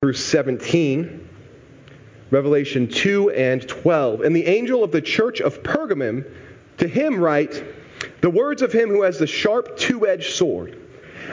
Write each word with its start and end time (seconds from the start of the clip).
through 0.00 0.12
17, 0.12 1.28
Revelation 2.30 2.86
2 2.86 3.30
and 3.30 3.66
12. 3.66 4.20
And 4.20 4.36
the 4.36 4.46
angel 4.46 4.84
of 4.84 4.92
the 4.92 5.02
church 5.02 5.40
of 5.40 5.64
Pergamum 5.64 6.24
to 6.76 6.86
him 6.86 7.18
write, 7.18 7.64
The 8.20 8.30
words 8.30 8.62
of 8.62 8.72
him 8.72 8.90
who 8.90 9.02
has 9.02 9.18
the 9.18 9.26
sharp 9.26 9.76
two 9.76 10.06
edged 10.06 10.36
sword. 10.36 10.80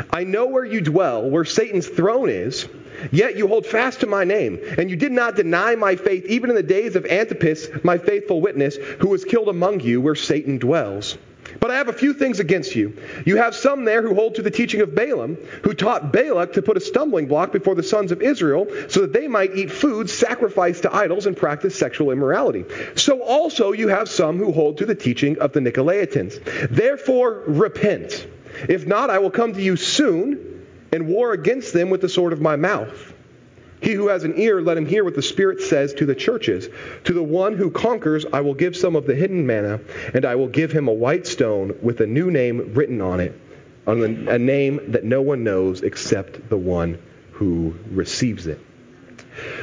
I 0.10 0.24
know 0.24 0.48
where 0.48 0.66
you 0.66 0.82
dwell, 0.82 1.30
where 1.30 1.46
Satan's 1.46 1.88
throne 1.88 2.28
is, 2.28 2.68
yet 3.12 3.38
you 3.38 3.48
hold 3.48 3.68
fast 3.68 4.00
to 4.00 4.08
my 4.08 4.24
name, 4.24 4.58
and 4.80 4.90
you 4.90 4.96
did 4.96 5.12
not 5.12 5.36
deny 5.36 5.76
my 5.76 5.96
faith 5.96 6.26
even 6.26 6.50
in 6.50 6.56
the 6.56 6.64
days 6.64 6.96
of 6.96 7.06
Antipas, 7.06 7.68
my 7.84 8.00
faithful 8.00 8.42
witness, 8.42 8.78
who 8.78 9.10
was 9.10 9.24
killed 9.24 9.48
among 9.48 9.82
you, 9.82 10.02
where 10.02 10.16
Satan 10.16 10.58
dwells. 10.58 11.20
But 11.60 11.72
I 11.72 11.76
have 11.76 11.88
a 11.88 11.94
few 11.94 12.14
things 12.14 12.40
against 12.40 12.76
you. 12.76 12.98
You 13.26 13.38
have 13.38 13.56
some 13.56 13.86
there 13.86 14.02
who 14.02 14.14
hold 14.14 14.36
to 14.36 14.42
the 14.42 14.52
teaching 14.52 14.82
of 14.82 14.96
Balaam, 14.96 15.38
who 15.64 15.74
taught 15.74 16.12
Balak 16.12 16.54
to 16.54 16.62
put 16.62 16.78
a 16.78 16.82
stumbling 16.82 17.28
block 17.28 17.52
before 17.52 17.76
the 17.76 17.84
sons 17.84 18.12
of 18.12 18.22
Israel, 18.22 18.68
so 18.90 19.02
that 19.02 19.14
they 19.14 19.28
might 19.28 19.56
eat 19.56 19.72
food 19.72 20.10
sacrificed 20.10 20.84
to 20.84 20.94
idols 20.94 21.26
and 21.26 21.36
practice 21.36 21.76
sexual 21.76 22.12
immorality. 22.12 22.66
So 22.96 23.22
also 23.22 23.72
you 23.72 23.88
have 23.88 24.10
some 24.10 24.38
who 24.38 24.52
hold 24.52 24.78
to 24.80 24.86
the 24.86 24.96
teaching 24.96 25.40
of 25.40 25.54
the 25.54 25.60
Nicolaitans. 25.60 26.70
Therefore, 26.70 27.44
repent. 27.48 28.28
If 28.70 28.86
not, 28.86 29.10
I 29.10 29.20
will 29.20 29.32
come 29.32 29.54
to 29.54 29.62
you 29.62 29.76
soon 29.76 30.66
and 30.92 31.08
war 31.08 31.34
against 31.34 31.74
them 31.74 31.90
with 31.90 32.02
the 32.02 32.10
sword 32.10 32.34
of 32.34 32.42
my 32.42 32.56
mouth. 32.56 33.15
He 33.86 33.94
who 33.94 34.08
has 34.08 34.24
an 34.24 34.34
ear, 34.40 34.62
let 34.62 34.78
him 34.78 34.88
hear 34.88 35.04
what 35.04 35.14
the 35.14 35.22
Spirit 35.22 35.62
says 35.62 35.94
to 35.94 36.08
the 36.08 36.16
churches. 36.16 36.70
To 37.04 37.14
the 37.14 37.22
one 37.22 37.54
who 37.54 37.70
conquers, 37.70 38.26
I 38.34 38.42
will 38.42 38.56
give 38.56 38.76
some 38.76 38.96
of 38.96 39.06
the 39.06 39.14
hidden 39.14 39.46
manna, 39.46 39.80
and 40.16 40.26
I 40.26 40.34
will 40.34 40.48
give 40.48 40.72
him 40.72 40.88
a 40.88 40.94
white 40.94 41.28
stone 41.28 41.78
with 41.84 42.02
a 42.02 42.08
new 42.08 42.32
name 42.32 42.74
written 42.74 43.00
on 43.00 43.20
it, 43.20 43.40
on 43.86 44.02
a 44.04 44.40
name 44.40 44.80
that 44.88 45.04
no 45.04 45.22
one 45.22 45.44
knows 45.44 45.84
except 45.84 46.50
the 46.50 46.58
one 46.58 46.98
who 47.34 47.76
receives 47.92 48.48
it. 48.48 48.60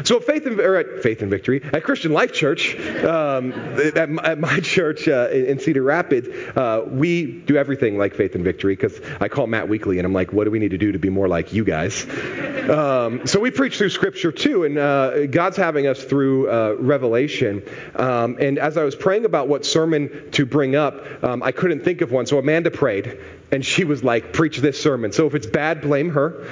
So 0.05 0.17
at 0.17 0.25
Faith 0.25 0.47
and, 0.47 0.59
or 0.61 0.77
at 0.77 1.03
Faith 1.03 1.23
and 1.23 1.31
Victory, 1.31 1.62
at 1.62 1.85
Christian 1.85 2.12
Life 2.12 2.33
Church, 2.33 2.77
um, 3.05 3.53
at, 3.53 3.97
at, 3.97 4.39
my 4.39 4.61
church 4.62 5.09
uh, 5.09 5.29
in 5.31 5.59
Cedar 5.59 5.83
Rapids, 5.83 6.29
uh, 6.56 6.84
we 6.87 7.27
do 7.41 7.56
everything 7.56 7.98
like 7.98 8.14
Faith 8.14 8.34
and 8.34 8.45
Victory 8.45 8.75
because 8.75 9.01
I 9.20 9.29
call 9.29 9.47
Matt 9.47 9.69
weekly 9.69 9.98
and 9.98 10.06
I'm 10.06 10.12
like, 10.12 10.33
what 10.33 10.45
do 10.45 10.51
we 10.51 10.59
need 10.59 10.70
to 10.70 10.79
do 10.79 10.92
to 10.92 10.98
be 10.98 11.11
more 11.11 11.29
like 11.29 11.53
you 11.53 11.64
guys? 11.64 12.06
Um, 12.69 13.27
so 13.27 13.41
we 13.41 13.51
preach 13.51 13.79
through 13.79 13.91
Scripture 13.91 14.33
too, 14.33 14.64
and 14.64 14.79
uh, 14.79 15.27
God's 15.27 15.56
having 15.56 15.86
us 15.86 16.03
through 16.03 16.51
uh, 16.51 16.77
Revelation. 16.79 17.62
Um, 17.97 18.36
and 18.41 18.59
as 18.59 18.77
I 18.77 18.84
was 18.84 18.95
praying 18.95 19.25
about 19.25 19.48
what 19.48 19.64
sermon 19.64 20.31
to 20.33 20.47
bring 20.47 20.77
up, 20.77 21.25
um, 21.25 21.42
I 21.42 21.53
couldn't 21.53 21.84
think 21.84 22.01
of 22.01 22.12
one. 22.12 22.27
So 22.27 22.39
Amanda 22.39 22.70
prayed, 22.70 23.19
and 23.51 23.64
she 23.64 23.84
was 23.84 24.03
like, 24.05 24.33
preach 24.33 24.59
this 24.59 24.81
sermon. 24.81 25.12
So 25.12 25.27
if 25.27 25.34
it's 25.34 25.47
bad, 25.47 25.81
blame 25.81 26.11
her. 26.11 26.47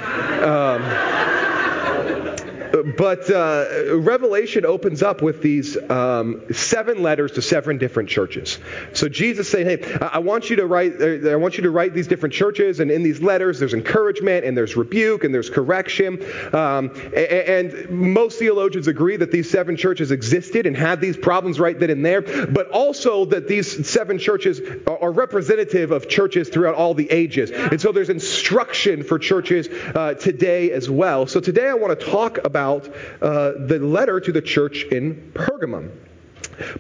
But 2.83 3.31
uh, 3.31 3.97
Revelation 3.97 4.65
opens 4.65 5.03
up 5.03 5.23
with 5.23 5.43
these 5.43 5.77
um, 5.91 6.43
seven 6.53 7.03
letters 7.03 7.33
to 7.33 7.43
seven 7.43 7.79
different 7.79 8.09
churches. 8.09 8.59
So 8.93 9.09
Jesus 9.09 9.49
saying, 9.51 9.67
"Hey, 9.67 9.99
I 10.01 10.19
want 10.19 10.51
you 10.51 10.57
to 10.57 10.67
write. 10.67 11.01
Uh, 11.01 11.31
I 11.31 11.37
want 11.37 11.57
you 11.57 11.63
to 11.65 11.71
write 11.71 11.95
these 11.95 12.07
different 12.07 12.35
churches, 12.35 12.81
and 12.81 12.91
in 12.91 13.03
these 13.03 13.21
letters, 13.21 13.59
there's 13.59 13.75
encouragement, 13.75 14.45
and 14.45 14.57
there's 14.57 14.77
rebuke, 14.77 15.25
and 15.25 15.35
there's 15.35 15.51
correction. 15.51 16.25
Um, 16.55 16.91
and 17.15 17.91
most 17.91 18.39
theologians 18.39 18.87
agree 18.87 19.17
that 19.17 19.31
these 19.31 19.51
seven 19.51 19.77
churches 19.77 20.11
existed 20.11 20.67
and 20.67 20.77
had 20.77 21.01
these 21.01 21.17
problems 21.17 21.59
right 21.61 21.79
then 21.79 21.91
and 21.91 22.05
there, 22.05 22.23
but 22.23 22.71
also 22.71 23.25
that 23.27 23.49
these 23.49 23.89
seven 23.89 24.19
churches 24.19 24.61
are 24.87 25.13
representative 25.13 25.91
of 25.91 26.09
churches 26.09 26.49
throughout 26.49 26.75
all 26.75 26.95
the 26.95 27.11
ages. 27.11 27.51
And 27.51 27.81
so 27.81 27.93
there's 27.93 28.11
instruction 28.11 29.03
for 29.03 29.19
churches 29.19 29.69
uh, 29.69 30.15
today 30.15 30.71
as 30.73 30.89
well. 30.89 31.27
So 31.27 31.41
today 31.41 31.69
I 31.69 31.75
want 31.75 31.99
to 31.99 32.07
talk 32.07 32.39
about 32.45 32.70
uh, 32.79 33.53
the 33.67 33.79
letter 33.81 34.21
to 34.21 34.33
the 34.33 34.43
church 34.43 34.85
in 34.85 35.33
Pergamum. 35.35 35.91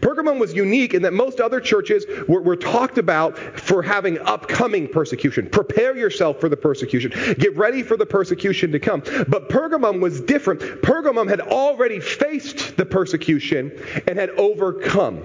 Pergamum 0.00 0.38
was 0.38 0.52
unique 0.52 0.94
in 0.94 1.02
that 1.02 1.12
most 1.12 1.40
other 1.40 1.60
churches 1.60 2.04
were, 2.28 2.42
were, 2.42 2.56
talked 2.56 2.98
about 2.98 3.38
for 3.38 3.82
having 3.82 4.18
upcoming 4.18 4.86
persecution. 4.86 5.48
Prepare 5.48 5.96
yourself 5.96 6.38
for 6.38 6.48
the 6.48 6.56
persecution. 6.56 7.12
Get 7.38 7.56
ready 7.56 7.82
for 7.82 7.96
the 7.96 8.04
persecution 8.04 8.72
to 8.72 8.78
come. 8.78 9.00
But 9.28 9.48
Pergamum 9.48 10.00
was 10.00 10.20
different. 10.20 10.60
Pergamum 10.60 11.28
had 11.28 11.40
already 11.40 12.00
faced 12.00 12.76
the 12.76 12.84
persecution 12.84 13.72
and 14.06 14.18
had 14.18 14.30
overcome. 14.30 15.22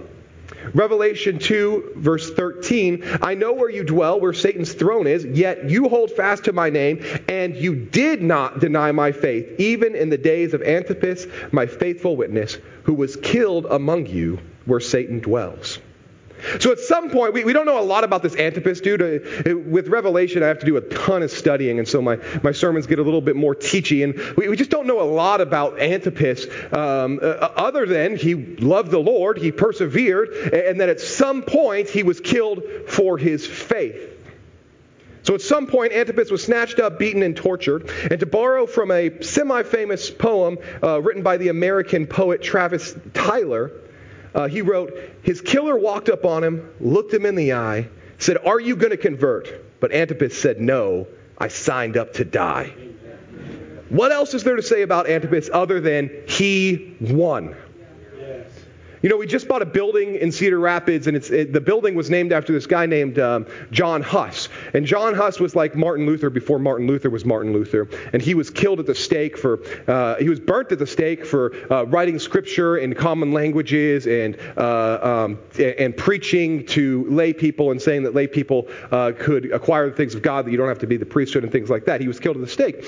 Revelation 0.73 1.39
2, 1.39 1.93
verse 1.95 2.33
13 2.33 3.03
I 3.21 3.35
know 3.35 3.53
where 3.53 3.69
you 3.69 3.83
dwell, 3.83 4.19
where 4.19 4.33
Satan's 4.33 4.73
throne 4.73 5.07
is, 5.07 5.25
yet 5.25 5.69
you 5.69 5.89
hold 5.89 6.11
fast 6.11 6.45
to 6.45 6.53
my 6.53 6.69
name, 6.69 7.03
and 7.27 7.55
you 7.55 7.75
did 7.75 8.21
not 8.21 8.59
deny 8.59 8.91
my 8.91 9.11
faith, 9.11 9.59
even 9.59 9.95
in 9.95 10.09
the 10.09 10.17
days 10.17 10.53
of 10.53 10.61
Antipas, 10.61 11.27
my 11.51 11.65
faithful 11.65 12.15
witness, 12.15 12.57
who 12.83 12.93
was 12.93 13.15
killed 13.15 13.65
among 13.65 14.07
you 14.07 14.39
where 14.65 14.79
Satan 14.79 15.19
dwells. 15.19 15.79
So 16.59 16.71
at 16.71 16.79
some 16.79 17.09
point, 17.09 17.33
we, 17.33 17.43
we 17.43 17.53
don't 17.53 17.65
know 17.65 17.79
a 17.79 17.83
lot 17.83 18.03
about 18.03 18.23
this 18.23 18.35
Antipas 18.35 18.81
dude. 18.81 19.01
Uh, 19.01 19.57
with 19.57 19.87
Revelation, 19.87 20.43
I 20.43 20.47
have 20.47 20.59
to 20.59 20.65
do 20.65 20.77
a 20.77 20.81
ton 20.81 21.23
of 21.23 21.31
studying, 21.31 21.79
and 21.79 21.87
so 21.87 22.01
my, 22.01 22.17
my 22.43 22.51
sermons 22.51 22.87
get 22.87 22.99
a 22.99 23.03
little 23.03 23.21
bit 23.21 23.35
more 23.35 23.55
teachy. 23.55 24.03
And 24.03 24.35
we, 24.37 24.47
we 24.47 24.55
just 24.55 24.69
don't 24.69 24.87
know 24.87 25.01
a 25.01 25.09
lot 25.09 25.41
about 25.41 25.79
Antipas 25.79 26.45
um, 26.71 27.19
uh, 27.21 27.25
other 27.55 27.85
than 27.85 28.15
he 28.15 28.35
loved 28.35 28.91
the 28.91 28.99
Lord, 28.99 29.37
he 29.37 29.51
persevered, 29.51 30.29
and 30.53 30.81
that 30.81 30.89
at 30.89 30.99
some 30.99 31.41
point 31.41 31.89
he 31.89 32.03
was 32.03 32.19
killed 32.19 32.63
for 32.87 33.17
his 33.17 33.45
faith. 33.45 34.11
So 35.23 35.33
at 35.33 35.41
some 35.41 35.65
point, 35.65 35.91
Antipas 35.91 36.29
was 36.29 36.43
snatched 36.43 36.79
up, 36.79 36.99
beaten, 36.99 37.23
and 37.23 37.35
tortured. 37.35 37.89
And 38.11 38.19
to 38.19 38.27
borrow 38.27 38.67
from 38.67 38.91
a 38.91 39.23
semi 39.23 39.63
famous 39.63 40.11
poem 40.11 40.59
uh, 40.83 41.01
written 41.01 41.23
by 41.23 41.37
the 41.37 41.47
American 41.47 42.05
poet 42.05 42.43
Travis 42.43 42.95
Tyler, 43.15 43.71
uh, 44.35 44.47
he 44.47 44.61
wrote, 44.61 44.93
His 45.23 45.41
killer 45.41 45.77
walked 45.77 46.09
up 46.09 46.25
on 46.25 46.43
him, 46.43 46.69
looked 46.79 47.13
him 47.13 47.25
in 47.25 47.35
the 47.35 47.53
eye, 47.53 47.87
said, 48.17 48.37
Are 48.45 48.59
you 48.59 48.75
going 48.75 48.91
to 48.91 48.97
convert? 48.97 49.79
But 49.79 49.93
Antipas 49.93 50.37
said, 50.37 50.59
No, 50.59 51.07
I 51.37 51.47
signed 51.47 51.97
up 51.97 52.13
to 52.13 52.25
die. 52.25 52.73
What 53.89 54.11
else 54.11 54.33
is 54.33 54.43
there 54.43 54.55
to 54.55 54.63
say 54.63 54.81
about 54.81 55.07
Antipas 55.07 55.49
other 55.51 55.79
than 55.79 56.09
he 56.27 56.95
won? 56.99 57.55
You 59.05 59.09
know, 59.09 59.17
we 59.17 59.27
just 59.27 59.47
bought 59.47 59.61
a 59.61 59.67
building 59.67 60.15
in 60.15 60.31
Cedar 60.31 60.59
Rapids, 60.59 61.05
and 61.05 61.15
it, 61.15 61.53
the 61.53 61.61
building 61.61 61.93
was 61.93 62.09
named 62.09 62.33
after 62.33 62.51
this 62.51 62.65
guy 62.65 62.87
named 62.87 63.19
um, 63.19 63.45
John 63.69 64.01
Huss. 64.01 64.49
And 64.73 64.83
John 64.83 65.13
Huss 65.13 65.39
was 65.39 65.55
like 65.55 65.75
Martin 65.75 66.07
Luther 66.07 66.31
before 66.31 66.57
Martin 66.57 66.87
Luther 66.87 67.11
was 67.11 67.23
Martin 67.23 67.53
Luther. 67.53 67.87
And 68.13 68.19
he 68.19 68.33
was 68.33 68.49
killed 68.49 68.79
at 68.79 68.87
the 68.87 68.95
stake 68.95 69.37
for, 69.37 69.61
uh, 69.87 70.15
he 70.15 70.27
was 70.27 70.39
burnt 70.39 70.71
at 70.71 70.79
the 70.79 70.87
stake 70.87 71.23
for 71.23 71.53
uh, 71.71 71.83
writing 71.83 72.17
scripture 72.17 72.77
in 72.77 72.95
common 72.95 73.31
languages 73.31 74.07
and, 74.07 74.39
uh, 74.57 75.27
um, 75.27 75.37
and 75.59 75.95
preaching 75.95 76.65
to 76.65 77.05
lay 77.07 77.31
people 77.31 77.69
and 77.69 77.79
saying 77.79 78.01
that 78.01 78.15
lay 78.15 78.25
people 78.25 78.67
uh, 78.89 79.11
could 79.19 79.51
acquire 79.51 79.87
the 79.87 79.95
things 79.95 80.15
of 80.15 80.23
God, 80.23 80.47
that 80.47 80.51
you 80.51 80.57
don't 80.57 80.67
have 80.67 80.79
to 80.79 80.87
be 80.87 80.97
the 80.97 81.05
priesthood 81.05 81.43
and 81.43 81.51
things 81.51 81.69
like 81.69 81.85
that. 81.85 82.01
He 82.01 82.07
was 82.07 82.19
killed 82.19 82.37
at 82.37 82.41
the 82.41 82.47
stake. 82.47 82.83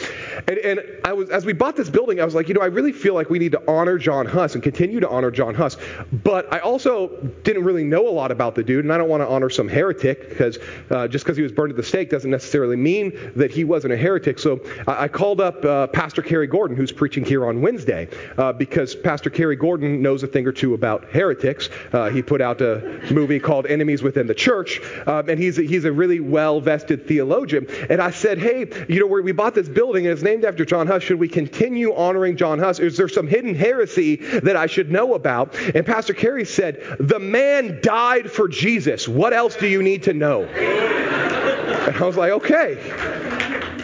And, 0.47 0.57
and 0.57 0.79
I 1.05 1.13
was, 1.13 1.29
as 1.29 1.45
we 1.45 1.53
bought 1.53 1.75
this 1.75 1.91
building, 1.91 2.19
I 2.19 2.25
was 2.25 2.33
like, 2.33 2.47
you 2.47 2.55
know, 2.55 2.61
I 2.61 2.65
really 2.65 2.91
feel 2.91 3.13
like 3.13 3.29
we 3.29 3.37
need 3.37 3.51
to 3.51 3.61
honor 3.67 3.99
John 3.99 4.25
Huss 4.25 4.55
and 4.55 4.63
continue 4.63 4.99
to 4.99 5.09
honor 5.09 5.29
John 5.29 5.53
Huss. 5.53 5.77
But 6.11 6.51
I 6.53 6.59
also 6.59 7.07
didn't 7.43 7.63
really 7.63 7.83
know 7.83 8.07
a 8.07 8.11
lot 8.11 8.31
about 8.31 8.55
the 8.55 8.63
dude, 8.63 8.85
and 8.85 8.93
I 8.93 8.97
don't 8.97 9.09
want 9.09 9.21
to 9.21 9.27
honor 9.27 9.49
some 9.49 9.67
heretic 9.67 10.29
because 10.29 10.57
uh, 10.89 11.07
just 11.07 11.25
because 11.25 11.37
he 11.37 11.43
was 11.43 11.51
burned 11.51 11.71
at 11.71 11.77
the 11.77 11.83
stake 11.83 12.09
doesn't 12.09 12.31
necessarily 12.31 12.75
mean 12.75 13.31
that 13.35 13.51
he 13.51 13.63
wasn't 13.63 13.93
a 13.93 13.97
heretic. 13.97 14.39
So 14.39 14.61
I, 14.87 15.03
I 15.03 15.07
called 15.07 15.41
up 15.41 15.63
uh, 15.65 15.87
Pastor 15.87 16.21
Kerry 16.21 16.47
Gordon, 16.47 16.77
who's 16.77 16.91
preaching 16.91 17.25
here 17.25 17.45
on 17.45 17.61
Wednesday, 17.61 18.07
uh, 18.37 18.53
because 18.53 18.95
Pastor 18.95 19.29
Kerry 19.29 19.55
Gordon 19.55 20.01
knows 20.01 20.23
a 20.23 20.27
thing 20.27 20.47
or 20.47 20.51
two 20.51 20.73
about 20.73 21.05
heretics. 21.11 21.69
Uh, 21.91 22.09
he 22.09 22.21
put 22.21 22.41
out 22.41 22.61
a 22.61 23.01
movie 23.11 23.39
called 23.39 23.67
Enemies 23.67 24.01
Within 24.01 24.27
the 24.27 24.35
Church, 24.35 24.81
um, 25.07 25.29
and 25.29 25.37
he's 25.39 25.59
a, 25.59 25.63
he's 25.63 25.85
a 25.85 25.91
really 25.91 26.19
well 26.19 26.61
vested 26.61 27.07
theologian. 27.07 27.67
And 27.89 28.01
I 28.01 28.11
said, 28.11 28.37
hey, 28.37 28.67
you 28.87 28.99
know, 28.99 29.07
we 29.07 29.31
bought 29.33 29.55
this 29.55 29.69
building 29.69 30.05
and 30.05 30.13
it's 30.13 30.23
named 30.23 30.45
after 30.45 30.63
John 30.65 30.87
Huss. 30.87 31.03
Should 31.03 31.19
we 31.19 31.27
continue 31.27 31.93
honoring 31.93 32.37
John 32.37 32.59
Huss? 32.59 32.79
Is 32.79 32.97
there 32.97 33.09
some 33.09 33.27
hidden 33.27 33.55
heresy 33.55 34.15
that 34.15 34.55
I 34.55 34.67
should 34.67 34.91
know 34.91 35.13
about? 35.13 35.55
And 35.75 35.85
Pastor 35.85 35.96
Kerry 36.01 36.45
said, 36.45 36.97
The 36.99 37.19
man 37.19 37.79
died 37.81 38.31
for 38.31 38.47
Jesus. 38.47 39.07
What 39.07 39.33
else 39.33 39.55
do 39.55 39.67
you 39.67 39.81
need 39.81 40.03
to 40.03 40.13
know? 40.13 40.43
And 40.43 41.95
I 41.95 42.05
was 42.05 42.17
like, 42.17 42.31
Okay. 42.31 42.77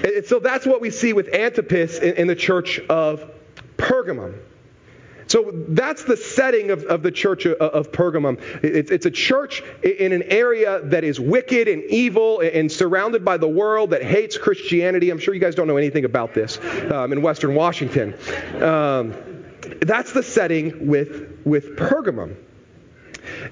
And 0.03 0.25
so 0.25 0.39
that's 0.39 0.65
what 0.65 0.81
we 0.81 0.89
see 0.89 1.13
with 1.13 1.33
Antipas 1.33 1.97
in, 1.99 2.15
in 2.15 2.27
the 2.27 2.35
church 2.35 2.79
of 2.89 3.31
Pergamum. 3.77 4.37
So 5.27 5.51
that's 5.69 6.03
the 6.03 6.17
setting 6.17 6.69
of, 6.71 6.83
of 6.83 7.01
the 7.01 7.11
church 7.11 7.45
of, 7.45 7.57
of 7.57 7.91
Pergamum. 7.91 8.39
It's, 8.61 8.91
it's, 8.91 9.05
a 9.05 9.11
church 9.11 9.63
in 9.81 10.11
an 10.11 10.23
area 10.23 10.81
that 10.83 11.03
is 11.03 11.19
wicked 11.19 11.67
and 11.67 11.83
evil 11.85 12.41
and 12.41 12.71
surrounded 12.71 13.23
by 13.23 13.37
the 13.37 13.47
world 13.47 13.91
that 13.91 14.03
hates 14.03 14.37
Christianity. 14.37 15.09
I'm 15.09 15.19
sure 15.19 15.33
you 15.33 15.39
guys 15.39 15.55
don't 15.55 15.67
know 15.67 15.77
anything 15.77 16.05
about 16.05 16.33
this 16.33 16.59
um, 16.91 17.13
in 17.13 17.21
Western 17.21 17.55
Washington. 17.55 18.13
Um, 18.61 19.42
that's 19.81 20.11
the 20.13 20.23
setting 20.23 20.87
with, 20.87 21.41
with 21.45 21.75
Pergamum. 21.75 22.35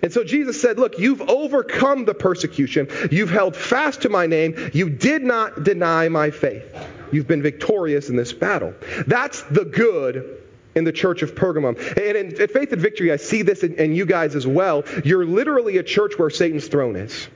And 0.02 0.12
so 0.12 0.24
Jesus 0.24 0.62
said, 0.62 0.78
Look, 0.78 1.00
you've 1.00 1.22
overcome 1.22 2.06
the 2.06 2.14
persecution. 2.14 2.88
You've 3.10 3.30
held 3.30 3.56
fast 3.56 4.02
to 4.02 4.10
my 4.10 4.28
name. 4.28 4.72
You 4.74 4.90
did 4.90 5.24
not 5.24 5.64
deny 5.64 6.10
my 6.10 6.32
faith. 6.32 6.66
You've 7.12 7.28
been 7.28 7.42
victorious 7.42 8.10
in 8.10 8.16
this 8.16 8.34
battle. 8.34 8.74
That's 9.08 9.42
the 9.44 9.66
good 9.66 10.42
in 10.76 10.86
the 10.86 10.92
church 10.92 11.22
of 11.22 11.36
Pergamum. 11.36 11.78
And 11.98 12.18
in, 12.18 12.42
at 12.42 12.52
Faith 12.52 12.72
and 12.72 12.82
Victory, 12.82 13.12
I 13.12 13.18
see 13.18 13.42
this 13.42 13.64
in, 13.64 13.76
in, 13.76 13.94
you 13.94 14.06
guys 14.06 14.36
as 14.36 14.48
well. 14.48 14.84
You're 15.04 15.26
literally 15.26 15.78
a 15.78 15.84
church 15.84 16.18
where 16.18 16.30
Satan's 16.30 16.68
throne 16.68 16.96
is. 16.96 17.28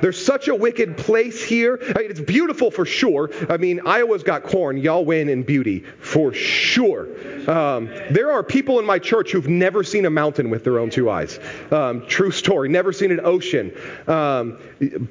There's 0.00 0.24
such 0.24 0.48
a 0.48 0.54
wicked 0.54 0.96
place 0.96 1.42
here. 1.42 1.78
I 1.82 2.02
mean, 2.02 2.10
it's 2.10 2.20
beautiful 2.20 2.70
for 2.70 2.84
sure. 2.84 3.30
I 3.48 3.56
mean, 3.56 3.80
Iowa's 3.86 4.22
got 4.22 4.44
corn. 4.44 4.76
Y'all 4.78 5.04
win 5.04 5.28
in 5.28 5.42
beauty 5.42 5.80
for 5.80 6.32
sure. 6.32 7.08
Um, 7.50 7.86
there 8.10 8.32
are 8.32 8.42
people 8.42 8.78
in 8.78 8.86
my 8.86 8.98
church 8.98 9.32
who've 9.32 9.48
never 9.48 9.82
seen 9.84 10.06
a 10.06 10.10
mountain 10.10 10.50
with 10.50 10.64
their 10.64 10.78
own 10.78 10.90
two 10.90 11.10
eyes. 11.10 11.38
Um, 11.70 12.06
true 12.06 12.30
story. 12.30 12.68
Never 12.68 12.92
seen 12.92 13.10
an 13.10 13.20
ocean. 13.24 13.72
Um, 14.06 14.58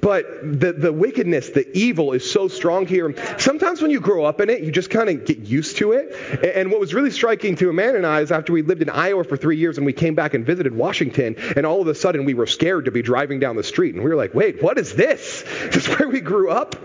but 0.01 0.59
the, 0.59 0.73
the 0.73 0.93
wickedness, 0.93 1.49
the 1.49 1.69
evil 1.77 2.13
is 2.13 2.29
so 2.29 2.47
strong 2.47 2.87
here. 2.87 3.13
Sometimes 3.37 3.81
when 3.81 3.91
you 3.91 3.99
grow 3.99 4.25
up 4.25 4.41
in 4.41 4.49
it, 4.49 4.61
you 4.61 4.71
just 4.71 4.89
kind 4.89 5.09
of 5.09 5.25
get 5.25 5.39
used 5.39 5.77
to 5.77 5.93
it. 5.93 6.55
And 6.55 6.71
what 6.71 6.79
was 6.79 6.93
really 6.93 7.11
striking 7.11 7.55
to 7.57 7.69
Amanda 7.69 7.97
and 7.97 8.07
I 8.07 8.21
is 8.21 8.31
after 8.31 8.53
we 8.53 8.61
lived 8.61 8.81
in 8.81 8.89
Iowa 8.89 9.23
for 9.23 9.37
three 9.37 9.57
years 9.57 9.77
and 9.77 9.85
we 9.85 9.93
came 9.93 10.15
back 10.15 10.33
and 10.33 10.45
visited 10.45 10.73
Washington, 10.75 11.35
and 11.55 11.65
all 11.65 11.81
of 11.81 11.87
a 11.87 11.95
sudden 11.95 12.25
we 12.25 12.33
were 12.33 12.47
scared 12.47 12.85
to 12.85 12.91
be 12.91 13.01
driving 13.01 13.39
down 13.39 13.55
the 13.55 13.63
street. 13.63 13.95
And 13.95 14.03
we 14.03 14.09
were 14.09 14.15
like, 14.15 14.33
wait, 14.33 14.50
what 14.59 14.77
is 14.77 14.93
this? 14.93 15.43
Is 15.63 15.73
this 15.73 15.87
where 15.87 16.09
we 16.09 16.21
grew 16.21 16.49
up? 16.49 16.75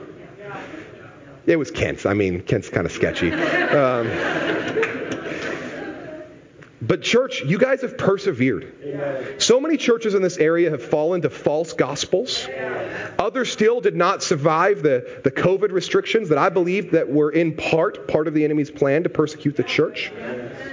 It 1.46 1.56
was 1.56 1.70
Kent's. 1.70 2.06
I 2.06 2.14
mean, 2.14 2.40
Kent's 2.42 2.68
kind 2.68 2.86
of 2.86 2.92
sketchy. 2.92 3.32
Um, 3.32 4.08
but, 6.82 7.00
church, 7.00 7.43
you 7.43 7.58
guys 7.58 7.81
have 7.81 7.96
persevered. 7.96 8.75
Amen. 8.84 9.40
So 9.40 9.61
many 9.61 9.78
churches 9.78 10.14
in 10.14 10.20
this 10.20 10.37
area 10.37 10.70
have 10.70 10.84
fallen 10.84 11.23
to 11.23 11.31
false 11.31 11.73
gospels. 11.73 12.46
Others 13.19 13.50
still 13.50 13.81
did 13.81 13.96
not 13.96 14.23
survive 14.23 14.82
the, 14.82 15.20
the 15.25 15.31
COVID 15.31 15.73
restrictions 15.73 16.28
that 16.28 16.38
I 16.38 16.50
believe 16.50 16.93
that 16.93 17.08
were 17.08 17.31
in 17.31 17.55
part 17.55 18.08
part 18.08 18.28
of 18.28 18.34
the 18.34 18.44
enemy's 18.44 18.70
plan 18.70 19.05
to 19.05 19.08
persecute 19.08 19.56
the 19.56 19.62
church. 19.62 20.12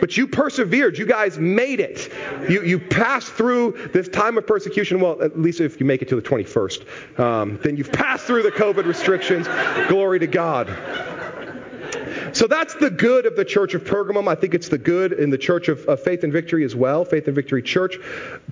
But 0.02 0.18
you 0.18 0.28
persevered. 0.28 0.98
You 0.98 1.06
guys 1.06 1.40
made 1.40 1.80
it. 1.80 2.12
You, 2.50 2.64
you 2.64 2.80
passed 2.80 3.32
through 3.32 3.90
this 3.94 4.10
time 4.10 4.38
of 4.38 4.46
persecution. 4.46 5.00
Well, 5.00 5.22
at 5.22 5.40
least 5.40 5.62
if 5.62 5.80
you 5.80 5.86
make 5.86 6.02
it 6.02 6.10
to 6.10 6.16
the 6.16 6.22
21st, 6.22 7.20
um, 7.20 7.60
then 7.64 7.78
you've 7.78 7.94
passed 7.94 8.26
through 8.26 8.44
the 8.44 8.52
COVID 8.52 8.86
restrictions. 8.86 9.48
Glory 9.88 10.20
to 10.20 10.28
God. 10.28 10.68
So 12.34 12.48
that's 12.48 12.74
the 12.74 12.90
good 12.90 13.28
of 13.28 13.36
the 13.36 13.46
church 13.46 13.76
of 13.76 13.84
Pergamum. 13.84 14.28
I 14.28 14.34
think 14.34 14.56
it's 14.56 14.68
the 14.68 14.80
good 14.80 15.14
in 15.14 15.30
the 15.30 15.38
church 15.38 15.68
of, 15.68 15.86
of, 15.86 16.02
Faith 16.02 16.24
and 16.24 16.34
Victory 16.34 16.66
as 16.66 16.76
well, 16.76 17.06
Faith 17.06 17.28
and 17.28 17.36
Victory 17.36 17.62
Church. 17.62 17.98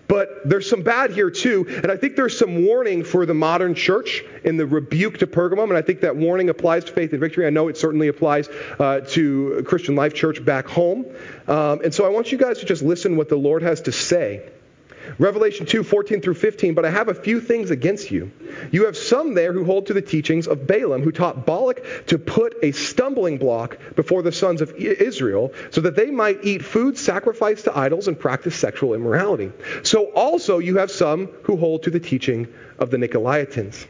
But 0.08 0.48
there's 0.48 0.70
some 0.70 0.84
bad 0.84 1.12
here 1.12 1.32
too. 1.32 1.66
And 1.68 1.92
I 1.92 1.98
think 1.98 2.16
there's 2.16 2.38
some 2.38 2.64
warning 2.66 3.04
for 3.04 3.26
the 3.26 3.34
modern 3.34 3.74
church 3.74 4.24
in 4.44 4.56
the 4.56 4.68
rebuke 4.68 5.18
to 5.18 5.28
Pergamum. 5.28 5.64
And 5.64 5.78
I 5.78 5.82
think 5.82 6.02
that 6.02 6.16
warning 6.16 6.50
applies 6.50 6.86
to 6.86 6.94
Faith 6.94 7.12
and 7.12 7.20
Victory. 7.20 7.48
I 7.48 7.50
know 7.50 7.70
it 7.70 7.78
certainly 7.78 8.08
applies 8.08 8.50
uh, 8.80 9.02
to 9.10 9.64
Christian 9.66 9.96
Life 9.96 10.14
Church 10.14 10.46
back 10.46 10.68
home. 10.68 11.06
Um, 11.48 11.82
and 11.84 11.92
so 11.92 12.06
I 12.06 12.10
want 12.10 12.32
you 12.32 12.38
guys 12.38 12.60
to 12.60 12.66
just 12.66 12.84
listen 12.84 13.18
what 13.18 13.30
the 13.30 13.36
Lord 13.36 13.64
has 13.64 13.82
to 13.82 13.92
say 13.92 14.48
Revelation 15.18 15.66
2, 15.66 15.84
14 15.84 16.22
through 16.22 16.36
15, 16.36 16.74
but 16.74 16.86
I 16.86 16.90
have 16.90 17.08
a 17.08 17.14
few 17.14 17.42
things 17.42 17.72
against 17.72 18.12
you. 18.12 18.32
You 18.72 18.86
have 18.86 18.98
some 18.98 19.34
there 19.34 19.54
who 19.54 19.66
hold 19.66 19.88
to 19.88 19.94
the 19.94 20.02
teachings 20.02 20.48
of 20.48 20.68
Balaam, 20.68 21.02
who 21.02 21.12
taught 21.12 21.46
Balak 21.46 22.08
to 22.08 22.18
put 22.18 22.56
a 22.64 22.72
stumbling 22.72 23.38
block 23.38 23.78
before 23.96 24.22
the 24.22 24.32
sons 24.32 24.62
of 24.62 24.72
Israel, 24.76 25.54
so 25.70 25.82
that 25.82 25.96
they 25.96 26.12
might 26.12 26.44
eat 26.44 26.64
food 26.64 26.98
sacrificed 26.98 27.66
to 27.66 27.78
idols 27.78 28.08
and 28.08 28.20
practice 28.20 28.56
sexual 28.56 28.94
immorality. 28.94 29.52
So 29.84 30.06
also 30.06 30.60
you 30.60 30.78
have 30.78 30.92
some 30.92 31.28
who 31.44 31.58
hold 31.58 31.84
to 31.84 31.90
the 31.90 32.00
teaching 32.00 32.48
of 32.80 32.92
the 32.92 32.98
Nicolaitans. 32.98 33.86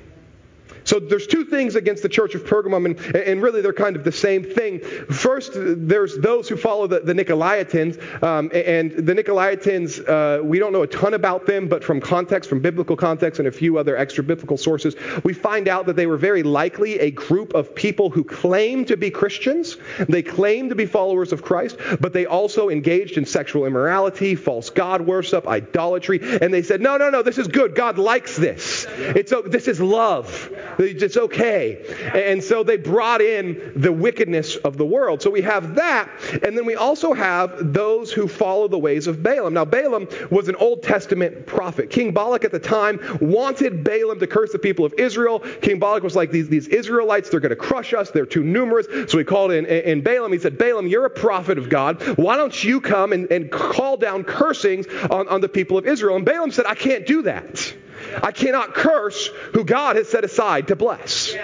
So 0.92 1.00
there's 1.00 1.26
two 1.26 1.46
things 1.46 1.78
against 1.78 2.04
the 2.04 2.10
church 2.10 2.36
of 2.36 2.44
Pergamum, 2.44 2.86
and, 2.86 3.16
and 3.16 3.42
really 3.42 3.62
they're 3.62 3.72
kind 3.72 3.96
of 3.96 4.04
the 4.04 4.12
same 4.12 4.44
thing. 4.44 4.82
First, 5.10 5.54
there's 5.56 6.18
those 6.18 6.50
who 6.50 6.58
follow 6.58 6.86
the, 6.86 7.00
the 7.00 7.14
Nicolaitans, 7.14 8.22
um, 8.22 8.52
and 8.54 8.92
the 8.92 9.14
Nicolaitans, 9.14 10.06
uh, 10.06 10.44
we 10.44 10.60
don't 10.60 10.74
know 10.74 10.82
a 10.82 10.88
ton 10.88 11.14
about 11.14 11.46
them, 11.46 11.70
but 11.70 11.82
from 11.82 12.02
context, 12.02 12.50
from 12.50 12.60
biblical 12.60 12.98
context, 12.98 13.40
and 13.40 13.48
a 13.48 13.54
few 13.54 13.78
other 13.78 13.96
extra 13.96 14.22
biblical 14.22 14.58
sources, 14.58 14.98
we 15.24 15.32
find 15.34 15.70
out 15.70 15.86
that 15.86 15.96
they 15.96 16.08
were 16.08 16.18
very 16.18 16.44
likely 16.44 17.00
a 17.00 17.10
group 17.10 17.54
of 17.54 17.74
people 17.74 18.10
who 18.10 18.26
claimed 18.26 18.90
to 18.90 18.98
be 18.98 19.10
Christians. 19.10 19.78
They 20.10 20.24
claimed 20.24 20.72
to 20.72 20.76
be 20.76 20.88
followers 20.88 21.32
of 21.32 21.42
Christ, 21.42 21.78
but 22.02 22.12
they 22.12 22.26
also 22.26 22.68
engaged 22.68 23.18
in 23.18 23.26
sexual 23.26 23.66
immorality, 23.66 24.36
false 24.36 24.70
god 24.70 25.00
worship, 25.00 25.48
idolatry, 25.48 26.20
and 26.42 26.54
they 26.54 26.64
said, 26.64 26.82
no, 26.82 26.98
no, 26.98 27.10
no, 27.10 27.24
this 27.24 27.38
is 27.38 27.48
good. 27.48 27.76
God 27.76 27.98
likes 27.98 28.36
this. 28.36 28.86
It's, 28.90 29.32
this 29.46 29.70
is 29.70 29.80
love. 29.80 30.52
It's 30.84 31.18
okay. 31.18 31.84
And 32.14 32.44
so 32.44 32.64
they 32.64 32.78
brought 32.78 33.22
in 33.22 33.74
the 33.76 33.92
wickedness 33.92 34.56
of 34.58 34.78
the 34.78 34.86
world. 34.86 35.22
So 35.22 35.30
we 35.30 35.42
have 35.42 35.76
that. 35.76 36.10
And 36.44 36.58
then 36.58 36.66
we 36.66 36.76
also 36.76 37.14
have 37.14 37.74
those 37.74 38.12
who 38.12 38.28
follow 38.28 38.68
the 38.68 38.80
ways 38.80 39.08
of 39.08 39.24
Balaam. 39.24 39.54
Now, 39.54 39.66
Balaam 39.66 40.08
was 40.30 40.48
an 40.48 40.56
Old 40.56 40.84
Testament 40.84 41.46
prophet. 41.46 41.90
King 41.90 42.14
Balak 42.14 42.44
at 42.44 42.52
the 42.52 42.60
time 42.60 43.00
wanted 43.22 43.84
Balaam 43.84 44.20
to 44.20 44.28
curse 44.28 44.52
the 44.52 44.60
people 44.60 44.86
of 44.86 44.94
Israel. 44.98 45.40
King 45.40 45.80
Balak 45.80 46.04
was 46.04 46.16
like, 46.16 46.32
these, 46.32 46.50
these 46.50 46.68
Israelites, 46.68 47.30
they're 47.30 47.40
going 47.40 47.52
to 47.52 47.56
crush 47.56 47.94
us. 47.94 48.12
They're 48.12 48.26
too 48.26 48.44
numerous. 48.44 48.88
So 49.12 49.18
he 49.18 49.24
called 49.24 49.52
in, 49.52 49.66
in 49.66 50.02
Balaam. 50.02 50.32
He 50.32 50.40
said, 50.40 50.58
Balaam, 50.58 50.88
you're 50.88 51.06
a 51.06 51.10
prophet 51.10 51.58
of 51.58 51.70
God. 51.70 52.02
Why 52.18 52.38
don't 52.38 52.64
you 52.64 52.82
come 52.82 53.14
and, 53.14 53.32
and 53.32 53.52
call 53.52 53.98
down 53.98 54.24
cursings 54.24 54.88
on, 55.10 55.28
on 55.28 55.42
the 55.42 55.50
people 55.50 55.78
of 55.78 55.86
Israel? 55.86 56.16
And 56.16 56.26
Balaam 56.26 56.52
said, 56.52 56.66
I 56.66 56.76
can't 56.76 57.06
do 57.06 57.24
that. 57.24 57.74
I 58.22 58.32
cannot 58.32 58.74
curse 58.74 59.28
who 59.54 59.64
God 59.64 59.96
has 59.96 60.10
set 60.10 60.24
aside 60.24 60.68
to 60.68 60.76
bless. 60.76 61.36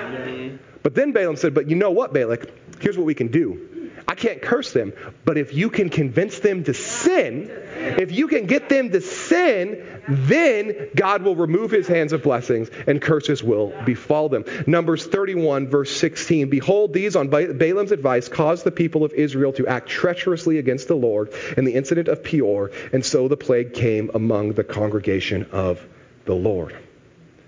But 0.84 0.96
then 0.96 1.12
Balaam 1.12 1.36
said, 1.36 1.54
But 1.54 1.70
you 1.70 1.76
know 1.76 1.92
what, 1.92 2.14
Balak? 2.14 2.50
Here's 2.80 2.98
what 2.98 3.06
we 3.06 3.16
can 3.16 3.28
do. 3.28 3.78
I 4.10 4.16
can't 4.16 4.42
curse 4.42 4.72
them, 4.72 4.94
but 5.26 5.38
if 5.38 5.54
you 5.54 5.70
can 5.70 5.90
convince 5.90 6.40
them 6.40 6.64
to 6.64 6.74
sin, 6.74 7.52
if 7.76 8.14
you 8.14 8.30
can 8.30 8.46
get 8.46 8.70
them 8.70 8.90
to 8.92 9.02
sin, 9.02 10.02
then 10.08 10.90
God 10.96 11.24
will 11.24 11.36
remove 11.36 11.72
his 11.72 11.88
hands 11.88 12.14
of 12.14 12.24
blessings 12.24 12.70
and 12.88 13.02
curses 13.02 13.44
will 13.44 13.74
befall 13.84 14.30
them. 14.30 14.46
Numbers 14.66 15.06
31, 15.06 15.68
verse 15.68 15.92
16 15.92 16.50
Behold, 16.50 16.94
these 16.94 17.18
on 17.18 17.28
Balaam's 17.28 17.92
advice 17.92 18.30
caused 18.30 18.64
the 18.64 18.72
people 18.72 19.04
of 19.04 19.12
Israel 19.12 19.52
to 19.54 19.68
act 19.68 19.90
treacherously 19.90 20.58
against 20.58 20.88
the 20.88 20.96
Lord 20.96 21.34
in 21.58 21.66
the 21.66 21.74
incident 21.74 22.08
of 22.08 22.24
Peor, 22.24 22.72
and 22.94 23.06
so 23.06 23.28
the 23.28 23.36
plague 23.36 23.74
came 23.74 24.10
among 24.14 24.54
the 24.54 24.64
congregation 24.64 25.48
of 25.52 25.86
the 26.28 26.36
Lord. 26.36 26.74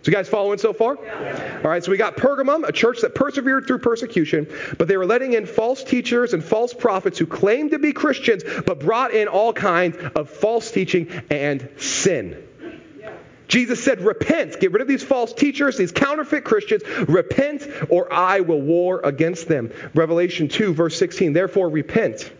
So, 0.02 0.12
you 0.12 0.14
guys 0.14 0.30
following 0.30 0.58
so 0.58 0.72
far? 0.72 0.98
Yeah. 1.04 1.60
All 1.62 1.70
right, 1.70 1.84
so 1.84 1.92
we 1.92 1.98
got 1.98 2.16
Pergamum, 2.16 2.66
a 2.66 2.72
church 2.72 3.02
that 3.02 3.14
persevered 3.14 3.68
through 3.68 3.80
persecution, 3.80 4.48
but 4.78 4.88
they 4.88 4.96
were 4.96 5.06
letting 5.06 5.34
in 5.34 5.46
false 5.46 5.84
teachers 5.84 6.34
and 6.34 6.42
false 6.42 6.74
prophets 6.74 7.20
who 7.20 7.26
claimed 7.26 7.72
to 7.72 7.80
be 7.80 7.92
Christians, 7.92 8.44
but 8.66 8.80
brought 8.80 9.14
in 9.14 9.28
all 9.28 9.52
kinds 9.52 9.98
of 10.16 10.30
false 10.30 10.72
teaching 10.72 11.10
and 11.30 11.70
sin. 11.78 12.42
Jesus 13.50 13.84
said, 13.84 14.02
Repent. 14.02 14.60
Get 14.60 14.72
rid 14.72 14.82
of 14.82 14.88
these 14.88 15.04
false 15.04 15.34
teachers, 15.34 15.76
these 15.76 15.92
counterfeit 15.92 16.46
Christians. 16.46 16.84
Repent, 17.10 17.68
or 17.90 18.12
I 18.14 18.40
will 18.40 18.62
war 18.62 19.02
against 19.04 19.48
them. 19.48 19.74
Revelation 19.94 20.48
2, 20.48 20.74
verse 20.74 20.98
16. 20.98 21.34
Therefore, 21.34 21.68
repent 21.68 22.32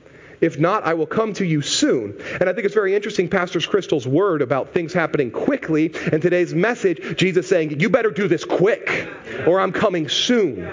if 0.42 0.58
not, 0.60 0.84
I 0.84 0.94
will 0.94 1.06
come 1.06 1.34
to 1.34 1.46
you 1.46 1.62
soon. 1.62 2.22
And 2.40 2.50
I 2.50 2.54
think 2.54 2.66
it's 2.66 2.74
very 2.74 2.96
interesting, 2.96 3.28
Pastor 3.28 3.60
Crystal's 3.60 4.08
word 4.08 4.42
about 4.42 4.74
things 4.74 4.94
happening 4.94 5.32
quickly. 5.32 5.94
And 6.12 6.22
today's 6.22 6.54
message, 6.54 7.18
Jesus 7.18 7.48
saying, 7.48 7.80
You 7.80 7.90
better 7.90 8.12
do 8.12 8.28
this 8.28 8.46
quick, 8.46 9.10
or 9.46 9.60
I'm 9.60 9.72
coming 9.72 10.08
soon. 10.10 10.72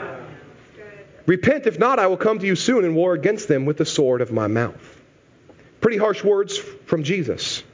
Repent, 1.27 1.67
if 1.67 1.79
not, 1.79 1.99
I 1.99 2.07
will 2.07 2.17
come 2.17 2.39
to 2.39 2.47
you 2.47 2.55
soon 2.55 2.85
and 2.85 2.95
war 2.95 3.13
against 3.15 3.49
them 3.49 3.65
with 3.65 3.77
the 3.77 3.85
sword 3.85 4.21
of 4.21 4.31
my 4.31 4.47
mouth. 4.47 5.03
Pretty 5.81 5.99
harsh 5.99 6.23
words 6.23 6.57
from 6.57 7.03
Jesus. 7.03 7.65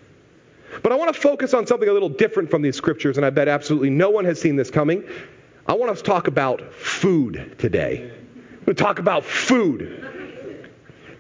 But 0.83 0.93
I 0.93 0.97
want 0.97 1.15
to 1.15 1.21
focus 1.21 1.53
on 1.53 1.67
something 1.67 1.89
a 1.89 1.93
little 1.93 2.09
different 2.09 2.51
from 2.51 2.63
these 2.63 2.77
scriptures, 2.77 3.19
and 3.19 3.27
I 3.27 3.31
bet 3.31 3.49
absolutely 3.49 3.91
no 3.91 4.09
one 4.09 4.25
has 4.25 4.41
seen 4.41 4.57
this 4.57 4.71
coming. 4.71 5.05
I 5.67 5.75
want 5.75 5.93
us 5.93 5.99
to 5.99 6.05
talk 6.05 6.29
about 6.29 6.73
food 6.73 7.57
today. 7.59 8.11
We're 8.61 8.65
going 8.65 8.77
to 8.77 8.83
talk 8.83 8.99
about 8.99 9.25
food. 9.25 10.12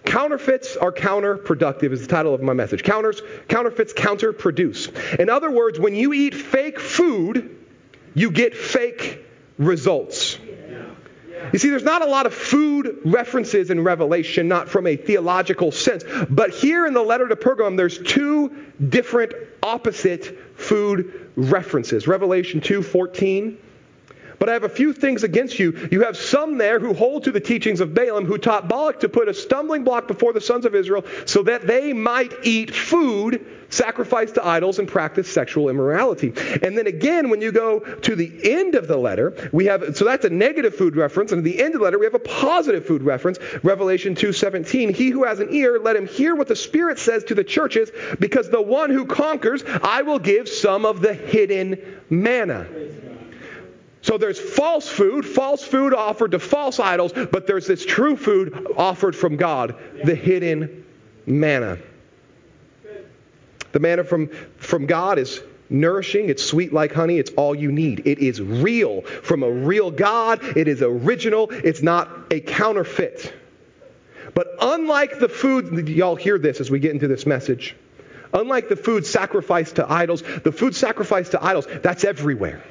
Counterfeits 0.05 0.77
are 0.77 0.93
counterproductive, 0.93 1.93
is 1.93 2.03
the 2.03 2.09
title 2.09 2.35
of 2.35 2.43
my 2.43 2.53
message. 2.53 2.83
Counters, 2.83 3.23
counterfeits 3.49 3.93
counterproduce. 3.93 5.19
In 5.19 5.31
other 5.31 5.51
words, 5.51 5.79
when 5.79 5.95
you 5.95 6.13
eat 6.13 6.35
fake 6.35 6.81
food, 6.81 7.57
you 8.15 8.31
get 8.31 8.55
fake 8.57 9.25
results. 9.59 10.39
You 11.53 11.59
see, 11.59 11.71
there's 11.71 11.83
not 11.83 12.03
a 12.03 12.07
lot 12.07 12.27
of 12.27 12.35
food 12.35 12.99
references 13.05 13.71
in 13.71 13.83
Revelation, 13.83 14.49
not 14.49 14.69
from 14.69 14.87
a 14.87 14.97
theological 14.97 15.73
sense. 15.73 16.05
But 16.31 16.51
here 16.51 16.87
in 16.87 16.95
the 16.95 17.03
letter 17.03 17.29
to 17.29 17.37
Pergamum, 17.37 17.77
there's 17.77 17.99
two 17.99 18.73
different 18.89 19.35
opposite 19.63 20.39
food 20.57 21.31
references. 21.37 22.07
Revelation 22.07 22.61
2:14 22.61 23.57
But 24.43 24.49
I 24.49 24.55
have 24.55 24.65
a 24.65 24.69
few 24.69 24.93
things 24.93 25.23
against 25.23 25.61
you. 25.61 25.89
You 25.93 26.03
have 26.03 26.17
some 26.17 26.59
there 26.59 26.81
who 26.81 26.95
hold 26.95 27.23
to 27.25 27.31
the 27.31 27.39
teachings 27.39 27.79
of 27.79 27.95
Balaam, 27.95 28.27
who 28.27 28.39
taught 28.39 28.67
Balak 28.67 28.99
to 28.99 29.09
put 29.09 29.29
a 29.29 29.35
stumbling 29.35 29.85
block 29.85 30.09
before 30.09 30.33
the 30.33 30.41
sons 30.41 30.65
of 30.65 30.75
Israel 30.75 31.05
so 31.27 31.45
that 31.45 31.65
they 31.65 31.93
might 31.93 32.33
eat 32.43 32.75
food 32.75 33.47
sacrificed 33.69 34.35
to 34.35 34.45
idols 34.45 34.81
and 34.81 34.89
practice 34.89 35.33
sexual 35.33 35.69
immorality. 35.69 36.33
And 36.61 36.77
then 36.77 36.89
again, 36.89 37.31
when 37.31 37.41
you 37.41 37.53
go 37.53 37.79
to 37.79 38.17
the 38.17 38.51
end 38.53 38.75
of 38.75 38.89
the 38.89 38.97
letter, 38.97 39.49
we 39.53 39.67
have 39.67 39.97
so 39.97 40.05
that's 40.05 40.25
a 40.25 40.31
negative 40.31 40.75
food 40.75 40.97
reference, 40.97 41.31
and 41.31 41.39
at 41.39 41.45
the 41.45 41.63
end 41.63 41.77
of 41.77 41.79
the 41.79 41.85
letter 41.85 42.01
we 42.01 42.07
have 42.07 42.15
a 42.15 42.19
positive 42.19 42.85
food 42.85 43.05
reference. 43.05 43.39
Revelation 43.63 44.17
2:17. 44.17 44.93
He 44.93 45.11
who 45.11 45.23
has 45.23 45.39
an 45.39 45.55
ear, 45.55 45.79
let 45.79 45.95
him 45.95 46.09
hear 46.09 46.35
what 46.35 46.49
the 46.49 46.57
Spirit 46.57 46.99
says 46.99 47.23
to 47.25 47.37
the 47.37 47.45
churches, 47.45 47.93
because 48.19 48.51
the 48.51 48.61
one 48.61 48.91
who 48.91 49.07
conquers, 49.07 49.63
I 49.85 50.03
will 50.03 50.19
give 50.19 50.49
some 50.49 50.85
of 50.85 51.01
the 51.01 51.15
hidden 51.15 51.79
manna. 52.11 52.67
So 54.03 54.19
there's 54.19 54.39
false 54.39 54.89
food, 54.89 55.25
false 55.25 55.63
food 55.63 55.95
offered 55.95 56.33
to 56.33 56.41
false 56.41 56.81
idols, 56.81 57.13
but 57.13 57.47
there's 57.47 57.69
this 57.69 57.87
true 57.87 58.17
food 58.17 58.67
offered 58.77 59.15
from 59.15 59.37
God, 59.37 59.77
the 60.05 60.17
hidden 60.17 60.85
manna. 61.25 61.79
The 63.71 63.79
manna 63.79 64.03
from, 64.05 64.29
from 64.57 64.87
God 64.87 65.19
is 65.19 65.41
nourishing, 65.71 66.29
it's 66.29 66.45
sweet 66.45 66.73
like 66.73 66.93
honey, 66.93 67.19
it's 67.19 67.31
all 67.37 67.55
you 67.55 67.71
need. 67.71 68.03
It 68.05 68.19
is 68.19 68.43
real 68.43 69.03
from 69.03 69.45
a 69.45 69.51
real 69.51 69.93
God, 69.93 70.43
it 70.57 70.67
is 70.67 70.83
original, 70.83 71.51
it's 71.51 71.81
not 71.81 72.11
a 72.33 72.41
counterfeit. 72.41 73.33
But 74.35 74.49
unlike 74.61 75.21
the 75.21 75.29
food, 75.29 75.89
y'all 75.89 76.17
hear 76.17 76.39
this 76.39 76.61
as 76.61 76.71
we 76.71 76.81
get 76.81 76.91
into 76.91 77.07
this 77.07 77.25
message. 77.25 77.77
Unlike 78.35 78.69
the 78.69 78.77
food 78.77 79.07
sacrificed 79.07 79.77
to 79.77 79.91
idols, 79.91 80.23
the 80.43 80.53
food 80.53 80.75
sacrificed 80.75 81.33
to 81.33 81.45
idols, 81.45 81.69
that's 81.83 82.03
everywhere. 82.03 82.63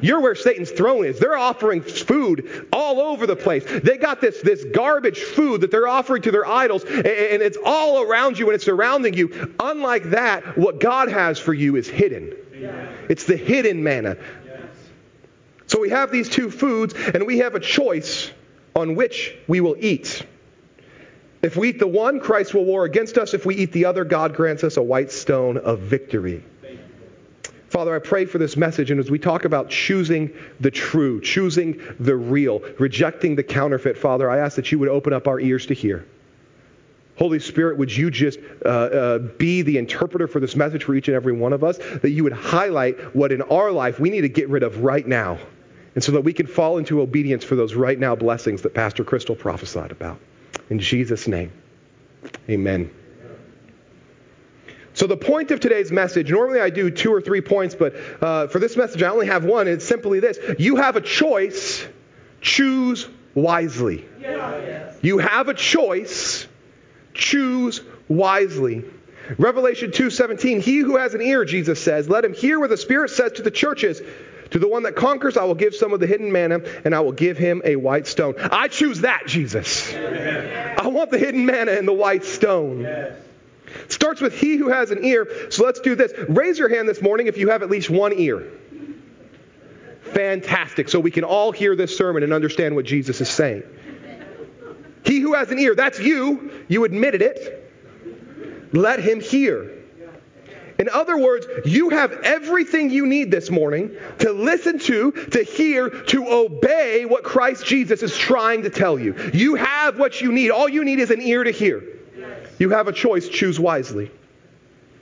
You're 0.00 0.20
where 0.20 0.34
Satan's 0.34 0.70
throne 0.70 1.04
is. 1.04 1.18
They're 1.18 1.36
offering 1.36 1.82
food 1.82 2.68
all 2.72 3.00
over 3.00 3.26
the 3.26 3.36
place. 3.36 3.64
They 3.64 3.96
got 3.96 4.20
this, 4.20 4.40
this 4.42 4.64
garbage 4.64 5.20
food 5.20 5.62
that 5.62 5.70
they're 5.70 5.88
offering 5.88 6.22
to 6.22 6.30
their 6.30 6.46
idols, 6.46 6.84
and, 6.84 7.06
and 7.06 7.42
it's 7.42 7.58
all 7.64 8.02
around 8.02 8.38
you 8.38 8.46
and 8.46 8.54
it's 8.54 8.64
surrounding 8.64 9.14
you. 9.14 9.54
Unlike 9.60 10.10
that, 10.10 10.56
what 10.58 10.80
God 10.80 11.08
has 11.10 11.38
for 11.38 11.54
you 11.54 11.76
is 11.76 11.88
hidden. 11.88 12.34
It's 13.08 13.24
the 13.24 13.36
hidden 13.36 13.82
manna. 13.82 14.16
So 15.66 15.80
we 15.80 15.90
have 15.90 16.12
these 16.12 16.28
two 16.28 16.50
foods, 16.50 16.94
and 16.94 17.26
we 17.26 17.38
have 17.38 17.54
a 17.54 17.60
choice 17.60 18.30
on 18.74 18.94
which 18.94 19.36
we 19.48 19.60
will 19.60 19.76
eat. 19.78 20.24
If 21.42 21.56
we 21.56 21.70
eat 21.70 21.78
the 21.78 21.86
one, 21.86 22.20
Christ 22.20 22.54
will 22.54 22.64
war 22.64 22.84
against 22.84 23.18
us. 23.18 23.34
If 23.34 23.44
we 23.44 23.56
eat 23.56 23.72
the 23.72 23.84
other, 23.84 24.04
God 24.04 24.34
grants 24.34 24.64
us 24.64 24.76
a 24.76 24.82
white 24.82 25.10
stone 25.10 25.58
of 25.58 25.80
victory. 25.80 26.44
Father, 27.68 27.94
I 27.94 27.98
pray 27.98 28.26
for 28.26 28.38
this 28.38 28.56
message, 28.56 28.90
and 28.90 29.00
as 29.00 29.10
we 29.10 29.18
talk 29.18 29.44
about 29.44 29.70
choosing 29.70 30.32
the 30.60 30.70
true, 30.70 31.20
choosing 31.20 31.80
the 31.98 32.14
real, 32.14 32.60
rejecting 32.78 33.34
the 33.34 33.42
counterfeit, 33.42 33.98
Father, 33.98 34.30
I 34.30 34.38
ask 34.38 34.56
that 34.56 34.70
you 34.70 34.78
would 34.78 34.88
open 34.88 35.12
up 35.12 35.26
our 35.26 35.40
ears 35.40 35.66
to 35.66 35.74
hear. 35.74 36.06
Holy 37.18 37.40
Spirit, 37.40 37.78
would 37.78 37.94
you 37.94 38.10
just 38.10 38.38
uh, 38.64 38.68
uh, 38.68 39.18
be 39.18 39.62
the 39.62 39.78
interpreter 39.78 40.28
for 40.28 40.38
this 40.38 40.54
message 40.54 40.84
for 40.84 40.94
each 40.94 41.08
and 41.08 41.14
every 41.14 41.32
one 41.32 41.52
of 41.52 41.64
us? 41.64 41.78
That 41.78 42.10
you 42.10 42.22
would 42.24 42.34
highlight 42.34 43.16
what 43.16 43.32
in 43.32 43.42
our 43.42 43.72
life 43.72 43.98
we 43.98 44.10
need 44.10 44.20
to 44.20 44.28
get 44.28 44.48
rid 44.48 44.62
of 44.62 44.84
right 44.84 45.06
now. 45.06 45.38
And 45.94 46.04
so 46.04 46.12
that 46.12 46.20
we 46.20 46.34
can 46.34 46.46
fall 46.46 46.76
into 46.76 47.00
obedience 47.00 47.42
for 47.42 47.56
those 47.56 47.74
right 47.74 47.98
now 47.98 48.14
blessings 48.14 48.62
that 48.62 48.74
Pastor 48.74 49.02
Crystal 49.02 49.34
prophesied 49.34 49.90
about. 49.90 50.20
In 50.68 50.78
Jesus' 50.78 51.26
name, 51.26 51.50
amen. 52.50 52.90
So, 54.96 55.06
the 55.06 55.16
point 55.16 55.50
of 55.50 55.60
today's 55.60 55.92
message 55.92 56.30
normally 56.30 56.58
I 56.58 56.70
do 56.70 56.90
two 56.90 57.12
or 57.12 57.20
three 57.20 57.42
points, 57.42 57.74
but 57.74 57.94
uh, 58.22 58.46
for 58.46 58.58
this 58.58 58.78
message 58.78 59.02
I 59.02 59.10
only 59.10 59.26
have 59.26 59.44
one. 59.44 59.68
It's 59.68 59.84
simply 59.84 60.20
this 60.20 60.38
You 60.58 60.76
have 60.76 60.96
a 60.96 61.02
choice, 61.02 61.86
choose 62.40 63.06
wisely. 63.34 64.06
Yes. 64.18 64.96
You 65.02 65.18
have 65.18 65.48
a 65.48 65.54
choice, 65.54 66.48
choose 67.12 67.82
wisely. 68.08 68.84
Revelation 69.36 69.90
2:17 69.90 70.62
He 70.62 70.78
who 70.78 70.96
has 70.96 71.12
an 71.12 71.20
ear 71.20 71.44
Jesus 71.44 71.82
says 71.82 72.08
let 72.08 72.24
him 72.24 72.32
hear 72.32 72.58
what 72.58 72.70
the 72.70 72.78
Spirit 72.78 73.10
says 73.10 73.32
to 73.32 73.42
the 73.42 73.50
churches 73.50 74.00
to 74.52 74.58
the 74.58 74.68
one 74.68 74.84
that 74.84 74.96
conquers 74.96 75.36
I 75.36 75.44
will 75.44 75.56
give 75.56 75.74
some 75.74 75.92
of 75.92 76.00
the 76.00 76.06
hidden 76.06 76.32
manna 76.32 76.60
and 76.86 76.94
I 76.94 77.00
will 77.00 77.12
give 77.12 77.36
him 77.36 77.60
a 77.64 77.76
white 77.76 78.06
stone 78.06 78.34
I 78.38 78.68
choose 78.68 79.00
that 79.00 79.24
Jesus 79.26 79.92
Amen. 79.92 80.78
I 80.78 80.86
want 80.86 81.10
the 81.10 81.18
hidden 81.18 81.44
manna 81.44 81.72
and 81.72 81.86
the 81.86 81.92
white 81.92 82.24
stone 82.24 82.80
yes. 82.80 83.18
Starts 83.88 84.20
with 84.20 84.38
he 84.38 84.56
who 84.56 84.68
has 84.68 84.90
an 84.90 85.04
ear. 85.04 85.50
So 85.50 85.64
let's 85.64 85.80
do 85.80 85.94
this. 85.94 86.12
Raise 86.28 86.58
your 86.58 86.68
hand 86.68 86.88
this 86.88 87.02
morning 87.02 87.26
if 87.26 87.36
you 87.36 87.50
have 87.50 87.62
at 87.62 87.70
least 87.70 87.90
one 87.90 88.12
ear. 88.12 88.46
Fantastic. 90.12 90.88
So 90.88 91.00
we 91.00 91.10
can 91.10 91.24
all 91.24 91.52
hear 91.52 91.76
this 91.76 91.96
sermon 91.96 92.22
and 92.22 92.32
understand 92.32 92.74
what 92.74 92.84
Jesus 92.84 93.20
is 93.20 93.28
saying. 93.28 93.62
He 95.04 95.20
who 95.20 95.34
has 95.34 95.50
an 95.50 95.58
ear, 95.58 95.74
that's 95.74 95.98
you. 95.98 96.64
You 96.68 96.84
admitted 96.84 97.22
it. 97.22 97.72
Let 98.72 98.98
him 98.98 99.20
hear. 99.20 99.72
In 100.78 100.90
other 100.90 101.16
words, 101.16 101.46
you 101.64 101.90
have 101.90 102.12
everything 102.12 102.90
you 102.90 103.06
need 103.06 103.30
this 103.30 103.50
morning 103.50 103.96
to 104.18 104.32
listen 104.32 104.78
to, 104.80 105.12
to 105.12 105.42
hear, 105.42 105.88
to 105.88 106.28
obey 106.28 107.06
what 107.06 107.24
Christ 107.24 107.64
Jesus 107.64 108.02
is 108.02 108.16
trying 108.16 108.62
to 108.62 108.70
tell 108.70 108.98
you. 108.98 109.14
You 109.32 109.54
have 109.54 109.98
what 109.98 110.20
you 110.20 110.32
need. 110.32 110.50
All 110.50 110.68
you 110.68 110.84
need 110.84 110.98
is 110.98 111.10
an 111.10 111.22
ear 111.22 111.44
to 111.44 111.50
hear. 111.50 111.82
You 112.58 112.70
have 112.70 112.88
a 112.88 112.92
choice, 112.92 113.28
choose 113.28 113.60
wisely. 113.60 114.10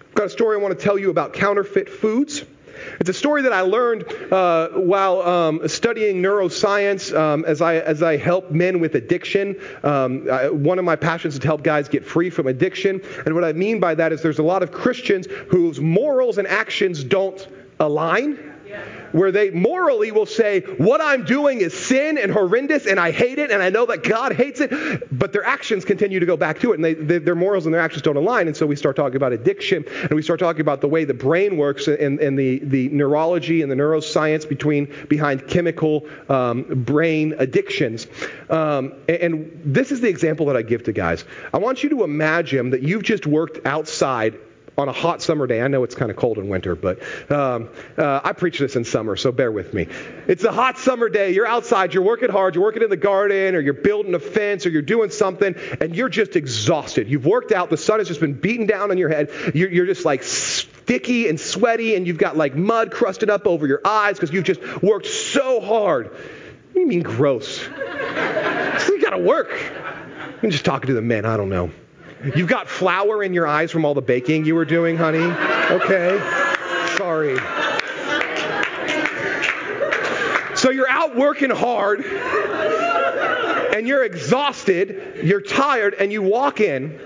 I've 0.01 0.15
got 0.15 0.27
a 0.27 0.31
story 0.31 0.57
I 0.57 0.61
want 0.61 0.79
to 0.79 0.85
tell 0.85 0.99
you 0.99 1.11
about 1.11 1.33
counterfeit 1.33 1.89
foods. 1.89 2.45
It's 2.99 3.09
a 3.09 3.15
story 3.15 3.43
that 3.43 3.53
I 3.53 3.61
learned 3.61 4.05
uh, 4.33 4.69
while 4.71 5.23
um, 5.23 5.69
studying 5.69 6.21
neuroscience 6.21 7.17
um, 7.17 7.45
as, 7.45 7.61
I, 7.61 7.77
as 7.77 8.03
I 8.03 8.17
help 8.17 8.51
men 8.51 8.81
with 8.81 8.97
addiction. 8.97 9.61
Um, 9.85 10.29
I, 10.31 10.51
one 10.51 10.81
of 10.81 10.85
my 10.85 10.97
passions 10.97 11.35
is 11.35 11.41
to 11.41 11.47
help 11.47 11.63
guys 11.63 11.89
get 11.89 12.05
free 12.05 12.31
from 12.31 12.49
addiction. 12.49 13.01
And 13.25 13.35
what 13.35 13.45
I 13.45 13.53
mean 13.53 13.79
by 13.79 13.95
that 13.95 14.13
is 14.13 14.23
there's 14.23 14.41
a 14.41 14.45
lot 14.45 14.63
of 14.63 14.73
Christians 14.73 15.27
whose 15.49 15.81
morals 15.81 16.39
and 16.39 16.49
actions 16.49 17.05
don't 17.05 17.47
align 17.79 18.54
where 19.13 19.31
they 19.31 19.51
morally 19.51 20.11
will 20.11 20.27
say, 20.27 20.61
What 20.61 21.01
I'm 21.01 21.25
doing 21.25 21.61
is 21.61 21.73
sin 21.75 22.19
and 22.19 22.33
horrendous, 22.33 22.87
and 22.87 22.99
I 22.99 23.13
hate 23.13 23.39
it, 23.39 23.51
and 23.51 23.63
I 23.63 23.71
know 23.71 23.87
that 23.87 24.03
God 24.03 24.33
hates 24.33 24.61
it, 24.61 24.71
but 25.17 25.33
their 25.33 25.45
actions 25.45 25.85
continue 25.85 26.21
to 26.21 26.27
go 26.27 26.37
back 26.37 26.61
to 26.61 26.73
it, 26.73 26.77
and 26.77 26.85
they, 26.85 26.95
they, 26.95 27.19
their 27.19 27.35
morals 27.35 27.67
and 27.67 27.75
their 27.75 27.81
actions 27.81 28.03
don't 28.03 28.17
align. 28.17 28.47
And 28.47 28.57
so 28.57 28.67
we 28.67 28.77
start 28.77 28.97
talking 28.97 29.17
about 29.17 29.33
addiction, 29.33 29.85
and 30.03 30.11
we 30.11 30.23
start 30.23 30.41
talking 30.41 30.61
about 30.61 30.81
the 30.81 30.89
way 30.89 31.05
the 31.05 31.15
brain 31.15 31.57
works 31.57 31.87
and, 31.87 32.19
and 32.21 32.39
the, 32.39 32.59
the 32.61 32.89
neurology 32.89 33.63
and 33.63 33.71
the 33.71 33.77
neuroscience 33.77 34.49
between 34.49 34.93
behind 35.09 35.47
chemical 35.47 36.07
um, 36.29 36.65
brain 36.85 37.35
addictions. 37.39 38.07
Um, 38.51 38.95
and, 39.09 39.17
and 39.17 39.61
this 39.65 39.93
is 39.93 40.01
the 40.01 40.09
example 40.09 40.47
that 40.47 40.57
I 40.57 40.63
give 40.63 40.83
to 40.85 40.93
guys. 40.93 41.25
I 41.53 41.59
want 41.59 41.83
you 41.83 41.89
to 41.91 42.05
imagine 42.05 42.71
that 42.71 42.83
you've 42.83 43.03
just 43.03 43.27
worked 43.27 43.67
outside 43.67 44.39
on 44.77 44.89
a 44.89 44.93
hot 44.93 45.23
summer 45.23 45.47
day. 45.47 45.63
I 45.63 45.69
know 45.69 45.85
it's 45.85 45.95
kind 45.95 46.11
of 46.11 46.17
cold 46.17 46.39
in 46.39 46.49
winter, 46.49 46.75
but 46.75 47.01
um, 47.31 47.69
uh, 47.97 48.21
I 48.25 48.33
preach 48.33 48.59
this 48.59 48.77
in 48.77 48.85
summer, 48.85 49.17
so 49.17 49.31
bear 49.31 49.53
with 49.53 49.73
me. 49.73 49.87
It's 50.27 50.45
a 50.45 50.53
hot 50.53 50.79
summer 50.79 51.09
day. 51.09 51.33
You're 51.33 51.47
outside, 51.47 51.95
you're 51.95 52.03
working 52.03 52.31
hard, 52.31 52.55
you're 52.55 52.65
working 52.65 52.83
in 52.83 52.91
the 52.91 52.97
garden, 52.97 53.55
or 53.55 53.61
you're 53.61 53.75
building 53.75 54.15
a 54.15 54.19
fence, 54.19 54.67
or 54.67 54.71
you're 54.71 54.83
doing 54.83 55.11
something, 55.11 55.55
and 55.81 55.95
you're 55.95 56.09
just 56.09 56.35
exhausted. 56.37 57.09
You've 57.09 57.27
worked 57.27 57.53
out, 57.53 57.71
the 57.71 57.77
sun 57.77 58.01
has 58.01 58.09
just 58.09 58.21
been 58.21 58.35
beating 58.35 58.67
down 58.67 58.91
on 58.91 58.99
your 58.99 59.09
head. 59.09 59.31
You're, 59.55 59.71
you're 59.71 59.87
just 59.87 60.05
like 60.05 60.23
sticky 60.25 61.29
and 61.29 61.39
sweaty, 61.39 61.95
and 61.95 62.07
you've 62.07 62.19
got 62.19 62.37
like 62.37 62.57
mud 62.57 62.91
crusted 62.91 63.31
up 63.31 63.47
over 63.47 63.67
your 63.67 63.81
eyes 63.85 64.17
because 64.17 64.33
you've 64.33 64.45
just 64.45 64.83
worked 64.83 65.07
so 65.07 65.61
hard. 65.61 66.09
What 66.09 66.75
do 66.75 66.81
you 66.81 66.87
mean 66.87 67.03
gross? 67.03 67.59
so 67.59 67.69
you 68.89 69.01
gotta 69.01 69.19
work. 69.19 69.53
I'm 70.43 70.51
just 70.51 70.65
talking 70.65 70.89
to 70.89 70.95
the 70.95 71.03
men, 71.03 71.25
I 71.25 71.37
don't 71.37 71.49
know. 71.49 71.71
You've 72.35 72.49
got 72.49 72.69
flour 72.69 73.23
in 73.23 73.35
your 73.35 73.47
eyes 73.47 73.71
from 73.71 73.85
all 73.85 73.93
the 73.93 74.01
baking 74.01 74.47
you 74.47 74.55
were 74.55 74.65
doing, 74.65 74.97
honey? 74.97 75.19
Okay. 75.19 76.19
Sorry. 76.97 77.37
So 80.57 80.71
you're 80.71 80.89
out 80.89 81.15
working 81.17 81.51
hard 81.51 82.01
and 83.75 83.87
you're 83.87 84.05
exhausted, 84.05 85.21
you're 85.23 85.43
tired, 85.43 85.95
and 85.95 86.11
you 86.11 86.23
walk 86.23 86.61
in, 86.61 86.99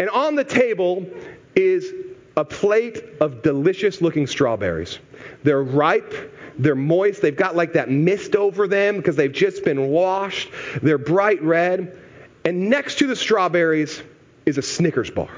and 0.00 0.08
on 0.10 0.34
the 0.34 0.42
table 0.42 1.06
is 1.54 1.92
a 2.36 2.44
plate 2.44 3.04
of 3.20 3.42
delicious 3.42 4.00
looking 4.00 4.26
strawberries. 4.26 4.98
They're 5.44 5.62
ripe, 5.62 6.34
they're 6.58 6.74
moist, 6.74 7.22
they've 7.22 7.36
got 7.36 7.54
like 7.54 7.74
that 7.74 7.90
mist 7.90 8.34
over 8.34 8.66
them 8.66 8.96
because 8.96 9.14
they've 9.14 9.32
just 9.32 9.64
been 9.64 9.88
washed, 9.88 10.50
they're 10.82 10.98
bright 10.98 11.42
red. 11.42 11.96
And 12.44 12.70
next 12.70 12.98
to 12.98 13.06
the 13.06 13.16
strawberries 13.16 14.02
is 14.48 14.58
a 14.58 14.62
Snickers 14.62 15.10
bar. 15.10 15.30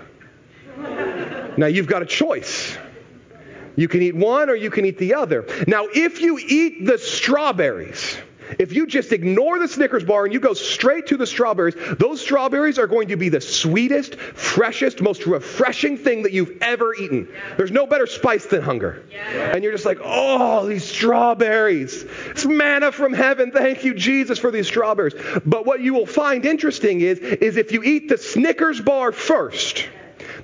Now 1.57 1.67
you've 1.67 1.88
got 1.88 2.02
a 2.02 2.07
choice. 2.07 2.79
You 3.76 3.88
can 3.88 4.02
eat 4.02 4.14
one 4.14 4.49
or 4.49 4.55
you 4.55 4.71
can 4.71 4.85
eat 4.85 4.99
the 4.99 5.14
other. 5.14 5.47
Now, 5.67 5.87
if 5.93 6.21
you 6.21 6.38
eat 6.38 6.87
the 6.87 6.99
strawberries, 6.99 8.17
If 8.59 8.73
you 8.73 8.87
just 8.87 9.12
ignore 9.12 9.59
the 9.59 9.69
Snickers 9.69 10.04
bar 10.04 10.25
and 10.25 10.33
you 10.33 10.40
go 10.40 10.54
straight 10.54 11.07
to 11.09 11.16
the 11.16 11.26
strawberries, 11.26 11.75
those 11.99 12.21
strawberries 12.21 12.78
are 12.78 12.87
going 12.87 13.09
to 13.09 13.16
be 13.16 13.28
the 13.28 13.40
sweetest, 13.40 14.16
freshest, 14.16 15.00
most 15.00 15.26
refreshing 15.26 15.97
thing 15.97 16.23
that 16.23 16.33
you've 16.33 16.59
ever 16.61 16.95
eaten. 16.95 17.28
There's 17.57 17.71
no 17.71 17.87
better 17.87 18.07
spice 18.07 18.47
than 18.47 18.62
hunger. 18.62 19.04
And 19.35 19.62
you're 19.62 19.73
just 19.73 19.87
like, 19.87 19.99
oh, 20.02 20.66
these 20.66 20.85
strawberries. 20.85 22.04
It's 22.26 22.47
manna 22.47 22.92
from 22.92 23.12
heaven. 23.12 23.52
Thank 23.52 23.85
you, 23.85 23.95
Jesus, 23.95 24.38
for 24.38 24.50
these 24.50 24.66
strawberries. 24.66 25.14
But 25.45 25.66
what 25.66 25.80
you 25.80 25.95
will 25.95 26.07
find 26.07 26.45
interesting 26.45 27.00
is, 27.00 27.19
is 27.19 27.57
if 27.57 27.73
you 27.73 27.83
eat 27.83 28.09
the 28.09 28.19
Snickers 28.19 28.80
bar 28.80 29.12
first, 29.12 29.88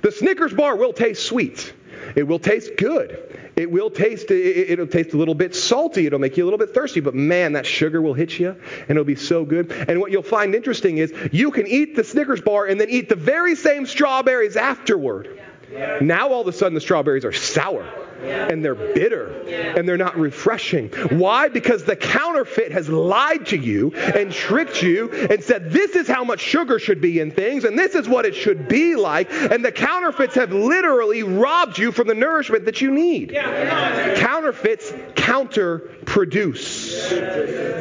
the 0.01 0.11
Snickers 0.11 0.53
bar 0.53 0.75
will 0.75 0.93
taste 0.93 1.23
sweet. 1.25 1.73
It 2.15 2.23
will 2.23 2.39
taste 2.39 2.71
good. 2.77 3.26
It 3.57 3.71
will 3.71 3.89
taste, 3.89 4.29
it'll 4.29 4.85
taste 4.85 5.13
a 5.13 5.17
little 5.17 5.33
bit 5.33 5.55
salty. 5.55 6.05
It'll 6.05 6.19
make 6.19 6.37
you 6.37 6.43
a 6.43 6.45
little 6.45 6.59
bit 6.59 6.75
thirsty, 6.75 6.99
but 6.99 7.15
man, 7.15 7.53
that 7.53 7.65
sugar 7.65 8.01
will 8.01 8.13
hit 8.13 8.37
you 8.37 8.49
and 8.51 8.91
it'll 8.91 9.03
be 9.03 9.15
so 9.15 9.45
good. 9.45 9.71
And 9.71 9.99
what 9.99 10.11
you'll 10.11 10.21
find 10.21 10.53
interesting 10.53 10.99
is 10.99 11.11
you 11.31 11.49
can 11.49 11.65
eat 11.65 11.95
the 11.95 12.03
Snickers 12.03 12.39
bar 12.39 12.67
and 12.67 12.79
then 12.79 12.89
eat 12.89 13.09
the 13.09 13.15
very 13.15 13.55
same 13.55 13.87
strawberries 13.87 14.55
afterward. 14.55 15.41
Yeah. 15.71 15.97
Now 16.01 16.29
all 16.29 16.41
of 16.41 16.47
a 16.47 16.53
sudden 16.53 16.75
the 16.75 16.81
strawberries 16.81 17.25
are 17.25 17.33
sour 17.33 17.91
and 18.21 18.63
they're 18.63 18.75
bitter 18.75 19.31
and 19.77 19.87
they're 19.87 19.97
not 19.97 20.17
refreshing. 20.17 20.89
Why? 21.09 21.49
Because 21.49 21.83
the 21.83 21.95
counterfeit 21.95 22.71
has 22.71 22.89
lied 22.89 23.47
to 23.47 23.57
you 23.57 23.93
and 23.93 24.31
tricked 24.31 24.81
you 24.81 25.11
and 25.11 25.43
said, 25.43 25.71
this 25.71 25.95
is 25.95 26.07
how 26.07 26.23
much 26.23 26.39
sugar 26.39 26.79
should 26.79 27.01
be 27.01 27.19
in 27.19 27.31
things 27.31 27.63
and 27.63 27.77
this 27.77 27.95
is 27.95 28.07
what 28.07 28.25
it 28.25 28.35
should 28.35 28.67
be 28.67 28.95
like. 28.95 29.31
And 29.31 29.63
the 29.63 29.71
counterfeits 29.71 30.35
have 30.35 30.51
literally 30.51 31.23
robbed 31.23 31.77
you 31.77 31.91
from 31.91 32.07
the 32.07 32.15
nourishment 32.15 32.65
that 32.65 32.81
you 32.81 32.91
need. 32.91 33.33
Counterfeits 33.33 34.93
counter 35.15 35.79
produce. 36.05 37.09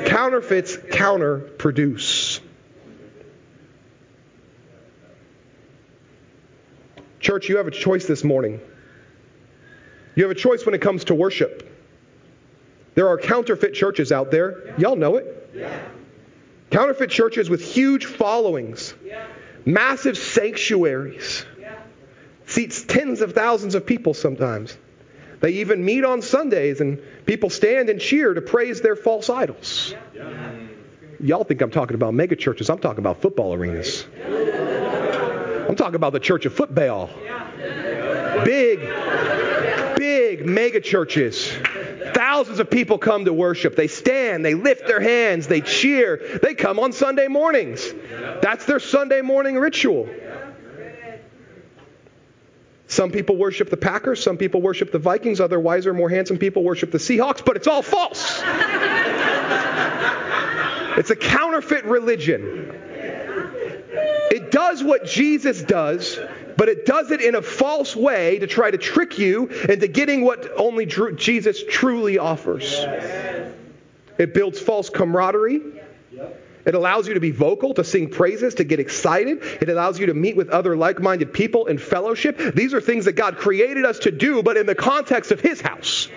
Counterfeits 0.07 0.77
counter 0.91 1.39
produce. 1.39 2.41
Church, 7.21 7.49
you 7.49 7.57
have 7.57 7.67
a 7.67 7.73
choice 7.73 8.07
this 8.07 8.23
morning. 8.23 8.61
You 10.17 10.25
have 10.25 10.33
a 10.33 10.35
choice 10.35 10.67
when 10.67 10.75
it 10.75 10.81
comes 10.81 11.05
to 11.05 11.15
worship. 11.15 11.73
There 12.95 13.09
are 13.09 13.19
counterfeit 13.19 13.75
churches 13.75 14.11
out 14.11 14.31
there. 14.31 14.75
Y'all 14.79 14.97
know 14.97 15.17
it. 15.17 15.51
Yeah. 15.55 15.79
Counterfeit 16.71 17.11
churches 17.11 17.49
with 17.49 17.63
huge 17.63 18.07
followings, 18.07 18.95
yeah. 19.05 19.27
massive 19.65 20.19
sanctuaries, 20.19 21.45
yeah. 21.61 21.77
seats 22.47 22.83
tens 22.83 23.21
of 23.21 23.35
thousands 23.35 23.75
of 23.75 23.87
people 23.87 24.15
sometimes. 24.15 24.77
They 25.41 25.51
even 25.53 25.85
meet 25.85 26.05
on 26.05 26.23
Sundays 26.23 26.81
and 26.81 27.01
people 27.27 27.51
stand 27.51 27.91
and 27.91 28.01
cheer 28.01 28.33
to 28.33 28.41
praise 28.41 28.81
their 28.81 28.97
false 28.97 29.29
idols. 29.29 29.95
Y'all 31.21 31.45
think 31.45 31.61
I'm 31.61 31.71
talking 31.71 31.95
about 31.95 32.15
mega 32.15 32.37
churches. 32.37 32.71
I'm 32.71 32.79
talking 32.79 32.99
about 32.99 33.21
football 33.21 33.53
arenas. 33.55 34.07
I'm 35.69 35.77
talking 35.77 35.95
about 35.95 36.15
the 36.15 36.21
church 36.21 36.47
of 36.47 36.55
football. 36.55 37.11
Big 38.45 38.81
mega 40.47 40.81
churches. 40.81 41.51
Thousands 42.15 42.61
of 42.61 42.71
people 42.71 42.99
come 42.99 43.25
to 43.25 43.33
worship. 43.33 43.77
They 43.77 43.89
stand, 43.89 44.45
they 44.45 44.55
lift 44.55 44.87
their 44.87 45.01
hands, 45.01 45.47
they 45.47 45.61
cheer. 45.61 46.39
They 46.43 46.55
come 46.55 46.79
on 46.79 46.93
Sunday 46.93 47.29
mornings. 47.29 47.93
That's 48.43 48.65
their 48.65 48.81
Sunday 48.81 49.23
morning 49.23 49.59
ritual. 49.59 50.09
Some 52.89 53.11
people 53.11 53.37
worship 53.37 53.69
the 53.69 53.77
Packers, 53.77 54.23
some 54.23 54.37
people 54.37 54.63
worship 54.63 54.93
the 54.93 55.01
Vikings, 55.01 55.41
other 55.41 55.59
wiser, 55.59 55.93
more 55.93 56.09
handsome 56.09 56.39
people 56.39 56.63
worship 56.63 56.93
the 56.93 56.99
Seahawks, 56.99 57.45
but 57.45 57.57
it's 57.57 57.67
all 57.67 57.83
false. 57.83 58.41
it's 60.97 61.11
a 61.11 61.17
counterfeit 61.17 61.85
religion. 61.85 62.86
It 64.31 64.51
does 64.51 64.83
what 64.83 65.05
Jesus 65.05 65.63
does, 65.63 66.19
but 66.57 66.69
it 66.69 66.87
does 66.87 67.11
it 67.11 67.21
in 67.21 67.35
a 67.35 67.43
false 67.43 67.95
way 67.95 68.39
to 68.39 68.47
try 68.47 68.71
to 68.71 68.79
trick 68.79 69.19
you 69.19 69.47
into 69.47 69.89
getting 69.89 70.23
what 70.23 70.51
only 70.57 70.87
Jesus 70.87 71.63
truly 71.69 72.19
offers. 72.19 72.75
It 74.19 74.35
builds 74.35 74.59
false 74.61 74.91
camaraderie. 74.91 75.61
It 76.65 76.75
allows 76.75 77.07
you 77.07 77.15
to 77.15 77.21
be 77.21 77.31
vocal, 77.31 77.75
to 77.75 77.85
sing 77.85 78.11
praises, 78.11 78.57
to 78.57 78.65
get 78.65 78.81
excited. 78.81 79.39
It 79.61 79.69
allows 79.69 80.01
you 80.01 80.07
to 80.07 80.15
meet 80.15 80.37
with 80.37 80.49
other 80.49 80.77
like 80.77 80.99
minded 80.99 81.33
people 81.33 81.67
in 81.67 81.79
fellowship. 81.79 82.39
These 82.57 82.75
are 82.75 82.81
things 82.81 83.05
that 83.05 83.13
God 83.13 83.37
created 83.37 83.85
us 83.85 84.01
to 84.01 84.11
do, 84.11 84.43
but 84.43 84.57
in 84.57 84.67
the 84.67 84.75
context 84.75 85.31
of 85.31 85.41
His 85.41 85.61
house. 85.61 86.09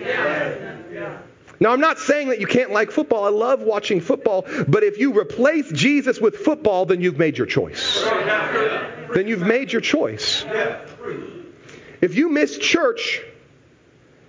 Now, 1.62 1.72
I'm 1.72 1.80
not 1.80 1.98
saying 1.98 2.30
that 2.30 2.40
you 2.40 2.46
can't 2.46 2.70
like 2.70 2.90
football. 2.90 3.24
I 3.24 3.28
love 3.28 3.60
watching 3.60 4.00
football. 4.00 4.46
But 4.66 4.82
if 4.82 4.98
you 4.98 5.18
replace 5.18 5.70
Jesus 5.70 6.18
with 6.18 6.38
football, 6.38 6.86
then 6.86 7.02
you've 7.02 7.18
made 7.18 7.36
your 7.36 7.46
choice. 7.46 8.02
Then 9.14 9.28
you've 9.28 9.46
made 9.46 9.70
your 9.70 9.82
choice. 9.82 10.44
If 12.00 12.14
you 12.14 12.30
miss 12.30 12.56
church, 12.56 13.22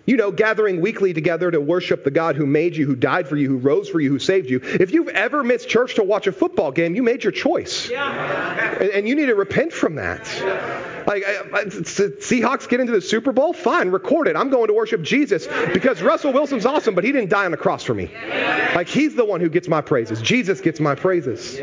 you 0.05 0.17
know, 0.17 0.31
gathering 0.31 0.81
weekly 0.81 1.13
together 1.13 1.51
to 1.51 1.61
worship 1.61 2.03
the 2.03 2.11
God 2.11 2.35
who 2.35 2.45
made 2.45 2.75
you, 2.75 2.85
who 2.85 2.95
died 2.95 3.27
for 3.27 3.37
you, 3.37 3.47
who 3.47 3.57
rose 3.57 3.87
for 3.87 3.99
you, 3.99 4.09
who 4.09 4.19
saved 4.19 4.49
you. 4.49 4.59
If 4.63 4.91
you've 4.91 5.09
ever 5.09 5.43
missed 5.43 5.69
church 5.69 5.95
to 5.95 6.03
watch 6.03 6.25
a 6.27 6.31
football 6.31 6.71
game, 6.71 6.95
you 6.95 7.03
made 7.03 7.23
your 7.23 7.31
choice. 7.31 7.89
Yeah. 7.89 8.79
And, 8.81 9.07
you 9.07 9.15
need 9.15 9.27
to 9.27 9.35
repent 9.35 9.73
from 9.73 9.95
that. 9.95 10.21
Like, 11.05 11.23
Seahawks 11.23 12.67
get 12.67 12.79
into 12.79 12.93
the 12.93 13.01
Super 13.01 13.31
Bowl? 13.31 13.53
Fine, 13.53 13.89
record 13.89 14.27
it. 14.27 14.35
I'm 14.35 14.49
going 14.49 14.67
to 14.67 14.73
worship 14.73 15.03
Jesus 15.03 15.47
because 15.71 16.01
Russell 16.01 16.33
Wilson's 16.33 16.65
awesome, 16.65 16.95
but 16.95 17.03
he 17.03 17.11
didn't 17.11 17.29
die 17.29 17.45
on 17.45 17.51
the 17.51 17.57
cross 17.57 17.83
for 17.83 17.93
me. 17.93 18.11
Like, 18.75 18.87
he's 18.87 19.15
the 19.15 19.25
one 19.25 19.39
who 19.39 19.49
gets 19.49 19.67
my 19.67 19.81
praises. 19.81 20.21
Jesus 20.21 20.61
gets 20.61 20.79
my 20.79 20.95
praises. 20.95 21.59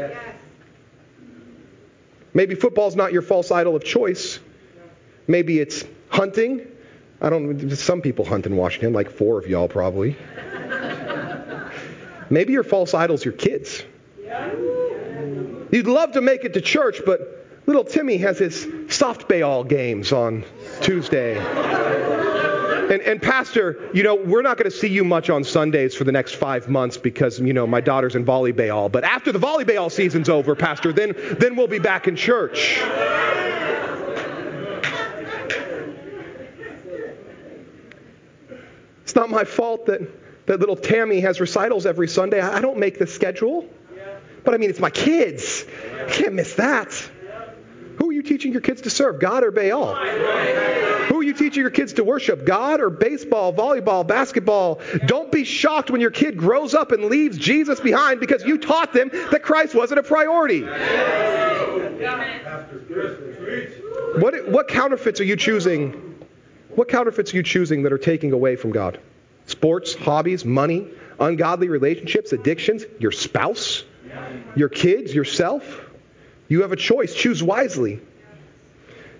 Maybe 2.34 2.54
football's 2.54 2.94
not 2.94 3.12
your 3.12 3.22
false 3.22 3.50
idol 3.50 3.74
of 3.74 3.82
choice. 3.82 4.38
Maybe 5.26 5.58
it's 5.58 5.84
hunting 6.08 6.66
I 7.20 7.30
don't. 7.30 7.70
Some 7.70 8.00
people 8.00 8.24
hunt 8.24 8.46
in 8.46 8.56
Washington, 8.56 8.92
like 8.92 9.10
four 9.10 9.38
of 9.38 9.46
y'all 9.46 9.68
probably. 9.68 10.16
Maybe 12.30 12.52
your 12.52 12.64
false 12.64 12.94
idol's 12.94 13.24
your 13.24 13.34
kids. 13.34 13.82
You'd 15.70 15.86
love 15.86 16.12
to 16.12 16.20
make 16.20 16.44
it 16.44 16.54
to 16.54 16.60
church, 16.60 17.02
but 17.04 17.46
little 17.66 17.84
Timmy 17.84 18.16
has 18.18 18.38
his 18.38 18.64
softball 18.86 19.68
games 19.68 20.12
on 20.12 20.44
Tuesday. 20.80 21.36
And, 22.88 23.02
and, 23.02 23.20
Pastor, 23.20 23.90
you 23.92 24.02
know, 24.02 24.14
we're 24.14 24.40
not 24.40 24.56
going 24.56 24.70
to 24.70 24.74
see 24.74 24.88
you 24.88 25.04
much 25.04 25.28
on 25.28 25.44
Sundays 25.44 25.94
for 25.94 26.04
the 26.04 26.12
next 26.12 26.36
five 26.36 26.70
months 26.70 26.96
because, 26.96 27.38
you 27.38 27.52
know, 27.52 27.66
my 27.66 27.82
daughter's 27.82 28.14
in 28.14 28.24
volleyball. 28.24 28.90
But 28.90 29.04
after 29.04 29.30
the 29.30 29.38
volleyball 29.38 29.92
season's 29.92 30.30
over, 30.30 30.54
Pastor, 30.54 30.90
then, 30.90 31.14
then 31.38 31.54
we'll 31.54 31.66
be 31.66 31.78
back 31.78 32.08
in 32.08 32.16
church. 32.16 32.80
Not 39.18 39.28
my 39.28 39.44
fault 39.44 39.86
that, 39.86 40.00
that 40.46 40.60
little 40.60 40.76
Tammy 40.76 41.20
has 41.20 41.40
recitals 41.40 41.84
every 41.84 42.08
Sunday. 42.08 42.40
I 42.40 42.60
don't 42.60 42.78
make 42.78 42.98
the 42.98 43.06
schedule. 43.06 43.68
But 44.44 44.54
I 44.54 44.56
mean, 44.56 44.70
it's 44.70 44.80
my 44.80 44.90
kids. 44.90 45.64
I 46.00 46.08
can't 46.08 46.34
miss 46.34 46.54
that. 46.54 46.92
Who 47.98 48.10
are 48.10 48.12
you 48.12 48.22
teaching 48.22 48.52
your 48.52 48.60
kids 48.60 48.82
to 48.82 48.90
serve, 48.90 49.20
God 49.20 49.42
or 49.42 49.50
Baal? 49.50 49.96
Who 49.96 51.18
are 51.18 51.22
you 51.22 51.34
teaching 51.34 51.62
your 51.62 51.70
kids 51.70 51.94
to 51.94 52.04
worship, 52.04 52.46
God 52.46 52.80
or 52.80 52.90
baseball, 52.90 53.52
volleyball, 53.52 54.06
basketball? 54.06 54.80
Don't 55.06 55.32
be 55.32 55.44
shocked 55.44 55.90
when 55.90 56.00
your 56.00 56.12
kid 56.12 56.36
grows 56.36 56.74
up 56.74 56.92
and 56.92 57.06
leaves 57.06 57.36
Jesus 57.36 57.80
behind 57.80 58.20
because 58.20 58.44
you 58.44 58.56
taught 58.56 58.92
them 58.92 59.10
that 59.32 59.42
Christ 59.42 59.74
wasn't 59.74 59.98
a 59.98 60.04
priority. 60.04 60.62
What, 64.20 64.48
what 64.48 64.68
counterfeits 64.68 65.20
are 65.20 65.24
you 65.24 65.36
choosing 65.36 66.07
what 66.78 66.86
counterfeits 66.86 67.34
are 67.34 67.36
you 67.36 67.42
choosing 67.42 67.82
that 67.82 67.92
are 67.92 67.98
taking 67.98 68.32
away 68.32 68.54
from 68.54 68.70
God? 68.70 69.00
Sports, 69.46 69.96
hobbies, 69.96 70.44
money, 70.44 70.86
ungodly 71.18 71.68
relationships, 71.68 72.32
addictions, 72.32 72.84
your 73.00 73.10
spouse, 73.10 73.82
your 74.54 74.68
kids, 74.68 75.12
yourself? 75.12 75.90
You 76.46 76.62
have 76.62 76.70
a 76.70 76.76
choice. 76.76 77.14
Choose 77.14 77.42
wisely. 77.42 78.00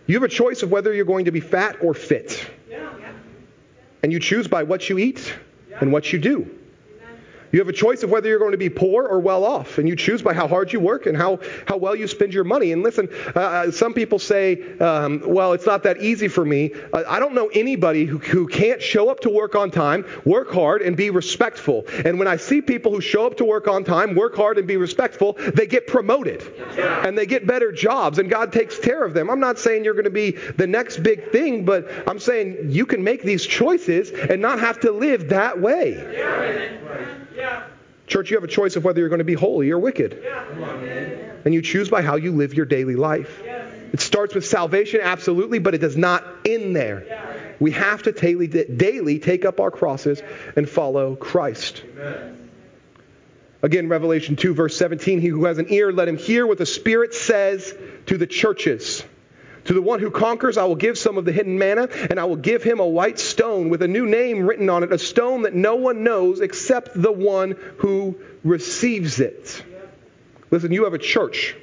You 0.07 0.15
have 0.15 0.23
a 0.23 0.29
choice 0.29 0.63
of 0.63 0.71
whether 0.71 0.95
you're 0.95 1.05
going 1.05 1.25
to 1.25 1.33
be 1.33 1.41
fat 1.41 1.83
or 1.83 1.95
fit. 1.95 2.49
And 4.05 4.13
you 4.13 4.21
choose 4.21 4.47
by 4.47 4.63
what 4.63 4.89
you 4.89 4.99
eat 4.99 5.35
and 5.81 5.93
what 5.93 6.13
you 6.13 6.21
do. 6.21 6.58
You 7.53 7.59
have 7.61 7.69
a 7.69 7.73
choice 7.73 8.03
of 8.03 8.11
whether 8.11 8.29
you're 8.29 8.39
going 8.39 8.53
to 8.53 8.59
be 8.59 8.69
poor 8.69 9.07
or 9.07 9.21
well 9.21 9.45
off, 9.45 9.79
and 9.79 9.89
you 9.89 9.97
choose 9.97 10.23
by 10.23 10.35
how 10.35 10.47
hard 10.49 10.73
you 10.73 10.81
work 10.81 11.07
and 11.07 11.17
how, 11.17 11.41
how 11.67 11.77
well 11.77 11.95
you 11.95 12.07
spend 12.07 12.35
your 12.35 12.45
money. 12.45 12.73
And 12.73 12.83
listen, 12.83 13.09
uh, 13.35 13.39
uh, 13.39 13.71
some 13.71 13.95
people 13.95 14.19
say, 14.19 14.79
um, 14.79 15.23
well, 15.27 15.53
it's 15.53 15.67
not 15.67 15.83
that 15.85 15.99
easy 15.99 16.29
for 16.29 16.45
me. 16.45 16.73
Uh, 16.93 17.05
I 17.09 17.19
don't 17.21 17.35
know 17.35 17.49
anybody 17.49 18.05
who, 18.05 18.19
who 18.19 18.47
can't 18.47 18.83
show 18.83 19.09
up 19.09 19.21
to 19.21 19.31
work 19.31 19.55
on 19.55 19.71
time, 19.71 20.05
work 20.25 20.51
hard, 20.51 20.83
and 20.83 20.97
be 20.97 21.11
respectful. 21.11 21.85
And 22.05 22.19
when 22.19 22.29
I 22.29 22.37
see 22.37 22.61
people 22.61 22.93
who 22.93 23.01
show 23.01 23.27
up 23.27 23.37
to 23.39 23.45
work 23.45 23.69
on 23.69 23.85
time, 23.85 24.15
work 24.15 24.37
hard, 24.37 24.59
and 24.59 24.67
be 24.67 24.77
respectful, 24.77 25.35
they 25.55 25.67
get 25.67 25.87
promoted 25.87 26.43
and 26.79 27.17
they 27.17 27.27
get 27.27 27.47
better 27.47 27.73
jobs, 27.73 28.19
and 28.19 28.29
God 28.31 28.53
takes 28.53 28.79
care 28.79 29.05
of 29.05 29.15
them. 29.15 29.31
I'm 29.31 29.41
not 29.41 29.59
saying 29.59 29.85
you're 29.85 29.95
going 29.95 30.05
to 30.05 30.11
be 30.11 30.33
the 30.33 30.67
next 30.67 30.99
big 30.99 31.31
thing, 31.33 31.65
but 31.65 31.89
I'm 32.07 32.19
saying 32.19 32.71
you 32.71 32.87
can 32.87 33.03
make 33.03 33.23
these 33.23 33.45
choices 33.47 34.11
and 34.11 34.43
not 34.43 34.61
have 34.61 34.81
to 34.81 34.93
live 34.93 35.29
that 35.31 35.61
way. 35.61 35.95
Church, 38.07 38.31
you 38.31 38.37
have 38.37 38.45
a 38.45 38.49
choice 38.49 38.77
of 38.77 38.85
whether 38.85 39.01
you're 39.01 39.11
going 39.11 39.19
to 39.19 39.25
be 39.25 39.35
holy 39.35 39.71
or 39.71 39.79
wicked. 39.79 40.23
And 41.45 41.55
you 41.55 41.63
choose 41.63 41.89
by 41.89 42.03
how 42.03 42.17
you 42.17 42.33
live 42.33 42.55
your 42.55 42.67
daily 42.67 42.97
life. 42.97 43.43
It 43.93 44.01
starts 44.01 44.35
with 44.35 44.47
salvation, 44.47 45.01
absolutely, 45.03 45.59
but 45.59 45.75
it 45.75 45.79
does 45.79 45.97
not 45.97 46.25
end 46.45 46.75
there. 46.75 47.55
We 47.61 47.73
have 47.73 48.03
to 48.05 48.13
daily, 48.13 48.47
daily 48.47 49.19
take 49.19 49.45
up 49.45 49.61
our 49.61 49.71
crosses 49.71 50.23
and 50.57 50.69
follow 50.69 51.17
Christ. 51.17 51.83
Again, 53.61 53.89
Revelation 53.89 54.37
2, 54.37 54.55
verse 54.55 54.77
17 54.77 55.21
He 55.21 55.29
who 55.29 55.45
has 55.45 55.59
an 55.59 55.67
ear, 55.71 55.93
let 55.93 56.09
him 56.09 56.17
hear 56.17 56.47
what 56.47 56.59
the 56.59 56.67
Spirit 56.67 57.15
says 57.15 57.75
to 58.07 58.17
the 58.17 58.27
churches. 58.27 59.03
To 59.69 59.75
the 59.75 59.83
one 59.83 60.01
who 60.01 60.11
conquers, 60.11 60.57
I 60.57 60.65
will 60.65 60.77
give 60.77 60.97
some 60.97 61.19
of 61.19 61.27
the 61.27 61.33
hidden 61.33 61.59
manna, 61.59 61.91
and 62.09 62.19
I 62.19 62.25
will 62.25 62.37
give 62.37 62.63
him 62.63 62.81
a 62.81 62.87
white 62.87 63.19
stone 63.19 63.69
with 63.69 63.83
a 63.83 63.87
new 63.87 64.07
name 64.07 64.47
written 64.47 64.71
on 64.71 64.83
it, 64.83 64.91
a 64.95 64.99
stone 64.99 65.43
that 65.43 65.53
no 65.53 65.75
one 65.75 66.03
knows 66.03 66.41
except 66.41 66.91
the 66.95 67.13
one 67.13 67.55
who 67.77 68.19
receives 68.43 69.21
it. 69.21 69.63
Listen, 70.51 70.73
you 70.73 70.85
have 70.85 70.95
a 70.95 70.99
church. 70.99 71.55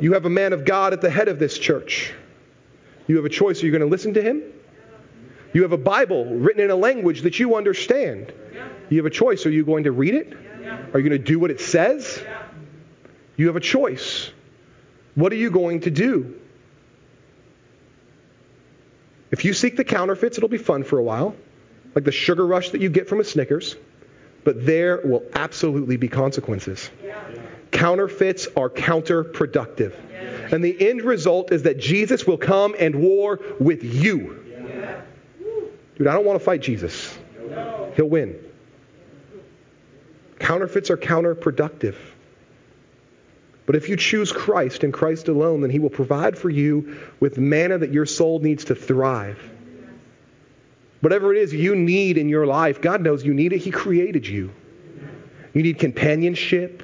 You 0.00 0.14
have 0.14 0.24
a 0.24 0.30
man 0.30 0.54
of 0.54 0.64
God 0.64 0.94
at 0.94 1.02
the 1.02 1.10
head 1.10 1.28
of 1.28 1.38
this 1.38 1.58
church. 1.58 2.14
You 3.08 3.16
have 3.16 3.26
a 3.26 3.28
choice. 3.28 3.62
Are 3.62 3.66
you 3.66 3.72
going 3.72 3.82
to 3.82 3.86
listen 3.86 4.14
to 4.14 4.22
him? 4.22 4.42
You 5.52 5.64
have 5.64 5.72
a 5.72 5.76
Bible 5.76 6.24
written 6.24 6.62
in 6.62 6.70
a 6.70 6.76
language 6.76 7.20
that 7.22 7.38
you 7.38 7.56
understand. 7.56 8.32
You 8.88 8.96
have 8.96 9.06
a 9.06 9.10
choice. 9.10 9.44
Are 9.44 9.50
you 9.50 9.66
going 9.66 9.84
to 9.84 9.92
read 9.92 10.14
it? 10.14 10.32
Are 10.94 10.98
you 10.98 11.06
going 11.10 11.20
to 11.20 11.26
do 11.26 11.38
what 11.38 11.50
it 11.50 11.60
says? 11.60 12.22
You 13.36 13.48
have 13.48 13.56
a 13.56 13.60
choice. 13.60 14.30
What 15.14 15.30
are 15.32 15.36
you 15.36 15.50
going 15.50 15.80
to 15.80 15.90
do? 15.90 16.37
If 19.30 19.44
you 19.44 19.52
seek 19.52 19.76
the 19.76 19.84
counterfeits, 19.84 20.38
it'll 20.38 20.48
be 20.48 20.58
fun 20.58 20.84
for 20.84 20.98
a 20.98 21.02
while, 21.02 21.34
like 21.94 22.04
the 22.04 22.12
sugar 22.12 22.46
rush 22.46 22.70
that 22.70 22.80
you 22.80 22.88
get 22.88 23.08
from 23.08 23.20
a 23.20 23.24
Snickers, 23.24 23.76
but 24.44 24.64
there 24.64 25.00
will 25.04 25.22
absolutely 25.34 25.96
be 25.96 26.08
consequences. 26.08 26.90
Counterfeits 27.70 28.48
are 28.56 28.70
counterproductive. 28.70 29.94
And 30.52 30.64
the 30.64 30.88
end 30.88 31.02
result 31.02 31.52
is 31.52 31.64
that 31.64 31.78
Jesus 31.78 32.26
will 32.26 32.38
come 32.38 32.74
and 32.78 32.96
war 32.96 33.40
with 33.60 33.84
you. 33.84 34.44
Dude, 35.96 36.06
I 36.06 36.14
don't 36.14 36.24
want 36.24 36.38
to 36.38 36.44
fight 36.44 36.62
Jesus. 36.62 37.18
He'll 37.96 38.08
win. 38.08 38.38
Counterfeits 40.38 40.90
are 40.90 40.96
counterproductive. 40.96 41.96
But 43.68 43.76
if 43.76 43.90
you 43.90 43.96
choose 43.96 44.32
Christ 44.32 44.82
and 44.82 44.94
Christ 44.94 45.28
alone, 45.28 45.60
then 45.60 45.68
He 45.68 45.78
will 45.78 45.90
provide 45.90 46.38
for 46.38 46.48
you 46.48 46.96
with 47.20 47.36
manna 47.36 47.76
that 47.76 47.92
your 47.92 48.06
soul 48.06 48.38
needs 48.38 48.64
to 48.64 48.74
thrive. 48.74 49.38
Whatever 51.02 51.34
it 51.34 51.42
is 51.42 51.52
you 51.52 51.76
need 51.76 52.16
in 52.16 52.30
your 52.30 52.46
life, 52.46 52.80
God 52.80 53.02
knows 53.02 53.26
you 53.26 53.34
need 53.34 53.52
it. 53.52 53.58
He 53.58 53.70
created 53.70 54.26
you. 54.26 54.50
You 55.52 55.62
need 55.62 55.78
companionship. 55.78 56.82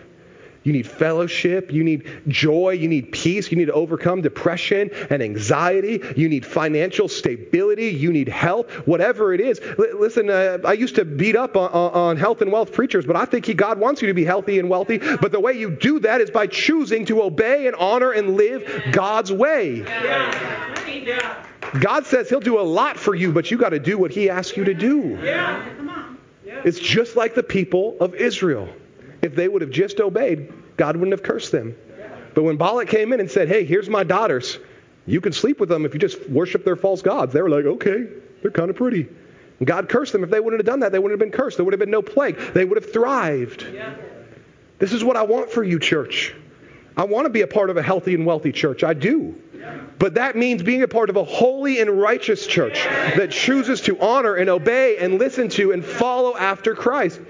You 0.65 0.73
need 0.73 0.87
fellowship. 0.87 1.73
You 1.73 1.85
need 1.85 2.11
joy. 2.27 2.71
You 2.71 2.89
need 2.89 3.13
peace. 3.13 3.51
You 3.51 3.59
need 3.59 3.67
to 3.67 3.73
overcome 3.75 4.23
depression 4.23 4.91
and 5.11 5.23
anxiety. 5.23 6.03
You 6.17 6.29
need 6.29 6.45
financial 6.45 7.07
stability. 7.07 7.91
You 7.91 8.13
need 8.13 8.29
health. 8.29 8.71
Whatever 8.87 9.35
it 9.35 9.41
is. 9.41 9.61
L- 9.61 10.01
listen, 10.01 10.31
uh, 10.31 10.59
I 10.65 10.73
used 10.73 10.97
to 10.97 11.05
beat 11.05 11.37
up 11.37 11.57
on, 11.57 11.71
on, 11.71 12.17
health 12.17 12.41
and 12.41 12.51
wealth 12.51 12.73
preachers, 12.73 13.05
but 13.05 13.15
I 13.15 13.27
think 13.27 13.45
he, 13.45 13.53
God 13.53 13.79
wants 13.79 14.01
you 14.01 14.09
to 14.09 14.15
be 14.15 14.25
healthy 14.25 14.59
and 14.59 14.71
wealthy. 14.71 14.99
But 14.99 15.33
the 15.33 15.41
way 15.41 15.53
you 15.53 15.71
do 15.71 16.01
that 16.01 16.23
is 16.23 16.31
by 16.31 16.47
choosing 16.47 17.05
to 17.07 17.23
obey 17.23 17.67
and 17.67 17.77
honor 17.77 18.13
and 18.13 18.37
live 18.37 18.91
God's 18.91 19.31
way. 19.31 19.81
God 21.81 22.07
says 22.07 22.29
he'll 22.29 22.41
do 22.41 22.59
a 22.59 22.63
lot 22.63 22.97
for 22.97 23.15
you, 23.15 23.33
but 23.33 23.51
you 23.51 23.59
got 23.59 23.71
to 23.71 23.79
do 23.79 23.99
what 23.99 24.13
he 24.13 24.31
asks 24.31 24.57
you 24.57 24.65
to 24.65 24.75
do. 24.75 25.19
It's 26.65 26.79
just 26.79 27.17
like 27.17 27.35
the 27.35 27.43
people 27.43 27.97
of 28.01 28.15
Israel. 28.15 28.69
If 29.25 29.35
they 29.35 29.49
would 29.49 29.63
have 29.63 29.71
just 29.71 30.01
obeyed, 30.01 30.53
God 30.77 30.97
wouldn't 30.97 31.13
have 31.13 31.23
cursed 31.23 31.51
them. 31.51 31.75
But 32.35 32.43
when 32.43 32.57
Balak 32.57 32.89
came 32.89 33.13
in 33.13 33.21
and 33.21 33.31
said, 33.31 33.49
Hey, 33.49 33.65
here's 33.65 33.89
my 33.89 34.05
daughters, 34.05 34.59
you 35.07 35.21
can 35.21 35.33
sleep 35.33 35.61
with 35.61 35.69
them 35.69 35.87
if 35.87 35.95
you 35.95 36.01
just 36.01 36.29
worship 36.29 36.65
their 36.65 36.77
false 36.77 37.01
gods, 37.01 37.33
they 37.33 37.41
were 37.41 37.49
like, 37.49 37.65
Okay, 37.65 38.07
they're 38.43 38.51
kind 38.51 38.71
of 38.71 38.77
pretty. 38.77 39.09
And 39.59 39.67
God 39.69 39.89
cursed 39.89 40.13
them. 40.13 40.25
If 40.25 40.31
they 40.31 40.41
wouldn't 40.41 40.61
have 40.61 40.67
done 40.67 40.81
that, 40.81 40.93
they 40.93 40.99
wouldn't 40.99 41.19
have 41.19 41.31
been 41.31 41.37
cursed. 41.37 41.57
There 41.57 41.65
would 41.65 41.73
have 41.73 41.81
been 41.81 41.91
no 41.91 42.03
plague. 42.03 42.37
They 42.55 42.65
would 42.65 42.77
have 42.77 42.93
thrived. 42.93 43.63
This 44.79 44.93
is 44.93 45.05
what 45.05 45.17
I 45.17 45.23
want 45.23 45.51
for 45.51 45.63
you, 45.63 45.79
church. 45.79 46.35
I 46.97 47.05
want 47.05 47.27
to 47.27 47.31
be 47.31 47.43
a 47.43 47.47
part 47.47 47.71
of 47.71 47.77
a 47.77 47.83
healthy 47.83 48.15
and 48.15 48.27
wealthy 48.27 48.53
church. 48.53 48.85
I 48.85 48.95
do. 48.95 49.41
But 49.99 50.15
that 50.15 50.37
means 50.37 50.63
being 50.63 50.83
a 50.83 50.89
part 50.89 51.09
of 51.09 51.17
a 51.17 51.25
holy 51.25 51.81
and 51.81 51.89
righteous 51.89 52.47
church 52.47 52.75
that 53.17 53.31
chooses 53.31 53.81
to 53.83 53.99
honor 54.01 54.35
and 54.35 54.51
obey 54.51 54.99
and 54.99 55.19
listen 55.19 55.49
to 55.51 55.73
and 55.73 55.85
follow 55.85 56.37
after 56.37 56.75
Christ. 56.75 57.21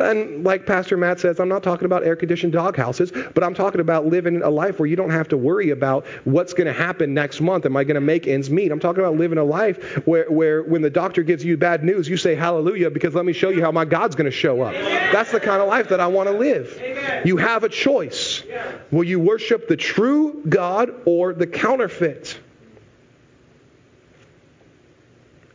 And 0.00 0.44
like 0.44 0.66
Pastor 0.66 0.98
Matt 0.98 1.20
says, 1.20 1.40
I'm 1.40 1.48
not 1.48 1.62
talking 1.62 1.86
about 1.86 2.04
air 2.04 2.16
conditioned 2.16 2.52
doghouses, 2.52 3.12
but 3.12 3.42
I'm 3.42 3.54
talking 3.54 3.80
about 3.80 4.06
living 4.06 4.42
a 4.42 4.50
life 4.50 4.78
where 4.78 4.86
you 4.86 4.96
don't 4.96 5.10
have 5.10 5.28
to 5.28 5.38
worry 5.38 5.70
about 5.70 6.06
what's 6.24 6.52
going 6.52 6.66
to 6.66 6.72
happen 6.72 7.14
next 7.14 7.40
month. 7.40 7.64
Am 7.64 7.76
I 7.76 7.84
going 7.84 7.94
to 7.94 8.00
make 8.00 8.26
ends 8.26 8.50
meet? 8.50 8.72
I'm 8.72 8.80
talking 8.80 9.02
about 9.02 9.16
living 9.16 9.38
a 9.38 9.44
life 9.44 10.06
where, 10.06 10.30
where 10.30 10.62
when 10.64 10.82
the 10.82 10.90
doctor 10.90 11.22
gives 11.22 11.44
you 11.44 11.56
bad 11.56 11.82
news, 11.82 12.08
you 12.08 12.18
say 12.18 12.34
hallelujah 12.34 12.90
because 12.90 13.14
let 13.14 13.24
me 13.24 13.32
show 13.32 13.48
you 13.48 13.62
how 13.62 13.72
my 13.72 13.86
God's 13.86 14.16
going 14.16 14.30
to 14.30 14.36
show 14.36 14.60
up. 14.60 14.74
That's 14.74 15.30
the 15.30 15.40
kind 15.40 15.62
of 15.62 15.68
life 15.68 15.88
that 15.88 16.00
I 16.00 16.08
want 16.08 16.28
to 16.28 16.36
live. 16.36 16.78
You 17.24 17.38
have 17.38 17.64
a 17.64 17.68
choice. 17.68 18.42
Will 18.90 19.04
you 19.04 19.18
worship 19.18 19.68
the 19.68 19.76
true 19.76 20.42
God 20.48 20.90
or 21.06 21.32
the 21.32 21.46
counterfeit? 21.46 21.77
It. 21.84 22.38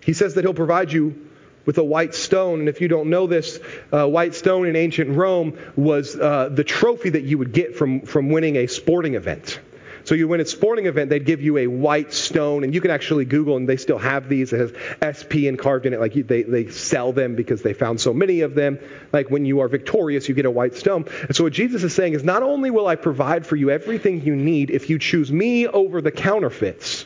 He 0.03 0.13
says 0.13 0.33
that 0.33 0.43
he'll 0.43 0.53
provide 0.53 0.91
you 0.91 1.29
with 1.65 1.77
a 1.77 1.83
white 1.83 2.13
stone. 2.13 2.59
And 2.59 2.69
if 2.69 2.81
you 2.81 2.88
don't 2.88 3.09
know 3.09 3.27
this, 3.27 3.59
uh, 3.91 4.07
white 4.07 4.36
stone 4.36 4.67
in 4.67 4.75
ancient 4.75 5.12
Rome 5.12 5.57
was 5.75 6.15
uh, 6.15 6.49
the 6.49 6.63
trophy 6.63 7.12
that 7.12 7.23
you 7.23 7.38
would 7.38 7.53
get 7.53 7.75
from, 7.75 8.01
from 8.01 8.29
winning 8.29 8.57
a 8.57 8.67
sporting 8.67 9.15
event. 9.15 9.59
So 10.05 10.15
you 10.15 10.27
win 10.27 10.41
a 10.41 10.45
sporting 10.45 10.85
event, 10.85 11.09
they'd 11.09 11.25
give 11.25 11.41
you 11.41 11.57
a 11.57 11.67
white 11.67 12.13
stone, 12.13 12.63
and 12.63 12.73
you 12.73 12.81
can 12.81 12.91
actually 12.91 13.25
Google, 13.25 13.55
and 13.55 13.67
they 13.67 13.77
still 13.77 13.97
have 13.97 14.27
these. 14.27 14.51
It 14.51 14.59
has 14.59 15.15
SP 15.15 15.47
and 15.47 15.57
carved 15.57 15.85
in 15.85 15.93
it. 15.93 15.99
Like 15.99 16.13
they, 16.13 16.43
they 16.43 16.69
sell 16.69 17.13
them 17.13 17.35
because 17.35 17.61
they 17.61 17.73
found 17.73 18.01
so 18.01 18.13
many 18.13 18.41
of 18.41 18.53
them. 18.53 18.79
Like 19.13 19.29
when 19.29 19.45
you 19.45 19.61
are 19.61 19.67
victorious, 19.67 20.27
you 20.27 20.35
get 20.35 20.45
a 20.45 20.51
white 20.51 20.75
stone. 20.75 21.05
And 21.21 21.35
so 21.35 21.45
what 21.45 21.53
Jesus 21.53 21.83
is 21.83 21.93
saying 21.93 22.13
is 22.13 22.23
not 22.23 22.43
only 22.43 22.69
will 22.69 22.87
I 22.87 22.95
provide 22.95 23.45
for 23.45 23.55
you 23.55 23.69
everything 23.69 24.23
you 24.23 24.35
need 24.35 24.69
if 24.71 24.89
you 24.89 24.99
choose 24.99 25.31
me 25.31 25.67
over 25.67 26.01
the 26.01 26.11
counterfeits, 26.11 27.05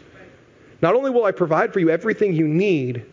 not 0.81 0.95
only 0.95 1.11
will 1.11 1.25
I 1.25 1.31
provide 1.31 1.73
for 1.73 1.79
you 1.79 1.89
everything 1.89 2.33
you 2.33 2.47
need, 2.47 3.05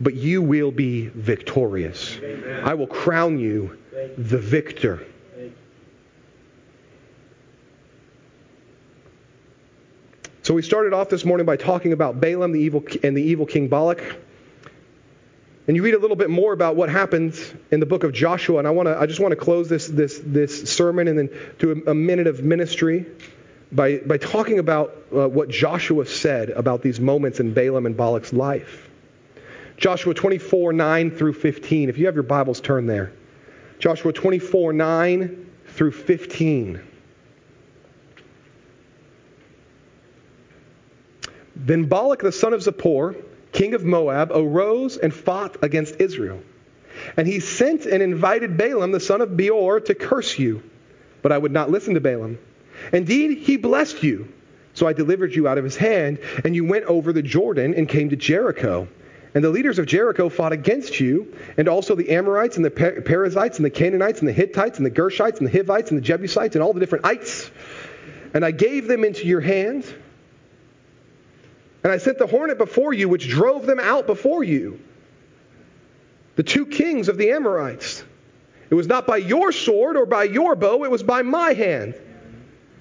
but 0.00 0.14
you 0.14 0.42
will 0.42 0.70
be 0.70 1.08
victorious. 1.08 2.18
Amen. 2.22 2.64
I 2.64 2.74
will 2.74 2.86
crown 2.86 3.38
you 3.38 3.78
the 4.18 4.38
victor. 4.38 5.06
So 10.46 10.54
we 10.54 10.62
started 10.62 10.92
off 10.92 11.08
this 11.08 11.24
morning 11.24 11.44
by 11.44 11.56
talking 11.56 11.92
about 11.92 12.20
Balaam 12.20 12.52
the 12.52 12.60
evil, 12.60 12.84
and 13.02 13.16
the 13.16 13.22
evil 13.24 13.46
king 13.46 13.66
Balak. 13.66 14.00
And 15.66 15.76
you 15.76 15.82
read 15.82 15.94
a 15.94 15.98
little 15.98 16.14
bit 16.14 16.30
more 16.30 16.52
about 16.52 16.76
what 16.76 16.88
happens 16.88 17.52
in 17.72 17.80
the 17.80 17.86
book 17.86 18.04
of 18.04 18.12
Joshua. 18.12 18.58
And 18.58 18.68
I, 18.68 18.70
want 18.70 18.86
to, 18.86 18.96
I 18.96 19.06
just 19.06 19.18
want 19.18 19.32
to 19.32 19.36
close 19.36 19.68
this, 19.68 19.88
this, 19.88 20.22
this 20.24 20.72
sermon 20.72 21.08
and 21.08 21.18
then 21.18 21.30
do 21.58 21.82
a, 21.84 21.90
a 21.90 21.94
minute 21.96 22.28
of 22.28 22.44
ministry 22.44 23.06
by, 23.72 23.96
by 23.96 24.18
talking 24.18 24.60
about 24.60 24.96
uh, 25.12 25.28
what 25.28 25.48
Joshua 25.48 26.06
said 26.06 26.50
about 26.50 26.80
these 26.80 27.00
moments 27.00 27.40
in 27.40 27.52
Balaam 27.52 27.84
and 27.84 27.96
Balak's 27.96 28.32
life. 28.32 28.88
Joshua 29.76 30.14
24, 30.14 30.72
9 30.72 31.10
through 31.10 31.32
15. 31.32 31.88
If 31.88 31.98
you 31.98 32.06
have 32.06 32.14
your 32.14 32.22
Bibles, 32.22 32.60
turn 32.60 32.86
there. 32.86 33.12
Joshua 33.80 34.12
24, 34.12 34.74
9 34.74 35.50
through 35.66 35.90
15. 35.90 36.80
Then 41.56 41.86
Balak 41.86 42.20
the 42.20 42.32
son 42.32 42.52
of 42.52 42.60
Zippor, 42.60 43.16
king 43.52 43.74
of 43.74 43.82
Moab, 43.82 44.30
arose 44.32 44.98
and 44.98 45.12
fought 45.12 45.56
against 45.62 45.96
Israel. 46.00 46.40
And 47.16 47.26
he 47.26 47.40
sent 47.40 47.86
and 47.86 48.02
invited 48.02 48.56
Balaam 48.56 48.92
the 48.92 49.00
son 49.00 49.22
of 49.22 49.36
Beor 49.36 49.80
to 49.80 49.94
curse 49.94 50.38
you. 50.38 50.62
But 51.22 51.32
I 51.32 51.38
would 51.38 51.52
not 51.52 51.70
listen 51.70 51.94
to 51.94 52.00
Balaam. 52.00 52.38
Indeed, 52.92 53.38
he 53.38 53.56
blessed 53.56 54.02
you. 54.02 54.32
So 54.74 54.86
I 54.86 54.92
delivered 54.92 55.34
you 55.34 55.48
out 55.48 55.56
of 55.56 55.64
his 55.64 55.76
hand, 55.76 56.18
and 56.44 56.54
you 56.54 56.66
went 56.66 56.84
over 56.84 57.12
the 57.12 57.22
Jordan 57.22 57.72
and 57.74 57.88
came 57.88 58.10
to 58.10 58.16
Jericho. 58.16 58.86
And 59.34 59.42
the 59.42 59.48
leaders 59.48 59.78
of 59.78 59.86
Jericho 59.86 60.28
fought 60.28 60.52
against 60.52 61.00
you, 61.00 61.34
and 61.56 61.68
also 61.68 61.94
the 61.94 62.10
Amorites 62.10 62.56
and 62.56 62.64
the 62.64 62.70
Perizzites 62.70 63.56
and 63.56 63.64
the 63.64 63.70
Canaanites 63.70 64.20
and 64.20 64.28
the 64.28 64.32
Hittites 64.32 64.76
and 64.76 64.84
the 64.84 64.90
Girgashites 64.90 65.38
and 65.38 65.46
the 65.46 65.52
Hivites 65.52 65.90
and 65.90 65.98
the 65.98 66.04
Jebusites 66.04 66.54
and 66.54 66.62
all 66.62 66.74
the 66.74 66.80
different 66.80 67.06
ites. 67.06 67.50
And 68.34 68.44
I 68.44 68.50
gave 68.50 68.86
them 68.86 69.02
into 69.04 69.26
your 69.26 69.40
hand 69.40 69.84
and 71.86 71.92
I 71.92 71.98
sent 71.98 72.18
the 72.18 72.26
hornet 72.26 72.58
before 72.58 72.92
you, 72.92 73.08
which 73.08 73.28
drove 73.28 73.64
them 73.64 73.78
out 73.78 74.08
before 74.08 74.42
you. 74.42 74.80
The 76.34 76.42
two 76.42 76.66
kings 76.66 77.08
of 77.08 77.16
the 77.16 77.30
Amorites. 77.30 78.02
It 78.70 78.74
was 78.74 78.88
not 78.88 79.06
by 79.06 79.18
your 79.18 79.52
sword 79.52 79.96
or 79.96 80.04
by 80.04 80.24
your 80.24 80.56
bow, 80.56 80.82
it 80.82 80.90
was 80.90 81.04
by 81.04 81.22
my 81.22 81.52
hand. 81.52 81.94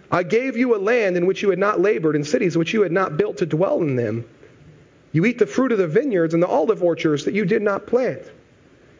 I 0.10 0.24
gave 0.24 0.58
you 0.58 0.76
a 0.76 0.80
land 0.82 1.18
in 1.18 1.28
which 1.28 1.44
you 1.44 1.52
had 1.52 1.60
not 1.60 1.80
labored, 1.80 2.16
and 2.16 2.26
cities 2.26 2.58
which 2.58 2.74
you 2.74 2.82
had 2.82 2.92
not 2.92 3.16
built 3.16 3.38
to 3.38 3.46
dwell 3.46 3.80
in 3.84 3.96
them. 3.96 4.28
You 5.12 5.24
eat 5.28 5.38
the 5.38 5.46
fruit 5.46 5.72
of 5.72 5.78
the 5.78 5.88
vineyards 5.88 6.34
and 6.34 6.42
the 6.42 6.48
olive 6.48 6.82
orchards 6.82 7.26
that 7.26 7.36
you 7.36 7.46
did 7.46 7.62
not 7.62 7.86
plant. 7.86 8.24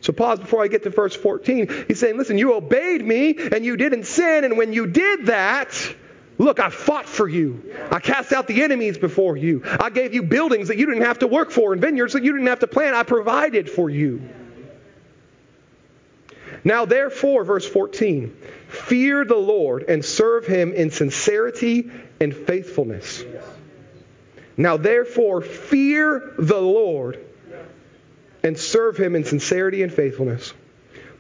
So 0.02 0.14
pause 0.14 0.38
before 0.38 0.64
I 0.64 0.68
get 0.68 0.84
to 0.84 0.92
verse 0.92 1.16
14. 1.16 1.86
He's 1.88 2.00
saying, 2.00 2.16
listen, 2.16 2.38
you 2.38 2.54
obeyed 2.54 3.04
me 3.04 3.36
and 3.38 3.66
you 3.66 3.76
didn't 3.76 4.04
sin. 4.04 4.44
And 4.44 4.56
when 4.56 4.72
you 4.72 4.86
did 4.86 5.26
that, 5.26 5.96
look, 6.38 6.60
I 6.60 6.70
fought 6.70 7.06
for 7.06 7.28
you. 7.28 7.74
I 7.92 8.00
cast 8.00 8.34
out 8.34 8.48
the 8.48 8.64
enemies 8.64 8.98
before 8.98 9.38
you. 9.38 9.64
I 9.66 9.90
gave 9.90 10.14
you 10.14 10.24
buildings 10.24 10.68
that 10.68 10.78
you 10.78 10.86
didn't 10.86 11.04
have 11.04 11.20
to 11.20 11.28
work 11.28 11.52
for 11.52 11.74
and 11.74 11.82
vineyards 11.82 12.14
that 12.14 12.24
you 12.24 12.32
didn't 12.34 12.48
have 12.48 12.60
to 12.60 12.68
plant. 12.68 12.96
I 12.96 13.04
provided 13.04 13.70
for 13.70 13.90
you. 13.90 14.22
Now, 16.64 16.86
therefore, 16.86 17.44
verse 17.44 17.68
14, 17.68 18.36
fear 18.68 19.24
the 19.24 19.36
Lord 19.36 19.84
and 19.84 20.04
serve 20.04 20.48
him 20.48 20.74
in 20.74 20.90
sincerity 20.90 21.92
and 22.20 22.36
faithfulness. 22.36 23.24
Now, 24.58 24.78
therefore, 24.78 25.42
fear 25.42 26.34
the 26.40 26.60
Lord 26.60 27.20
and 28.44 28.58
serve 28.58 28.98
him 28.98 29.16
in 29.16 29.26
sincerity 29.26 29.84
and 29.84 29.92
faithfulness. 29.92 30.54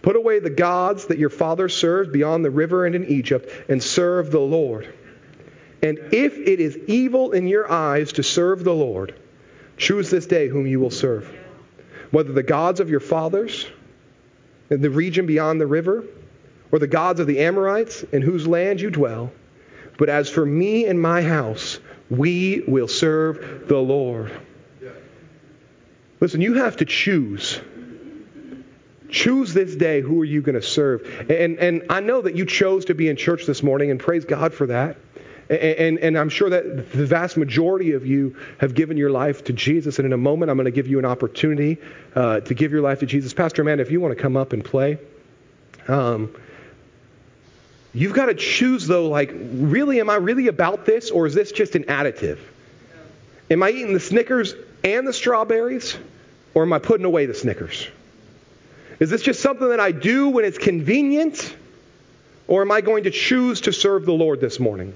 Put 0.01 0.15
away 0.15 0.39
the 0.39 0.51
gods 0.51 1.08
that 1.08 1.17
your 1.17 1.32
fathers 1.32 1.75
served 1.75 2.12
beyond 2.12 2.45
the 2.45 2.51
river 2.51 2.86
and 2.86 2.95
in 2.95 3.06
Egypt, 3.06 3.51
and 3.69 3.82
serve 3.82 4.32
the 4.32 4.39
Lord. 4.39 4.93
And 5.82 6.00
if 6.12 6.38
it 6.38 6.60
is 6.60 6.78
evil 6.88 7.32
in 7.32 7.48
your 7.48 7.72
eyes 7.72 8.14
to 8.14 8.24
serve 8.24 8.64
the 8.64 8.74
Lord, 8.74 9.16
choose 9.78 10.10
this 10.10 10.26
day 10.26 10.48
whom 10.48 10.68
you 10.68 10.80
will 10.80 10.92
serve. 10.92 11.32
Whether 12.12 12.34
the 12.34 12.44
gods 12.44 12.80
of 12.80 12.90
your 12.90 13.00
fathers 13.00 13.66
in 14.70 14.82
the 14.82 14.90
region 14.90 15.26
beyond 15.26 15.62
the 15.62 15.68
river, 15.68 16.04
or 16.72 16.80
the 16.80 16.88
gods 16.88 17.20
of 17.20 17.28
the 17.28 17.40
Amorites 17.40 18.04
in 18.04 18.22
whose 18.22 18.48
land 18.48 18.82
you 18.82 18.90
dwell. 18.90 19.32
But 19.98 20.10
as 20.10 20.30
for 20.30 20.46
me 20.46 20.86
and 20.86 21.00
my 21.02 21.22
house, 21.22 21.80
we 22.10 22.64
will 22.68 22.88
serve 22.88 23.68
the 23.68 23.78
Lord. 23.78 24.32
Listen, 26.20 26.42
you 26.42 26.56
have 26.56 26.78
to 26.78 26.86
choose. 26.86 27.60
Choose 29.10 29.54
this 29.54 29.76
day 29.76 30.02
who 30.02 30.22
are 30.22 30.26
you 30.26 30.42
going 30.42 30.56
to 30.56 30.62
serve. 30.62 31.30
And, 31.30 31.58
and 31.60 31.84
I 31.90 32.00
know 32.00 32.22
that 32.22 32.36
you 32.36 32.46
chose 32.46 32.86
to 32.86 32.96
be 32.96 33.08
in 33.08 33.16
church 33.16 33.46
this 33.46 33.62
morning, 33.62 33.92
and 33.92 34.00
praise 34.00 34.26
God 34.26 34.54
for 34.54 34.68
that. 34.68 34.98
And, 35.50 36.00
and, 36.00 36.18
I'm 36.18 36.30
sure 36.30 36.50
that 36.50 36.92
the 36.92 37.06
vast 37.06 37.38
majority 37.38 37.92
of 37.92 38.04
you 38.04 38.36
have 38.58 38.74
given 38.74 38.98
your 38.98 39.12
life 39.12 39.44
to 39.44 39.54
Jesus. 39.54 40.00
And 40.00 40.08
in 40.08 40.14
a 40.14 40.18
moment, 40.18 40.50
I'm 40.50 40.58
going 40.58 40.66
to 40.66 40.72
give 40.72 40.88
you 40.88 40.98
an 40.98 41.06
opportunity 41.06 41.78
uh, 42.16 42.40
to 42.40 42.54
give 42.56 42.72
your 42.72 42.82
life 42.82 43.02
to 43.02 43.06
Jesus. 43.06 43.32
Pastor 43.32 43.62
Amanda, 43.62 43.84
if 43.84 43.92
you 43.92 44.02
want 44.02 44.16
to 44.18 44.22
come 44.22 44.38
up 44.38 44.54
and 44.54 44.66
play. 44.66 44.98
Um, 45.88 46.36
you've 47.94 48.14
got 48.14 48.26
to 48.26 48.34
choose, 48.34 48.88
though, 48.88 49.08
like, 49.08 49.32
really, 49.36 50.00
am 50.00 50.10
I 50.10 50.16
really 50.16 50.48
about 50.48 50.88
this, 50.88 51.12
or 51.12 51.28
is 51.28 51.36
this 51.36 51.52
just 51.52 51.76
an 51.76 51.84
additive? 51.84 52.40
Am 53.52 53.62
I 53.62 53.70
eating 53.70 53.94
the 53.94 54.00
Snickers 54.00 54.56
and 54.84 55.08
the 55.08 55.14
strawberries, 55.14 55.96
or 56.56 56.64
am 56.64 56.74
I 56.74 56.80
putting 56.80 57.06
away 57.06 57.28
the 57.28 57.36
Snickers? 57.36 57.88
Is 59.00 59.12
this 59.12 59.22
just 59.22 59.42
something 59.42 59.70
that 59.70 59.80
I 59.80 59.92
do 59.92 60.30
when 60.30 60.44
it's 60.44 60.58
convenient, 60.58 61.56
or 62.48 62.64
am 62.64 62.72
I 62.72 62.82
going 62.82 63.04
to 63.04 63.12
choose 63.12 63.62
to 63.62 63.74
serve 63.74 64.06
the 64.06 64.14
Lord 64.14 64.42
this 64.42 64.60
morning? 64.60 64.96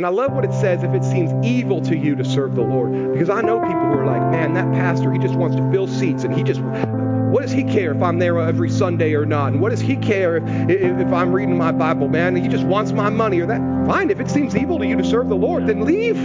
And 0.00 0.06
I 0.06 0.08
love 0.08 0.32
what 0.32 0.46
it 0.46 0.54
says 0.54 0.82
if 0.82 0.94
it 0.94 1.04
seems 1.04 1.30
evil 1.44 1.82
to 1.82 1.94
you 1.94 2.16
to 2.16 2.24
serve 2.24 2.54
the 2.54 2.62
Lord. 2.62 3.12
Because 3.12 3.28
I 3.28 3.42
know 3.42 3.60
people 3.60 3.80
who 3.80 3.98
are 3.98 4.06
like, 4.06 4.30
man, 4.30 4.54
that 4.54 4.72
pastor, 4.72 5.12
he 5.12 5.18
just 5.18 5.34
wants 5.34 5.56
to 5.56 5.70
fill 5.70 5.86
seats 5.86 6.24
and 6.24 6.34
he 6.34 6.42
just, 6.42 6.62
what 6.62 7.42
does 7.42 7.52
he 7.52 7.64
care 7.64 7.92
if 7.94 8.02
I'm 8.02 8.18
there 8.18 8.38
every 8.38 8.70
Sunday 8.70 9.12
or 9.12 9.26
not? 9.26 9.52
And 9.52 9.60
what 9.60 9.68
does 9.68 9.80
he 9.80 9.96
care 9.96 10.38
if, 10.38 10.70
if, 10.70 11.00
if 11.00 11.12
I'm 11.12 11.34
reading 11.34 11.58
my 11.58 11.70
Bible, 11.70 12.08
man? 12.08 12.34
He 12.34 12.48
just 12.48 12.64
wants 12.64 12.92
my 12.92 13.10
money 13.10 13.40
or 13.40 13.46
that. 13.48 13.60
Fine. 13.86 14.08
If 14.08 14.20
it 14.20 14.30
seems 14.30 14.56
evil 14.56 14.78
to 14.78 14.86
you 14.86 14.96
to 14.96 15.04
serve 15.04 15.28
the 15.28 15.36
Lord, 15.36 15.66
then 15.66 15.84
leave. 15.84 16.16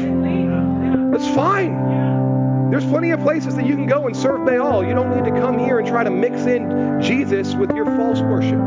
That's 1.12 1.28
fine. 1.36 2.72
There's 2.72 2.86
plenty 2.86 3.12
of 3.12 3.20
places 3.20 3.58
that 3.58 3.66
you 3.66 3.76
can 3.76 3.88
go 3.88 4.08
and 4.08 4.16
serve 4.16 4.46
Baal. 4.46 4.86
You 4.86 4.96
don't 4.96 5.14
need 5.14 5.30
to 5.30 5.38
come 5.38 5.60
here 5.60 5.80
and 5.80 5.86
try 5.86 6.06
to 6.06 6.10
mix 6.10 6.44
in 6.44 7.02
Jesus 7.02 7.54
with 7.56 7.76
your 7.76 7.88
false 7.98 8.22
worship. 8.22 8.62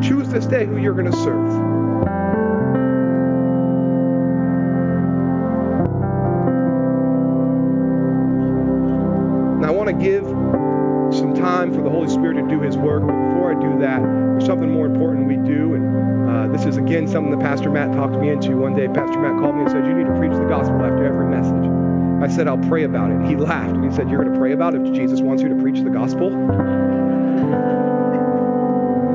Choose 0.00 0.28
this 0.28 0.46
day 0.46 0.64
who 0.64 0.76
you're 0.76 0.94
going 0.94 1.10
to 1.10 1.16
serve. 1.24 1.83
To 9.98 10.04
give 10.04 10.24
some 11.14 11.34
time 11.34 11.72
for 11.72 11.82
the 11.82 11.90
Holy 11.90 12.08
Spirit 12.08 12.34
to 12.34 12.48
do 12.48 12.60
His 12.60 12.76
work. 12.76 13.02
But 13.02 13.28
before 13.28 13.56
I 13.56 13.60
do 13.60 13.78
that, 13.80 14.02
there's 14.02 14.46
something 14.46 14.70
more 14.70 14.86
important 14.86 15.28
we 15.28 15.36
do. 15.36 15.74
And 15.74 16.28
uh, 16.28 16.56
this 16.56 16.66
is, 16.66 16.76
again, 16.76 17.06
something 17.06 17.30
that 17.30 17.40
Pastor 17.40 17.70
Matt 17.70 17.92
talked 17.92 18.14
me 18.16 18.30
into. 18.30 18.56
One 18.56 18.74
day, 18.74 18.88
Pastor 18.88 19.18
Matt 19.20 19.40
called 19.40 19.56
me 19.56 19.62
and 19.62 19.70
said, 19.70 19.86
You 19.86 19.94
need 19.94 20.06
to 20.06 20.18
preach 20.18 20.32
the 20.32 20.46
gospel 20.48 20.82
after 20.82 21.04
every 21.04 21.28
message. 21.28 21.70
I 22.22 22.34
said, 22.34 22.48
I'll 22.48 22.58
pray 22.68 22.84
about 22.84 23.10
it. 23.10 23.28
He 23.28 23.36
laughed 23.36 23.74
and 23.74 23.84
he 23.84 23.94
said, 23.94 24.08
You're 24.08 24.22
going 24.22 24.32
to 24.32 24.38
pray 24.38 24.52
about 24.52 24.74
it 24.74 24.86
if 24.86 24.94
Jesus 24.94 25.20
wants 25.20 25.42
you 25.42 25.48
to 25.48 25.56
preach 25.56 25.82
the 25.82 25.90
gospel? 25.90 26.34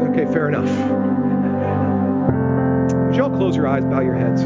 Okay, 0.10 0.32
fair 0.32 0.50
enough. 0.50 0.70
Would 3.08 3.16
y'all 3.16 3.36
close 3.36 3.56
your 3.56 3.68
eyes, 3.68 3.84
bow 3.86 4.02
your 4.02 4.16
heads? 4.16 4.44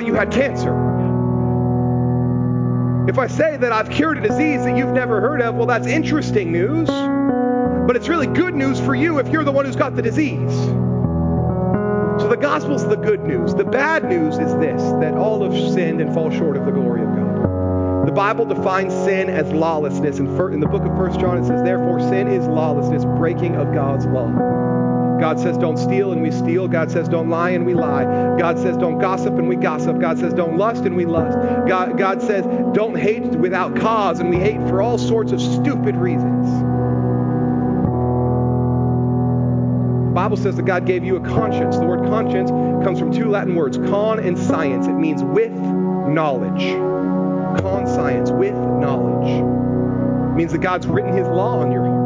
Thought 0.00 0.06
you 0.06 0.14
had 0.14 0.30
cancer. 0.30 0.70
If 3.08 3.18
I 3.18 3.26
say 3.26 3.56
that 3.58 3.72
I've 3.72 3.90
cured 3.90 4.18
a 4.18 4.20
disease 4.22 4.64
that 4.64 4.76
you've 4.76 4.92
never 4.92 5.20
heard 5.20 5.42
of, 5.42 5.56
well, 5.56 5.66
that's 5.66 5.86
interesting 5.86 6.52
news. 6.52 6.88
But 6.88 7.96
it's 7.96 8.08
really 8.08 8.26
good 8.26 8.54
news 8.54 8.80
for 8.80 8.94
you 8.94 9.18
if 9.18 9.28
you're 9.28 9.44
the 9.44 9.52
one 9.52 9.66
who's 9.66 9.76
got 9.76 9.96
the 9.96 10.02
disease. 10.02 10.54
So 12.20 12.28
the 12.28 12.38
gospel's 12.40 12.86
the 12.88 12.96
good 12.96 13.24
news. 13.24 13.54
The 13.54 13.64
bad 13.64 14.04
news 14.04 14.38
is 14.38 14.54
this 14.56 14.82
that 15.00 15.14
all 15.14 15.42
have 15.42 15.74
sinned 15.74 16.00
and 16.00 16.14
fall 16.14 16.30
short 16.30 16.56
of 16.56 16.64
the 16.64 16.72
glory 16.72 17.02
of 17.02 17.08
God. 17.08 18.06
The 18.06 18.12
Bible 18.12 18.46
defines 18.46 18.94
sin 18.94 19.28
as 19.28 19.52
lawlessness. 19.52 20.18
In, 20.18 20.26
the 20.26 20.68
book 20.70 20.82
of 20.82 20.92
1 20.92 21.20
John, 21.20 21.38
it 21.38 21.46
says, 21.46 21.62
Therefore, 21.62 22.00
sin 22.00 22.28
is 22.28 22.46
lawlessness, 22.46 23.04
breaking 23.18 23.56
of 23.56 23.74
God's 23.74 24.06
law. 24.06 24.79
God 25.20 25.38
says 25.38 25.58
don't 25.58 25.76
steal 25.76 26.12
and 26.12 26.22
we 26.22 26.30
steal. 26.30 26.66
God 26.66 26.90
says 26.90 27.08
don't 27.08 27.28
lie 27.28 27.50
and 27.50 27.66
we 27.66 27.74
lie. 27.74 28.04
God 28.38 28.58
says 28.58 28.76
don't 28.76 28.98
gossip 28.98 29.34
and 29.34 29.48
we 29.48 29.56
gossip. 29.56 30.00
God 30.00 30.18
says 30.18 30.32
don't 30.32 30.56
lust 30.56 30.84
and 30.84 30.96
we 30.96 31.04
lust. 31.04 31.36
God, 31.68 31.98
God 31.98 32.22
says 32.22 32.44
don't 32.74 32.96
hate 32.96 33.26
without 33.36 33.76
cause 33.76 34.20
and 34.20 34.30
we 34.30 34.36
hate 34.36 34.60
for 34.68 34.80
all 34.80 34.98
sorts 34.98 35.32
of 35.32 35.40
stupid 35.40 35.96
reasons. 35.96 36.48
The 40.10 40.14
Bible 40.14 40.36
says 40.36 40.56
that 40.56 40.64
God 40.64 40.86
gave 40.86 41.04
you 41.04 41.16
a 41.16 41.20
conscience. 41.20 41.76
The 41.76 41.84
word 41.84 42.08
conscience 42.08 42.50
comes 42.84 42.98
from 42.98 43.12
two 43.12 43.30
Latin 43.30 43.54
words, 43.54 43.76
con 43.76 44.18
and 44.18 44.36
science. 44.36 44.88
It 44.88 44.94
means 44.94 45.22
with 45.22 45.52
knowledge. 45.52 46.62
Con 47.62 47.86
science, 47.86 48.30
with 48.32 48.54
knowledge. 48.54 49.28
It 49.28 50.34
means 50.34 50.50
that 50.52 50.58
God's 50.58 50.88
written 50.88 51.16
his 51.16 51.28
law 51.28 51.60
on 51.60 51.70
your 51.70 51.84
heart. 51.84 51.99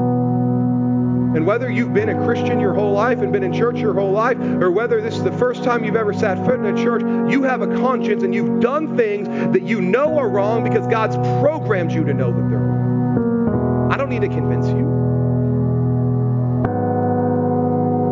And 1.34 1.44
whether 1.44 1.68
you've 1.68 1.92
been 1.92 2.10
a 2.10 2.24
Christian 2.24 2.60
your 2.60 2.74
whole 2.74 2.92
life 2.92 3.18
and 3.18 3.32
been 3.32 3.42
in 3.42 3.52
church 3.52 3.78
your 3.78 3.92
whole 3.94 4.12
life, 4.12 4.38
or 4.38 4.70
whether 4.70 5.00
this 5.00 5.16
is 5.16 5.24
the 5.24 5.32
first 5.32 5.64
time 5.64 5.84
you've 5.84 5.96
ever 5.96 6.12
sat 6.12 6.38
foot 6.46 6.60
in 6.60 6.66
a 6.66 6.82
church, 6.82 7.02
you 7.30 7.42
have 7.42 7.60
a 7.60 7.66
conscience 7.66 8.22
and 8.22 8.32
you've 8.32 8.60
done 8.60 8.96
things 8.96 9.26
that 9.28 9.62
you 9.62 9.80
know 9.80 10.16
are 10.16 10.28
wrong 10.28 10.62
because 10.62 10.86
God's 10.86 11.16
programmed 11.40 11.90
you 11.90 12.04
to 12.04 12.14
know 12.14 12.30
that 12.30 12.48
they're 12.48 12.58
wrong. 12.58 13.92
I 13.92 13.96
don't 13.96 14.10
need 14.10 14.22
to 14.22 14.28
convince 14.28 14.68
you. 14.68 15.04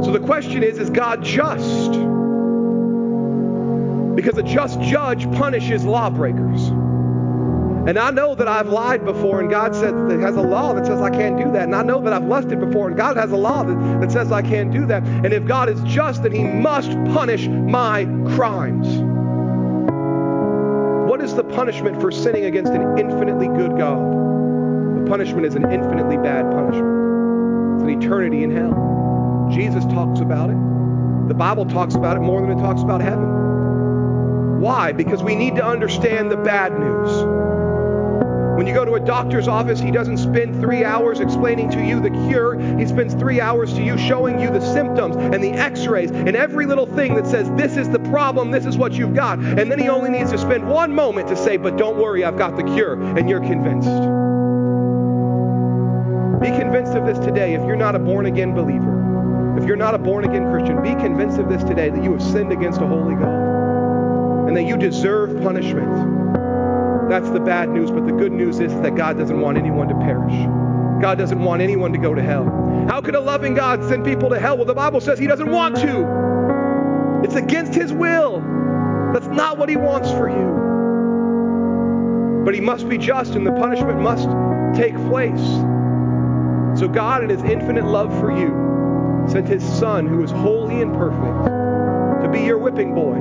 So 0.04 0.10
the 0.10 0.24
question 0.26 0.64
is 0.64 0.78
is 0.78 0.90
God 0.90 1.22
just? 1.22 1.92
Because 4.16 4.36
a 4.36 4.42
just 4.42 4.80
judge 4.80 5.30
punishes 5.32 5.84
lawbreakers. 5.84 6.70
And 7.86 7.98
I 7.98 8.12
know 8.12 8.36
that 8.36 8.46
I've 8.46 8.68
lied 8.68 9.04
before, 9.04 9.40
and 9.40 9.50
God 9.50 9.74
says 9.74 9.92
that 9.92 10.20
has 10.20 10.36
a 10.36 10.40
law 10.40 10.72
that 10.72 10.86
says 10.86 11.00
I 11.00 11.10
can't 11.10 11.36
do 11.36 11.50
that. 11.50 11.64
And 11.64 11.74
I 11.74 11.82
know 11.82 12.00
that 12.02 12.12
I've 12.12 12.24
lusted 12.24 12.60
before, 12.60 12.86
and 12.86 12.96
God 12.96 13.16
has 13.16 13.32
a 13.32 13.36
law 13.36 13.64
that, 13.64 14.00
that 14.00 14.12
says 14.12 14.30
I 14.30 14.40
can't 14.40 14.70
do 14.70 14.86
that. 14.86 15.02
And 15.02 15.32
if 15.32 15.44
God 15.46 15.68
is 15.68 15.80
just, 15.82 16.22
then 16.22 16.30
He 16.30 16.44
must 16.44 16.92
punish 17.12 17.48
my 17.48 18.04
crimes. 18.36 18.86
What 21.10 21.20
is 21.20 21.34
the 21.34 21.42
punishment 21.42 22.00
for 22.00 22.12
sinning 22.12 22.44
against 22.44 22.72
an 22.72 22.98
infinitely 22.98 23.48
good 23.48 23.76
God? 23.76 23.98
The 25.02 25.10
punishment 25.10 25.44
is 25.44 25.56
an 25.56 25.70
infinitely 25.72 26.18
bad 26.18 26.52
punishment. 26.52 27.80
It's 27.80 27.82
an 27.82 28.00
eternity 28.00 28.44
in 28.44 28.54
hell. 28.54 29.48
Jesus 29.52 29.84
talks 29.86 30.20
about 30.20 30.50
it. 30.50 30.56
The 31.26 31.34
Bible 31.34 31.66
talks 31.66 31.96
about 31.96 32.16
it 32.16 32.20
more 32.20 32.40
than 32.40 32.56
it 32.56 32.62
talks 32.62 32.82
about 32.82 33.00
heaven. 33.00 34.60
Why? 34.60 34.92
Because 34.92 35.24
we 35.24 35.34
need 35.34 35.56
to 35.56 35.64
understand 35.64 36.30
the 36.30 36.36
bad 36.36 36.78
news. 36.78 37.10
When 38.56 38.66
you 38.66 38.74
go 38.74 38.84
to 38.84 38.94
a 38.94 39.00
doctor's 39.00 39.48
office, 39.48 39.80
he 39.80 39.90
doesn't 39.90 40.18
spend 40.18 40.60
three 40.60 40.84
hours 40.84 41.20
explaining 41.20 41.70
to 41.70 41.82
you 41.82 42.00
the 42.00 42.10
cure. 42.28 42.58
He 42.78 42.86
spends 42.86 43.14
three 43.14 43.40
hours 43.40 43.72
to 43.74 43.82
you 43.82 43.96
showing 43.96 44.38
you 44.38 44.50
the 44.50 44.60
symptoms 44.60 45.16
and 45.16 45.42
the 45.42 45.52
x 45.52 45.86
rays 45.86 46.10
and 46.10 46.36
every 46.36 46.66
little 46.66 46.86
thing 46.86 47.14
that 47.14 47.26
says, 47.26 47.50
this 47.56 47.76
is 47.76 47.88
the 47.88 47.98
problem, 47.98 48.50
this 48.50 48.66
is 48.66 48.76
what 48.76 48.92
you've 48.92 49.14
got. 49.14 49.38
And 49.38 49.70
then 49.70 49.78
he 49.78 49.88
only 49.88 50.10
needs 50.10 50.30
to 50.32 50.38
spend 50.38 50.68
one 50.68 50.94
moment 50.94 51.28
to 51.28 51.36
say, 51.36 51.56
but 51.56 51.76
don't 51.76 51.96
worry, 51.96 52.24
I've 52.24 52.36
got 52.36 52.56
the 52.56 52.62
cure. 52.62 53.00
And 53.00 53.28
you're 53.28 53.40
convinced. 53.40 53.88
Be 56.42 56.50
convinced 56.58 56.92
of 56.92 57.06
this 57.06 57.18
today 57.24 57.54
if 57.54 57.64
you're 57.66 57.76
not 57.76 57.94
a 57.94 57.98
born 57.98 58.26
again 58.26 58.54
believer. 58.54 59.56
If 59.58 59.66
you're 59.66 59.76
not 59.76 59.94
a 59.94 59.98
born 59.98 60.24
again 60.24 60.50
Christian, 60.50 60.82
be 60.82 60.90
convinced 60.90 61.38
of 61.38 61.48
this 61.48 61.62
today 61.64 61.88
that 61.88 62.02
you 62.02 62.12
have 62.12 62.22
sinned 62.22 62.52
against 62.52 62.80
a 62.80 62.86
holy 62.86 63.14
God 63.14 64.48
and 64.48 64.56
that 64.56 64.64
you 64.64 64.76
deserve 64.76 65.40
punishment. 65.40 66.41
That's 67.12 67.28
the 67.28 67.40
bad 67.40 67.68
news, 67.68 67.90
but 67.90 68.06
the 68.06 68.12
good 68.14 68.32
news 68.32 68.58
is 68.58 68.72
that 68.80 68.94
God 68.94 69.18
doesn't 69.18 69.38
want 69.38 69.58
anyone 69.58 69.86
to 69.86 69.94
perish. 69.96 70.32
God 71.02 71.18
doesn't 71.18 71.40
want 71.40 71.60
anyone 71.60 71.92
to 71.92 71.98
go 71.98 72.14
to 72.14 72.22
hell. 72.22 72.46
How 72.88 73.02
could 73.02 73.14
a 73.14 73.20
loving 73.20 73.52
God 73.52 73.86
send 73.86 74.02
people 74.02 74.30
to 74.30 74.38
hell? 74.40 74.56
Well, 74.56 74.64
the 74.64 74.72
Bible 74.72 74.98
says 74.98 75.18
He 75.18 75.26
doesn't 75.26 75.50
want 75.50 75.76
to. 75.76 77.20
It's 77.22 77.34
against 77.34 77.74
His 77.74 77.92
will. 77.92 78.40
That's 79.12 79.26
not 79.26 79.58
what 79.58 79.68
He 79.68 79.76
wants 79.76 80.10
for 80.12 80.30
you. 80.30 80.62
But 82.46 82.54
He 82.54 82.62
must 82.62 82.88
be 82.88 82.96
just, 82.96 83.34
and 83.34 83.46
the 83.46 83.52
punishment 83.52 84.00
must 84.00 84.26
take 84.74 84.94
place. 85.08 85.38
So, 86.80 86.88
God, 86.88 87.22
in 87.22 87.28
His 87.28 87.42
infinite 87.42 87.84
love 87.84 88.18
for 88.20 88.32
you, 88.32 89.28
sent 89.30 89.46
His 89.48 89.62
Son, 89.62 90.06
who 90.06 90.24
is 90.24 90.30
holy 90.30 90.80
and 90.80 90.94
perfect, 90.94 92.24
to 92.24 92.30
be 92.32 92.40
your 92.40 92.56
whipping 92.56 92.94
boy, 92.94 93.16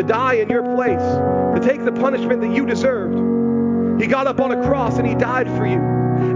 to 0.00 0.06
die 0.06 0.34
in 0.34 0.48
your 0.48 0.62
place, 0.74 0.98
to 0.98 1.60
take 1.62 1.84
the 1.84 1.92
punishment 1.92 2.40
that 2.40 2.54
you 2.54 2.64
deserved. 2.64 4.00
He 4.00 4.06
got 4.06 4.26
up 4.26 4.40
on 4.40 4.50
a 4.50 4.66
cross 4.66 4.96
and 4.96 5.06
he 5.06 5.14
died 5.14 5.46
for 5.48 5.66
you. 5.66 5.78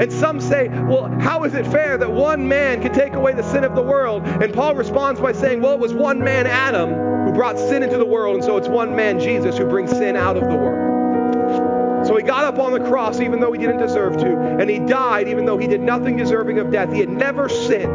And 0.00 0.12
some 0.12 0.40
say, 0.40 0.68
well, 0.68 1.08
how 1.20 1.44
is 1.44 1.54
it 1.54 1.66
fair 1.66 1.96
that 1.96 2.10
one 2.10 2.46
man 2.46 2.82
can 2.82 2.92
take 2.92 3.14
away 3.14 3.32
the 3.32 3.42
sin 3.42 3.64
of 3.64 3.74
the 3.74 3.82
world? 3.82 4.22
And 4.24 4.52
Paul 4.52 4.74
responds 4.74 5.20
by 5.20 5.32
saying, 5.32 5.62
well, 5.62 5.72
it 5.74 5.80
was 5.80 5.94
one 5.94 6.20
man, 6.20 6.46
Adam, 6.46 6.90
who 7.26 7.32
brought 7.32 7.58
sin 7.58 7.82
into 7.82 7.96
the 7.96 8.04
world, 8.04 8.36
and 8.36 8.44
so 8.44 8.56
it's 8.58 8.68
one 8.68 8.94
man, 8.94 9.18
Jesus, 9.18 9.56
who 9.56 9.64
brings 9.64 9.90
sin 9.90 10.16
out 10.16 10.36
of 10.36 10.42
the 10.44 10.56
world. 10.56 12.06
So 12.06 12.16
he 12.16 12.22
got 12.22 12.44
up 12.44 12.58
on 12.58 12.72
the 12.72 12.80
cross 12.80 13.20
even 13.20 13.40
though 13.40 13.52
he 13.52 13.58
didn't 13.58 13.78
deserve 13.78 14.18
to, 14.18 14.58
and 14.60 14.68
he 14.68 14.78
died 14.78 15.26
even 15.28 15.46
though 15.46 15.56
he 15.56 15.66
did 15.66 15.80
nothing 15.80 16.18
deserving 16.18 16.58
of 16.58 16.70
death. 16.70 16.92
He 16.92 17.00
had 17.00 17.08
never 17.08 17.48
sinned. 17.48 17.92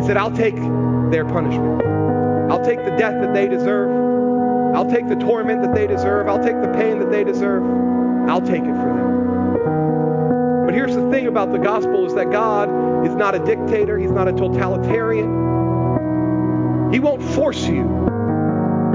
He 0.00 0.06
said, 0.06 0.16
I'll 0.16 0.32
take 0.32 0.56
their 1.12 1.24
punishment. 1.24 1.93
I'll 2.50 2.64
take 2.64 2.84
the 2.84 2.90
death 2.96 3.20
that 3.20 3.32
they 3.32 3.48
deserve. 3.48 4.74
I'll 4.74 4.90
take 4.90 5.08
the 5.08 5.16
torment 5.16 5.62
that 5.62 5.74
they 5.74 5.86
deserve. 5.86 6.28
I'll 6.28 6.42
take 6.42 6.60
the 6.60 6.68
pain 6.68 6.98
that 6.98 7.10
they 7.10 7.24
deserve. 7.24 7.62
I'll 8.28 8.40
take 8.40 8.62
it 8.62 8.74
for 8.74 8.92
them. 8.92 10.66
But 10.66 10.74
here's 10.74 10.94
the 10.94 11.10
thing 11.10 11.26
about 11.26 11.52
the 11.52 11.58
gospel 11.58 12.06
is 12.06 12.14
that 12.14 12.30
God 12.30 13.06
is 13.06 13.14
not 13.14 13.34
a 13.34 13.38
dictator. 13.38 13.96
He's 13.98 14.10
not 14.10 14.28
a 14.28 14.32
totalitarian. 14.32 15.30
He 16.92 17.00
won't 17.00 17.22
force 17.22 17.66
you 17.66 17.84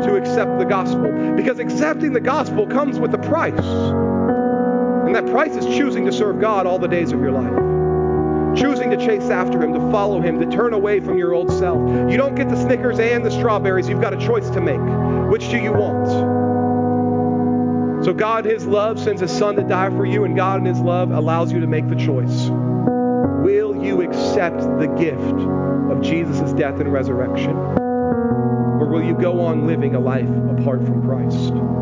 to 0.03 0.15
accept 0.15 0.59
the 0.59 0.65
gospel 0.65 1.35
because 1.35 1.59
accepting 1.59 2.13
the 2.13 2.19
gospel 2.19 2.67
comes 2.67 2.99
with 2.99 3.13
a 3.13 3.17
price. 3.17 3.53
And 3.57 5.15
that 5.15 5.25
price 5.27 5.55
is 5.55 5.65
choosing 5.65 6.05
to 6.05 6.12
serve 6.12 6.39
God 6.39 6.67
all 6.67 6.77
the 6.77 6.88
days 6.88 7.12
of 7.12 7.19
your 7.19 7.31
life 7.31 7.78
choosing 8.55 8.89
to 8.91 8.97
chase 8.97 9.29
after 9.29 9.62
him, 9.62 9.73
to 9.73 9.79
follow 9.91 10.21
him, 10.21 10.39
to 10.39 10.45
turn 10.45 10.73
away 10.73 10.99
from 10.99 11.17
your 11.17 11.33
old 11.33 11.51
self. 11.51 11.79
You 12.12 12.17
don't 12.17 12.35
get 12.35 12.49
the 12.49 12.62
Snickers 12.62 12.99
and 12.99 13.25
the 13.25 13.31
strawberries. 13.31 13.88
You've 13.89 14.01
got 14.01 14.13
a 14.13 14.17
choice 14.25 14.49
to 14.51 14.62
make. 14.62 14.79
Which 15.31 15.49
do 15.49 15.57
you 15.57 15.71
want? 15.71 16.07
So 18.03 18.13
God, 18.13 18.45
His 18.45 18.65
love, 18.65 18.99
sends 18.99 19.21
His 19.21 19.31
Son 19.31 19.55
to 19.55 19.63
die 19.63 19.89
for 19.89 20.05
you, 20.05 20.23
and 20.23 20.35
God, 20.35 20.59
in 20.59 20.65
His 20.65 20.79
love, 20.79 21.12
allows 21.12 21.51
you 21.51 21.59
to 21.59 21.67
make 21.67 21.88
the 21.89 21.95
choice. 21.95 22.49
Will 22.49 23.75
you 23.75 24.01
accept 24.01 24.59
the 24.79 24.88
gift 24.97 25.19
of 25.91 26.01
Jesus' 26.01 26.53
death 26.53 26.79
and 26.79 26.91
resurrection? 26.91 27.51
Or 27.51 28.88
will 28.88 29.03
you 29.03 29.15
go 29.15 29.41
on 29.41 29.67
living 29.67 29.95
a 29.95 29.99
life 29.99 30.29
apart 30.57 30.85
from 30.85 31.03
Christ? 31.03 31.78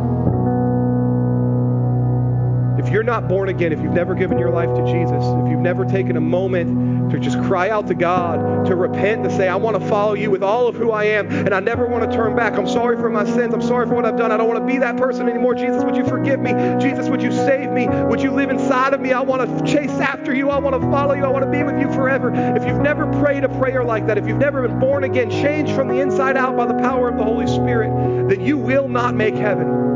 If 2.87 2.93
you're 2.93 3.03
not 3.03 3.27
born 3.27 3.49
again, 3.49 3.73
if 3.73 3.81
you've 3.81 3.91
never 3.91 4.15
given 4.15 4.39
your 4.39 4.49
life 4.49 4.73
to 4.73 4.81
Jesus, 4.85 5.21
if 5.21 5.51
you've 5.51 5.59
never 5.59 5.83
taken 5.83 6.15
a 6.15 6.21
moment 6.21 7.11
to 7.11 7.19
just 7.19 7.37
cry 7.43 7.69
out 7.69 7.85
to 7.87 7.93
God, 7.93 8.65
to 8.65 8.77
repent, 8.77 9.25
to 9.25 9.29
say, 9.29 9.49
I 9.49 9.57
want 9.57 9.77
to 9.77 9.85
follow 9.89 10.13
you 10.13 10.31
with 10.31 10.41
all 10.41 10.69
of 10.69 10.75
who 10.75 10.91
I 10.91 11.03
am, 11.03 11.27
and 11.27 11.53
I 11.53 11.59
never 11.59 11.85
want 11.85 12.09
to 12.09 12.15
turn 12.15 12.33
back. 12.33 12.53
I'm 12.53 12.65
sorry 12.65 12.95
for 12.95 13.09
my 13.09 13.25
sins. 13.25 13.53
I'm 13.53 13.61
sorry 13.61 13.87
for 13.87 13.93
what 13.95 14.05
I've 14.05 14.15
done. 14.15 14.31
I 14.31 14.37
don't 14.37 14.47
want 14.47 14.61
to 14.61 14.65
be 14.65 14.79
that 14.79 14.95
person 14.95 15.27
anymore. 15.27 15.53
Jesus, 15.53 15.83
would 15.83 15.97
you 15.97 16.05
forgive 16.05 16.39
me? 16.39 16.53
Jesus, 16.79 17.09
would 17.09 17.21
you 17.21 17.29
save 17.29 17.71
me? 17.71 17.89
Would 17.89 18.21
you 18.21 18.31
live 18.31 18.51
inside 18.51 18.93
of 18.93 19.01
me? 19.01 19.11
I 19.11 19.19
want 19.19 19.41
to 19.43 19.65
chase 19.69 19.91
after 19.91 20.33
you. 20.33 20.49
I 20.49 20.57
want 20.57 20.81
to 20.81 20.89
follow 20.89 21.13
you. 21.13 21.25
I 21.25 21.27
want 21.27 21.43
to 21.43 21.51
be 21.51 21.63
with 21.63 21.81
you 21.81 21.93
forever. 21.93 22.31
If 22.33 22.65
you've 22.65 22.79
never 22.79 23.05
prayed 23.19 23.43
a 23.43 23.49
prayer 23.59 23.83
like 23.83 24.07
that, 24.07 24.17
if 24.17 24.25
you've 24.25 24.37
never 24.37 24.65
been 24.65 24.79
born 24.79 25.03
again, 25.03 25.29
changed 25.29 25.73
from 25.73 25.89
the 25.89 25.99
inside 25.99 26.37
out 26.37 26.55
by 26.55 26.65
the 26.65 26.75
power 26.75 27.09
of 27.09 27.17
the 27.17 27.23
Holy 27.25 27.47
Spirit, 27.47 28.29
then 28.29 28.39
you 28.39 28.57
will 28.57 28.87
not 28.87 29.13
make 29.13 29.35
heaven 29.35 29.87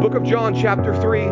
book 0.00 0.14
of 0.14 0.22
John, 0.22 0.54
chapter 0.54 0.94
3, 1.00 1.26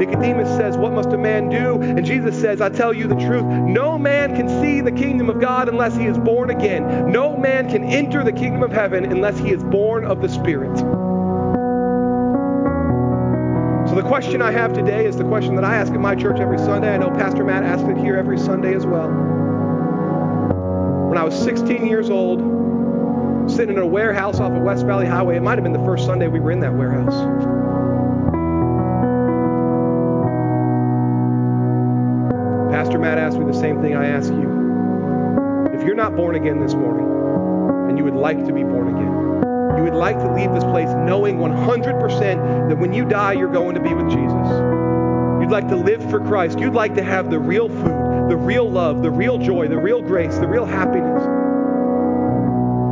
Nicodemus 0.00 0.48
says, 0.56 0.76
What 0.76 0.92
must 0.92 1.10
a 1.10 1.18
man 1.18 1.48
do? 1.48 1.80
And 1.80 2.04
Jesus 2.04 2.38
says, 2.40 2.60
I 2.60 2.70
tell 2.70 2.92
you 2.92 3.06
the 3.06 3.14
truth. 3.14 3.44
No 3.44 3.98
man 3.98 4.34
can 4.34 4.48
see 4.60 4.80
the 4.80 4.90
kingdom 4.90 5.28
of 5.28 5.40
God 5.40 5.68
unless 5.68 5.94
he 5.94 6.06
is 6.06 6.18
born 6.18 6.50
again. 6.50 7.12
No 7.12 7.36
man 7.36 7.68
can 7.68 7.84
enter 7.84 8.24
the 8.24 8.32
kingdom 8.32 8.62
of 8.62 8.72
heaven 8.72 9.04
unless 9.04 9.38
he 9.38 9.50
is 9.50 9.62
born 9.62 10.04
of 10.04 10.22
the 10.22 10.28
Spirit. 10.28 10.76
So 13.88 13.94
the 13.94 14.02
question 14.02 14.40
I 14.40 14.52
have 14.52 14.72
today 14.72 15.04
is 15.06 15.16
the 15.16 15.24
question 15.24 15.54
that 15.56 15.64
I 15.64 15.76
ask 15.76 15.92
in 15.92 16.00
my 16.00 16.14
church 16.14 16.40
every 16.40 16.58
Sunday. 16.58 16.94
I 16.94 16.96
know 16.96 17.10
Pastor 17.10 17.44
Matt 17.44 17.64
asks 17.64 17.88
it 17.88 17.98
here 17.98 18.16
every 18.16 18.38
Sunday 18.38 18.74
as 18.74 18.86
well. 18.86 19.08
When 21.08 21.18
I 21.18 21.24
was 21.24 21.34
16 21.34 21.86
years 21.86 22.08
old, 22.08 22.40
sitting 23.50 23.76
in 23.76 23.82
a 23.82 23.86
warehouse 23.86 24.40
off 24.40 24.52
of 24.52 24.62
West 24.62 24.86
Valley 24.86 25.06
Highway, 25.06 25.36
it 25.36 25.42
might 25.42 25.58
have 25.58 25.64
been 25.64 25.72
the 25.72 25.84
first 25.84 26.06
Sunday 26.06 26.28
we 26.28 26.40
were 26.40 26.52
in 26.52 26.60
that 26.60 26.72
warehouse. 26.72 27.59
Matt 33.00 33.18
asked 33.18 33.38
me 33.38 33.46
the 33.46 33.58
same 33.58 33.80
thing 33.80 33.96
I 33.96 34.06
ask 34.06 34.30
you. 34.30 35.70
If 35.72 35.86
you're 35.86 35.94
not 35.94 36.14
born 36.14 36.34
again 36.34 36.60
this 36.60 36.74
morning, 36.74 37.08
and 37.88 37.96
you 37.96 38.04
would 38.04 38.14
like 38.14 38.44
to 38.46 38.52
be 38.52 38.62
born 38.62 38.88
again, 38.94 39.78
you 39.78 39.84
would 39.84 39.94
like 39.98 40.18
to 40.18 40.34
leave 40.34 40.52
this 40.52 40.64
place 40.64 40.90
knowing 40.90 41.38
100% 41.38 42.68
that 42.68 42.78
when 42.78 42.92
you 42.92 43.06
die, 43.06 43.32
you're 43.32 43.50
going 43.50 43.74
to 43.74 43.80
be 43.80 43.94
with 43.94 44.10
Jesus. 44.10 44.48
You'd 45.40 45.50
like 45.50 45.68
to 45.68 45.76
live 45.76 46.08
for 46.10 46.20
Christ. 46.20 46.58
You'd 46.58 46.74
like 46.74 46.94
to 46.96 47.02
have 47.02 47.30
the 47.30 47.38
real 47.38 47.70
food, 47.70 48.28
the 48.30 48.36
real 48.36 48.70
love, 48.70 49.02
the 49.02 49.10
real 49.10 49.38
joy, 49.38 49.68
the 49.68 49.78
real 49.78 50.02
grace, 50.02 50.36
the 50.36 50.46
real 50.46 50.66
happiness. 50.66 51.22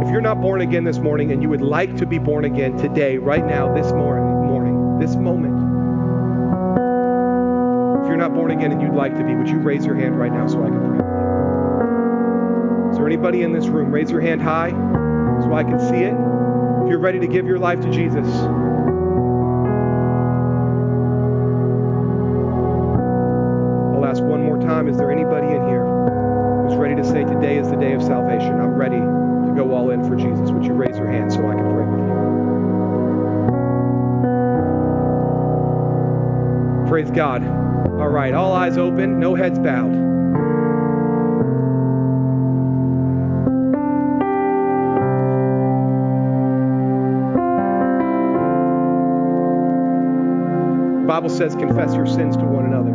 If 0.07 0.11
you're 0.11 0.23
not 0.23 0.41
born 0.41 0.63
again 0.63 0.85
this 0.85 0.99
morning 0.99 1.33
and 1.33 1.43
you 1.43 1.51
would 1.51 1.61
like 1.61 1.95
to 1.99 2.07
be 2.07 2.19
born 2.19 2.47
again 2.47 2.79
today, 2.79 3.19
right 3.19 3.45
now, 3.45 3.75
this 3.75 3.93
morning, 3.93 4.25
morning, 4.47 4.99
this 4.99 5.15
moment, 5.17 5.55
if 8.03 8.09
you're 8.09 8.17
not 8.17 8.33
born 8.33 8.51
again 8.51 8.73
and 8.73 8.81
you'd 8.81 8.88
like 8.99 9.17
to 9.17 9.23
be, 9.23 9.35
would 9.37 9.49
you 9.49 9.59
raise 9.61 9.87
your 9.87 9.95
hand 9.95 10.19
right 10.19 10.33
now 10.33 10.49
so 10.49 10.61
I 10.61 10.71
can 10.71 10.81
pray 10.81 10.99
with 10.99 11.07
you? 11.07 12.91
Is 12.91 12.97
there 12.97 13.07
anybody 13.07 13.43
in 13.43 13.53
this 13.53 13.69
room? 13.69 13.93
Raise 13.93 14.11
your 14.11 14.21
hand 14.21 14.43
high 14.43 14.71
so 14.71 15.55
I 15.55 15.63
can 15.63 15.79
see 15.79 16.03
it. 16.03 16.15
If 16.83 16.91
you're 16.91 16.99
ready 16.99 17.21
to 17.21 17.29
give 17.29 17.47
your 17.47 17.61
life 17.61 17.81
to 17.83 17.91
Jesus, 17.93 18.27
I'll 23.95 24.05
ask 24.05 24.21
one 24.21 24.43
more 24.43 24.59
time. 24.59 24.89
Is 24.89 24.97
there 24.97 25.13
anybody 25.13 25.47
in 25.47 25.65
here 25.69 25.87
who's 26.67 26.77
ready 26.77 26.97
to 26.97 27.05
say, 27.05 27.23
Today 27.23 27.59
is 27.59 27.71
the 27.71 27.77
day 27.77 27.93
of 27.93 28.03
salvation? 28.03 28.61
I'm 28.61 28.75
ready 28.75 28.99
to 28.99 29.53
go 29.55 29.75
all 29.75 29.91
in 29.91 30.03
for 30.09 30.17
Jesus. 30.17 30.51
Would 30.51 30.65
you 30.65 30.73
raise 30.73 30.99
your 30.99 31.09
hand 31.09 31.33
so 31.33 31.49
I 31.49 31.55
can 31.55 31.73
pray 31.73 31.87
with 31.87 32.01
you? 36.83 36.89
Praise 36.89 37.11
God. 37.13 37.68
All 38.01 38.09
right, 38.09 38.35
all 38.35 38.53
eyes 38.53 38.77
open, 38.77 39.19
no 39.19 39.35
heads 39.35 39.59
bowed. 39.59 40.09
Bible 51.07 51.31
says, 51.31 51.55
confess 51.55 51.95
your 51.95 52.07
sins 52.07 52.37
to 52.37 52.45
one 52.45 52.67
another. 52.67 52.95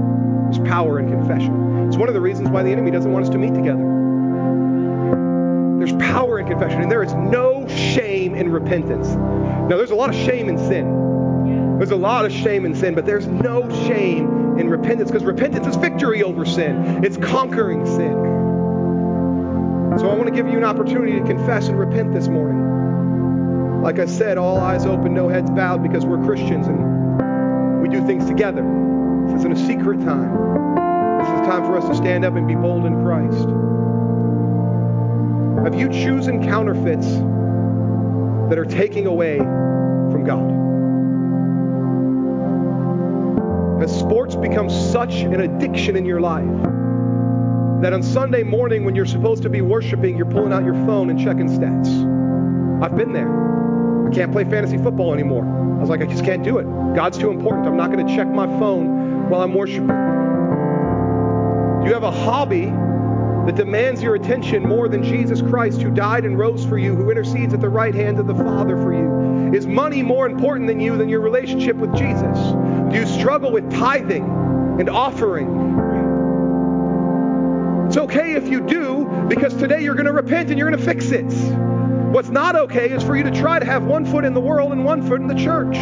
There's 0.51 0.59
power 0.69 0.99
in 0.99 1.09
confession. 1.09 1.87
It's 1.87 1.97
one 1.97 2.07
of 2.07 2.13
the 2.13 2.21
reasons 2.21 2.49
why 2.49 2.63
the 2.63 2.69
enemy 2.69 2.91
doesn't 2.91 3.11
want 3.11 3.25
us 3.25 3.29
to 3.31 3.37
meet 3.37 3.53
together. 3.53 3.83
There's 5.79 5.93
power 5.93 6.39
in 6.39 6.47
confession, 6.47 6.81
and 6.81 6.91
there 6.91 7.03
is 7.03 7.13
no 7.15 7.67
shame 7.67 8.35
in 8.35 8.51
repentance. 8.51 9.07
Now, 9.09 9.77
there's 9.77 9.91
a 9.91 9.95
lot 9.95 10.09
of 10.09 10.15
shame 10.15 10.47
in 10.47 10.57
sin. 10.57 11.77
There's 11.77 11.91
a 11.91 11.95
lot 11.95 12.25
of 12.25 12.31
shame 12.31 12.65
in 12.65 12.75
sin, 12.75 12.95
but 12.95 13.05
there's 13.05 13.27
no 13.27 13.67
shame 13.87 14.42
in 14.59 14.69
repentance 14.69 15.09
because 15.09 15.25
repentance 15.25 15.67
is 15.67 15.75
victory 15.75 16.23
over 16.23 16.45
sin, 16.45 17.03
it's 17.03 17.17
conquering 17.17 17.85
sin. 17.85 18.13
So 19.99 20.09
I 20.09 20.15
want 20.15 20.27
to 20.27 20.31
give 20.33 20.47
you 20.47 20.57
an 20.57 20.63
opportunity 20.63 21.19
to 21.19 21.25
confess 21.25 21.67
and 21.67 21.77
repent 21.77 22.13
this 22.13 22.27
morning. 22.27 23.81
Like 23.83 23.99
I 23.99 24.05
said, 24.05 24.37
all 24.37 24.57
eyes 24.57 24.85
open, 24.85 25.13
no 25.13 25.27
heads 25.27 25.49
bowed 25.51 25.83
because 25.83 26.05
we're 26.05 26.23
Christians 26.25 26.67
and 26.67 27.81
we 27.81 27.89
do 27.89 28.05
things 28.07 28.25
together. 28.25 28.63
This 29.27 29.39
isn't 29.39 29.51
a 29.51 29.67
secret 29.67 29.99
time. 29.99 30.31
This 31.19 31.27
is 31.27 31.47
time 31.47 31.63
for 31.65 31.77
us 31.77 31.87
to 31.89 31.95
stand 31.95 32.25
up 32.25 32.35
and 32.35 32.47
be 32.47 32.55
bold 32.55 32.85
in 32.85 33.03
Christ. 33.03 33.47
Have 35.63 35.75
you 35.79 35.89
chosen 35.89 36.43
counterfeits 36.43 37.07
that 38.49 38.57
are 38.57 38.65
taking 38.65 39.05
away 39.05 39.37
from 39.37 40.23
God? 40.25 40.49
Has 43.83 43.99
sports 43.99 44.33
become 44.37 44.69
such 44.69 45.13
an 45.15 45.41
addiction 45.41 45.97
in 45.97 46.05
your 46.05 46.21
life 46.21 46.47
that 47.81 47.91
on 47.91 48.01
Sunday 48.01 48.41
morning 48.41 48.85
when 48.85 48.95
you're 48.95 49.05
supposed 49.05 49.43
to 49.43 49.49
be 49.49 49.59
worshiping, 49.59 50.15
you're 50.15 50.25
pulling 50.25 50.53
out 50.53 50.63
your 50.63 50.85
phone 50.85 51.09
and 51.09 51.19
checking 51.19 51.49
stats? 51.49 51.89
I've 52.81 52.95
been 52.95 53.11
there. 53.11 54.07
I 54.07 54.09
can't 54.15 54.31
play 54.31 54.45
fantasy 54.45 54.77
football 54.77 55.13
anymore. 55.13 55.43
I 55.43 55.81
was 55.81 55.89
like, 55.89 55.99
I 55.99 56.05
just 56.05 56.23
can't 56.23 56.45
do 56.45 56.59
it. 56.59 56.63
God's 56.95 57.17
too 57.17 57.29
important. 57.29 57.67
I'm 57.67 57.75
not 57.75 57.91
going 57.91 58.07
to 58.07 58.15
check 58.15 58.25
my 58.25 58.47
phone 58.57 59.29
while 59.29 59.41
I'm 59.41 59.53
worshiping. 59.53 59.89
You 61.85 61.93
have 61.93 62.03
a 62.03 62.11
hobby 62.11 62.67
that 62.67 63.57
demands 63.57 64.01
your 64.01 64.15
attention 64.15 64.63
more 64.63 64.87
than 64.87 65.03
Jesus 65.03 65.41
Christ, 65.41 65.81
who 65.81 65.91
died 65.91 66.23
and 66.23 66.39
rose 66.39 66.63
for 66.63 66.77
you, 66.77 66.95
who 66.95 67.11
intercedes 67.11 67.53
at 67.53 67.59
the 67.59 67.67
right 67.67 67.93
hand 67.93 68.17
of 68.17 68.27
the 68.27 68.35
Father 68.35 68.77
for 68.77 68.93
you? 68.93 69.53
Is 69.53 69.67
money 69.67 70.01
more 70.01 70.25
important 70.25 70.69
than 70.69 70.79
you 70.79 70.95
than 70.95 71.09
your 71.09 71.19
relationship 71.19 71.75
with 71.75 71.93
Jesus? 71.97 72.37
Do 72.93 72.99
you 72.99 73.07
struggle 73.07 73.51
with 73.51 73.71
tithing 73.71 74.23
and 74.79 74.87
offering? 74.87 75.47
It's 77.87 77.97
okay 77.97 78.33
if 78.33 78.47
you 78.47 78.61
do, 78.61 79.25
because 79.27 79.55
today 79.55 79.81
you're 79.81 79.95
going 79.95 80.05
to 80.05 80.13
repent 80.13 80.51
and 80.51 80.59
you're 80.59 80.69
going 80.69 80.79
to 80.79 80.85
fix 80.85 81.09
it. 81.09 81.25
What's 82.13 82.29
not 82.29 82.55
okay 82.55 82.91
is 82.91 83.01
for 83.01 83.17
you 83.17 83.23
to 83.23 83.31
try 83.31 83.57
to 83.57 83.65
have 83.65 83.83
one 83.83 84.05
foot 84.05 84.25
in 84.25 84.35
the 84.35 84.39
world 84.39 84.73
and 84.73 84.85
one 84.85 85.01
foot 85.07 85.21
in 85.21 85.27
the 85.27 85.33
church. 85.33 85.73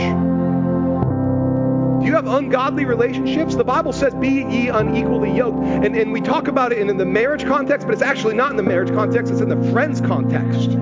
Do 1.99 2.07
you 2.07 2.14
have 2.14 2.28
ungodly 2.28 2.86
relationships? 2.86 3.55
The 3.55 3.66
Bible 3.66 3.91
says, 3.91 4.14
Be 4.14 4.45
ye 4.45 4.70
unequally 4.70 5.36
yoked. 5.36 5.66
And, 5.66 5.93
and 5.97 6.14
we 6.14 6.22
talk 6.22 6.47
about 6.47 6.72
it 6.72 6.78
in, 6.78 6.89
in 6.89 6.95
the 6.95 7.05
marriage 7.05 7.43
context, 7.43 7.88
but 7.88 7.93
it's 7.93 8.01
actually 8.01 8.36
not 8.36 8.51
in 8.51 8.57
the 8.57 8.64
marriage 8.64 8.93
context, 8.93 9.34
it's 9.34 9.41
in 9.41 9.49
the 9.49 9.72
friends 9.74 9.99
context. 9.99 10.78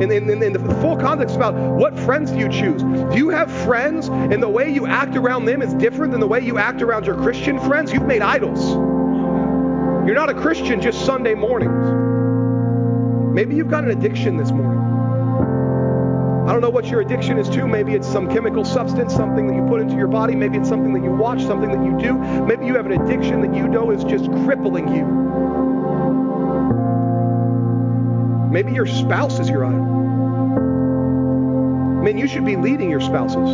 In, 0.00 0.10
in, 0.10 0.42
in, 0.42 0.52
the 0.54 0.74
full 0.80 0.96
context 0.96 1.36
about 1.36 1.54
what 1.54 1.98
friends 1.98 2.30
do 2.30 2.38
you 2.38 2.48
choose? 2.48 2.82
Do 2.82 3.18
you 3.18 3.28
have 3.28 3.52
friends 3.64 4.08
and 4.08 4.42
the 4.42 4.48
way 4.48 4.72
you 4.72 4.86
act 4.86 5.14
around 5.14 5.44
them 5.44 5.60
is 5.60 5.74
different 5.74 6.12
than 6.12 6.20
the 6.20 6.26
way 6.26 6.40
you 6.40 6.56
act 6.56 6.80
around 6.80 7.04
your 7.04 7.16
Christian 7.16 7.60
friends? 7.60 7.92
You've 7.92 8.06
made 8.06 8.22
idols. 8.22 8.70
You're 10.06 10.14
not 10.14 10.30
a 10.30 10.34
Christian 10.34 10.80
just 10.80 11.04
Sunday 11.04 11.34
mornings. 11.34 13.34
Maybe 13.34 13.54
you've 13.54 13.68
got 13.68 13.84
an 13.84 13.90
addiction 13.90 14.38
this 14.38 14.50
morning. 14.50 14.80
I 16.48 16.52
don't 16.52 16.62
know 16.62 16.70
what 16.70 16.86
your 16.86 17.02
addiction 17.02 17.38
is 17.38 17.48
to. 17.50 17.68
Maybe 17.68 17.92
it's 17.92 18.08
some 18.08 18.28
chemical 18.28 18.64
substance, 18.64 19.14
something 19.14 19.46
that 19.48 19.54
you 19.54 19.66
put 19.66 19.82
into 19.82 19.96
your 19.96 20.08
body. 20.08 20.34
Maybe 20.34 20.56
it's 20.56 20.68
something 20.68 20.94
that 20.94 21.04
you 21.04 21.10
watch, 21.10 21.42
something 21.42 21.70
that 21.70 21.84
you 21.84 21.98
do. 22.00 22.16
Maybe 22.46 22.64
you 22.64 22.74
have 22.74 22.86
an 22.86 22.92
addiction 22.92 23.42
that 23.42 23.54
you 23.54 23.68
know 23.68 23.90
is 23.90 24.02
just 24.04 24.24
crippling 24.44 24.88
you. 24.88 25.69
Maybe 28.50 28.72
your 28.72 28.86
spouse 28.86 29.38
is 29.38 29.48
your 29.48 29.64
idol. 29.64 29.84
Man, 32.02 32.18
you 32.18 32.26
should 32.26 32.44
be 32.44 32.56
leading 32.56 32.90
your 32.90 33.00
spouses. 33.00 33.48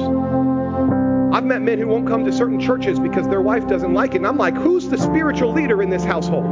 I've 1.35 1.45
met 1.45 1.61
men 1.61 1.79
who 1.79 1.87
won't 1.87 2.07
come 2.07 2.25
to 2.25 2.33
certain 2.33 2.59
churches 2.59 2.99
because 2.99 3.29
their 3.29 3.43
wife 3.43 3.69
doesn't 3.69 3.93
like 3.93 4.15
it. 4.15 4.19
And 4.19 4.27
I'm 4.27 4.39
like, 4.39 4.55
who's 4.55 4.89
the 4.89 4.97
spiritual 4.97 5.53
leader 5.53 5.83
in 5.83 5.91
this 5.91 6.03
household? 6.03 6.47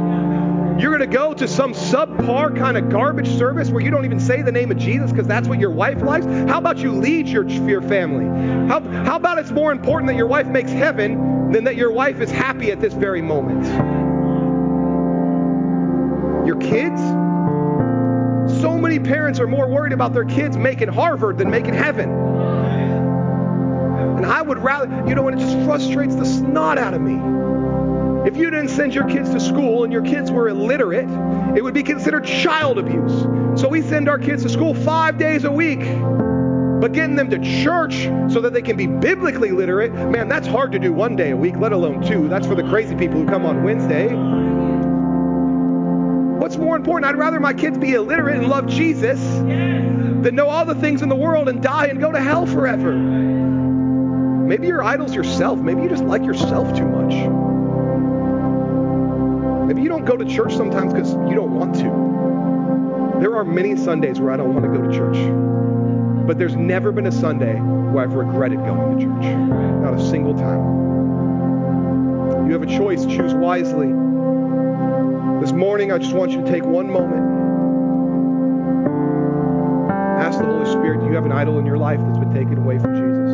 You're 0.79 0.95
going 0.95 1.09
to 1.09 1.17
go 1.17 1.33
to 1.33 1.47
some 1.47 1.73
subpar 1.73 2.55
kind 2.55 2.77
of 2.77 2.89
garbage 2.89 3.29
service 3.29 3.69
where 3.69 3.81
you 3.81 3.89
don't 3.89 4.05
even 4.05 4.19
say 4.19 4.41
the 4.41 4.51
name 4.51 4.69
of 4.71 4.77
Jesus 4.77 5.09
because 5.09 5.25
that's 5.25 5.47
what 5.47 5.57
your 5.57 5.71
wife 5.71 6.01
likes? 6.01 6.25
How 6.25 6.57
about 6.59 6.77
you 6.77 6.91
lead 6.91 7.27
your, 7.27 7.47
your 7.47 7.81
family? 7.81 8.25
How, 8.67 8.81
how 8.81 9.15
about 9.15 9.39
it's 9.39 9.51
more 9.51 9.71
important 9.71 10.07
that 10.09 10.17
your 10.17 10.27
wife 10.27 10.47
makes 10.47 10.71
heaven 10.71 11.51
than 11.51 11.63
that 11.63 11.77
your 11.77 11.91
wife 11.91 12.19
is 12.19 12.29
happy 12.29 12.71
at 12.71 12.81
this 12.81 12.93
very 12.93 13.21
moment? 13.21 13.65
Your 16.45 16.57
kids? 16.57 17.01
So 18.65 18.79
many 18.79 18.97
parents 18.97 19.39
are 19.39 19.45
more 19.45 19.67
worried 19.67 19.93
about 19.93 20.11
their 20.11 20.25
kids 20.25 20.57
making 20.57 20.87
Harvard 20.87 21.37
than 21.37 21.51
making 21.51 21.75
heaven. 21.75 22.09
And 24.17 24.25
I 24.25 24.41
would 24.41 24.57
rather, 24.57 24.87
you 25.07 25.13
know, 25.13 25.27
and 25.27 25.39
it 25.39 25.43
just 25.43 25.55
frustrates 25.67 26.15
the 26.15 26.25
snot 26.25 26.79
out 26.79 26.95
of 26.95 27.01
me. 27.01 27.13
If 28.27 28.35
you 28.35 28.49
didn't 28.49 28.69
send 28.69 28.95
your 28.95 29.07
kids 29.07 29.29
to 29.29 29.39
school 29.39 29.83
and 29.83 29.93
your 29.93 30.01
kids 30.01 30.31
were 30.31 30.49
illiterate, 30.49 31.07
it 31.55 31.63
would 31.63 31.75
be 31.75 31.83
considered 31.83 32.25
child 32.25 32.79
abuse. 32.79 33.61
So 33.61 33.67
we 33.67 33.83
send 33.83 34.09
our 34.09 34.17
kids 34.17 34.41
to 34.41 34.49
school 34.49 34.73
five 34.73 35.19
days 35.19 35.43
a 35.43 35.51
week. 35.51 35.81
But 36.81 36.91
getting 36.91 37.15
them 37.15 37.29
to 37.29 37.63
church 37.63 38.05
so 38.33 38.41
that 38.41 38.53
they 38.53 38.63
can 38.63 38.75
be 38.75 38.87
biblically 38.87 39.51
literate, 39.51 39.93
man, 39.93 40.27
that's 40.27 40.47
hard 40.47 40.71
to 40.71 40.79
do 40.79 40.91
one 40.91 41.15
day 41.15 41.29
a 41.29 41.37
week, 41.37 41.55
let 41.57 41.71
alone 41.71 42.01
two. 42.01 42.27
That's 42.29 42.47
for 42.47 42.55
the 42.55 42.63
crazy 42.63 42.95
people 42.95 43.21
who 43.21 43.27
come 43.27 43.45
on 43.45 43.63
Wednesday. 43.63 44.07
What's 46.37 46.57
more 46.57 46.75
important? 46.75 47.09
I'd 47.09 47.17
rather 47.17 47.39
my 47.39 47.53
kids 47.53 47.77
be 47.77 47.93
illiterate 47.93 48.37
and 48.37 48.47
love 48.47 48.67
Jesus 48.67 49.19
than 49.21 50.35
know 50.35 50.47
all 50.47 50.65
the 50.65 50.75
things 50.75 51.01
in 51.01 51.09
the 51.09 51.15
world 51.15 51.47
and 51.47 51.61
die 51.61 51.87
and 51.87 51.99
go 51.99 52.11
to 52.11 52.19
hell 52.19 52.45
forever. 52.45 52.93
Maybe 52.93 54.67
your 54.67 54.83
idol's 54.83 55.15
yourself. 55.15 55.59
Maybe 55.59 55.81
you 55.83 55.89
just 55.89 56.03
like 56.03 56.23
yourself 56.23 56.75
too 56.77 56.85
much. 56.85 57.13
Maybe 59.67 59.81
you 59.81 59.89
don't 59.89 60.05
go 60.05 60.15
to 60.17 60.25
church 60.25 60.55
sometimes 60.55 60.93
because 60.93 61.13
you 61.13 61.35
don't 61.35 61.55
want 61.55 61.75
to. 61.75 63.19
There 63.21 63.35
are 63.35 63.45
many 63.45 63.75
Sundays 63.75 64.19
where 64.19 64.31
I 64.31 64.37
don't 64.37 64.53
want 64.53 64.65
to 64.65 64.71
go 64.71 64.87
to 64.87 64.93
church. 64.95 65.17
But 66.27 66.37
there's 66.37 66.55
never 66.55 66.91
been 66.91 67.07
a 67.07 67.11
Sunday 67.11 67.55
where 67.55 68.03
I've 68.03 68.13
regretted 68.13 68.59
going 68.59 68.99
to 68.99 69.05
church. 69.05 69.35
Not 69.81 69.93
a 69.93 70.09
single 70.09 70.35
time. 70.35 70.85
You 72.47 72.53
have 72.53 72.61
a 72.61 72.67
choice. 72.67 73.05
Choose 73.05 73.33
wisely. 73.33 74.04
This 75.45 75.53
morning, 75.53 75.91
I 75.91 75.99
just 75.99 76.15
want 76.15 76.31
you 76.31 76.41
to 76.41 76.51
take 76.51 76.63
one 76.63 76.89
moment. 76.89 77.21
Ask 80.19 80.39
the 80.39 80.45
Holy 80.45 80.65
Spirit, 80.65 81.01
do 81.01 81.05
you 81.05 81.11
have 81.11 81.23
an 81.23 81.31
idol 81.31 81.59
in 81.59 81.67
your 81.67 81.77
life 81.77 81.99
that's 82.03 82.17
been 82.17 82.33
taken 82.33 82.57
away 82.57 82.79
from 82.79 82.95
Jesus? 82.95 83.29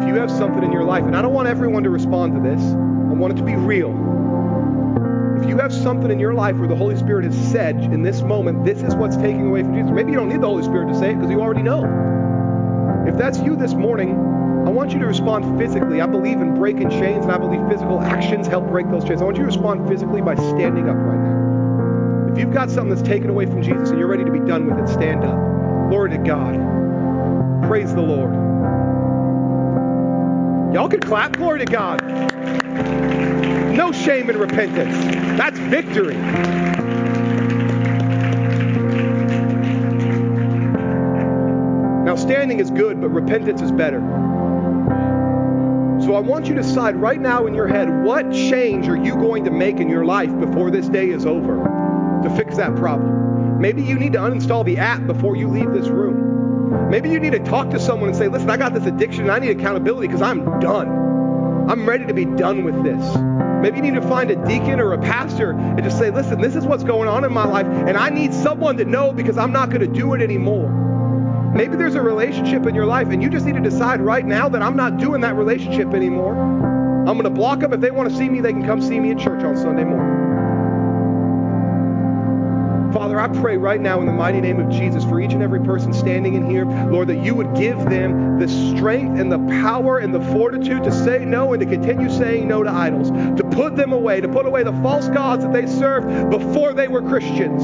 If 0.00 0.06
you 0.06 0.14
have 0.20 0.30
something 0.30 0.62
in 0.62 0.70
your 0.70 0.84
life, 0.84 1.02
and 1.02 1.16
I 1.16 1.20
don't 1.20 1.34
want 1.34 1.48
everyone 1.48 1.82
to 1.82 1.90
respond 1.90 2.36
to 2.36 2.40
this, 2.40 2.62
I 2.62 3.14
want 3.14 3.32
it 3.32 3.36
to 3.38 3.42
be 3.42 3.56
real. 3.56 3.90
If 5.42 5.48
you 5.48 5.56
have 5.56 5.72
something 5.72 6.12
in 6.12 6.20
your 6.20 6.34
life 6.34 6.54
where 6.54 6.68
the 6.68 6.76
Holy 6.76 6.94
Spirit 6.94 7.24
has 7.24 7.50
said 7.50 7.80
in 7.80 8.04
this 8.04 8.22
moment, 8.22 8.64
this 8.64 8.80
is 8.80 8.94
what's 8.94 9.16
taking 9.16 9.48
away 9.48 9.64
from 9.64 9.74
Jesus, 9.74 9.90
maybe 9.90 10.12
you 10.12 10.18
don't 10.18 10.28
need 10.28 10.40
the 10.40 10.46
Holy 10.46 10.62
Spirit 10.62 10.86
to 10.86 10.94
say 10.96 11.10
it 11.10 11.14
because 11.16 11.32
you 11.32 11.40
already 11.40 11.62
know. 11.62 12.04
If 13.06 13.18
that's 13.18 13.38
you 13.38 13.54
this 13.54 13.74
morning, 13.74 14.18
I 14.66 14.70
want 14.70 14.92
you 14.92 14.98
to 14.98 15.06
respond 15.06 15.58
physically. 15.58 16.00
I 16.00 16.06
believe 16.06 16.40
in 16.40 16.54
breaking 16.54 16.88
chains, 16.88 17.24
and 17.24 17.32
I 17.32 17.36
believe 17.36 17.60
physical 17.68 18.00
actions 18.00 18.46
help 18.46 18.66
break 18.68 18.90
those 18.90 19.04
chains. 19.04 19.20
I 19.20 19.24
want 19.24 19.36
you 19.36 19.42
to 19.42 19.46
respond 19.46 19.86
physically 19.88 20.22
by 20.22 20.34
standing 20.36 20.88
up 20.88 20.96
right 20.96 21.18
now. 21.18 22.32
If 22.32 22.38
you've 22.38 22.52
got 22.52 22.70
something 22.70 22.88
that's 22.88 23.06
taken 23.06 23.28
away 23.28 23.44
from 23.44 23.62
Jesus 23.62 23.90
and 23.90 23.98
you're 23.98 24.08
ready 24.08 24.24
to 24.24 24.32
be 24.32 24.40
done 24.40 24.66
with 24.66 24.78
it, 24.78 24.88
stand 24.90 25.22
up. 25.22 25.38
Glory 25.90 26.10
to 26.10 26.18
God. 26.18 26.54
Praise 27.68 27.94
the 27.94 28.00
Lord. 28.00 28.32
Y'all 30.74 30.88
can 30.88 31.00
clap. 31.00 31.36
Glory 31.36 31.58
to 31.60 31.66
God. 31.66 32.02
No 33.76 33.92
shame 33.92 34.30
in 34.30 34.38
repentance. 34.38 34.96
That's 35.38 35.58
victory. 35.58 36.16
Now, 42.24 42.30
standing 42.30 42.58
is 42.58 42.70
good, 42.70 43.02
but 43.02 43.10
repentance 43.10 43.60
is 43.60 43.70
better. 43.70 44.00
So 46.00 46.14
I 46.14 46.20
want 46.20 46.46
you 46.46 46.54
to 46.54 46.62
decide 46.62 46.96
right 46.96 47.20
now 47.20 47.46
in 47.46 47.54
your 47.54 47.66
head 47.66 48.02
what 48.02 48.32
change 48.32 48.88
are 48.88 48.96
you 48.96 49.14
going 49.14 49.44
to 49.44 49.50
make 49.50 49.76
in 49.76 49.90
your 49.90 50.06
life 50.06 50.30
before 50.40 50.70
this 50.70 50.88
day 50.88 51.10
is 51.10 51.26
over 51.26 51.56
to 52.22 52.34
fix 52.34 52.56
that 52.56 52.76
problem. 52.76 53.60
Maybe 53.60 53.82
you 53.82 53.98
need 53.98 54.14
to 54.14 54.20
uninstall 54.20 54.64
the 54.64 54.78
app 54.78 55.06
before 55.06 55.36
you 55.36 55.48
leave 55.48 55.70
this 55.72 55.88
room. 55.88 56.90
Maybe 56.90 57.10
you 57.10 57.20
need 57.20 57.32
to 57.32 57.40
talk 57.40 57.68
to 57.70 57.78
someone 57.78 58.08
and 58.08 58.16
say, 58.16 58.28
listen, 58.28 58.48
I 58.48 58.56
got 58.56 58.72
this 58.72 58.86
addiction 58.86 59.24
and 59.24 59.30
I 59.30 59.38
need 59.38 59.50
accountability 59.50 60.06
because 60.06 60.22
I'm 60.22 60.60
done. 60.60 60.88
I'm 61.68 61.86
ready 61.86 62.06
to 62.06 62.14
be 62.14 62.24
done 62.24 62.64
with 62.64 62.82
this. 62.84 63.16
Maybe 63.60 63.76
you 63.76 63.82
need 63.82 64.00
to 64.00 64.08
find 64.08 64.30
a 64.30 64.46
deacon 64.46 64.80
or 64.80 64.94
a 64.94 64.98
pastor 64.98 65.50
and 65.50 65.82
just 65.82 65.98
say, 65.98 66.10
listen, 66.10 66.40
this 66.40 66.56
is 66.56 66.64
what's 66.64 66.84
going 66.84 67.08
on 67.08 67.24
in 67.24 67.32
my 67.34 67.44
life, 67.44 67.66
and 67.66 67.98
I 67.98 68.08
need 68.08 68.32
someone 68.32 68.78
to 68.78 68.86
know 68.86 69.12
because 69.12 69.36
I'm 69.36 69.52
not 69.52 69.68
going 69.68 69.80
to 69.80 69.86
do 69.86 70.14
it 70.14 70.22
anymore. 70.22 70.84
Maybe 71.54 71.76
there's 71.76 71.94
a 71.94 72.02
relationship 72.02 72.66
in 72.66 72.74
your 72.74 72.84
life, 72.84 73.08
and 73.10 73.22
you 73.22 73.28
just 73.30 73.46
need 73.46 73.54
to 73.54 73.60
decide 73.60 74.00
right 74.00 74.26
now 74.26 74.48
that 74.48 74.60
I'm 74.60 74.76
not 74.76 74.98
doing 74.98 75.20
that 75.20 75.36
relationship 75.36 75.94
anymore. 75.94 76.34
I'm 76.36 77.16
going 77.16 77.22
to 77.22 77.30
block 77.30 77.60
them. 77.60 77.72
If 77.72 77.80
they 77.80 77.92
want 77.92 78.10
to 78.10 78.16
see 78.16 78.28
me, 78.28 78.40
they 78.40 78.52
can 78.52 78.66
come 78.66 78.82
see 78.82 78.98
me 78.98 79.12
at 79.12 79.18
church 79.18 79.44
on 79.44 79.56
Sunday 79.56 79.84
morning. 79.84 80.24
Father, 82.92 83.20
I 83.20 83.28
pray 83.28 83.56
right 83.56 83.80
now 83.80 84.00
in 84.00 84.06
the 84.06 84.12
mighty 84.12 84.40
name 84.40 84.58
of 84.58 84.68
Jesus 84.68 85.04
for 85.04 85.20
each 85.20 85.32
and 85.32 85.42
every 85.42 85.60
person 85.60 85.92
standing 85.92 86.34
in 86.34 86.48
here, 86.48 86.64
Lord, 86.64 87.08
that 87.08 87.24
you 87.24 87.36
would 87.36 87.54
give 87.54 87.78
them 87.90 88.38
the 88.40 88.48
strength 88.48 89.20
and 89.20 89.30
the 89.30 89.38
power 89.62 89.98
and 89.98 90.14
the 90.14 90.20
fortitude 90.32 90.82
to 90.84 90.92
say 91.04 91.24
no 91.24 91.52
and 91.52 91.60
to 91.60 91.66
continue 91.66 92.10
saying 92.10 92.48
no 92.48 92.64
to 92.64 92.70
idols, 92.70 93.10
to 93.10 93.44
put 93.52 93.76
them 93.76 93.92
away, 93.92 94.20
to 94.20 94.28
put 94.28 94.46
away 94.46 94.64
the 94.64 94.72
false 94.74 95.08
gods 95.08 95.44
that 95.44 95.52
they 95.52 95.66
served 95.66 96.30
before 96.30 96.72
they 96.72 96.88
were 96.88 97.02
Christians. 97.02 97.62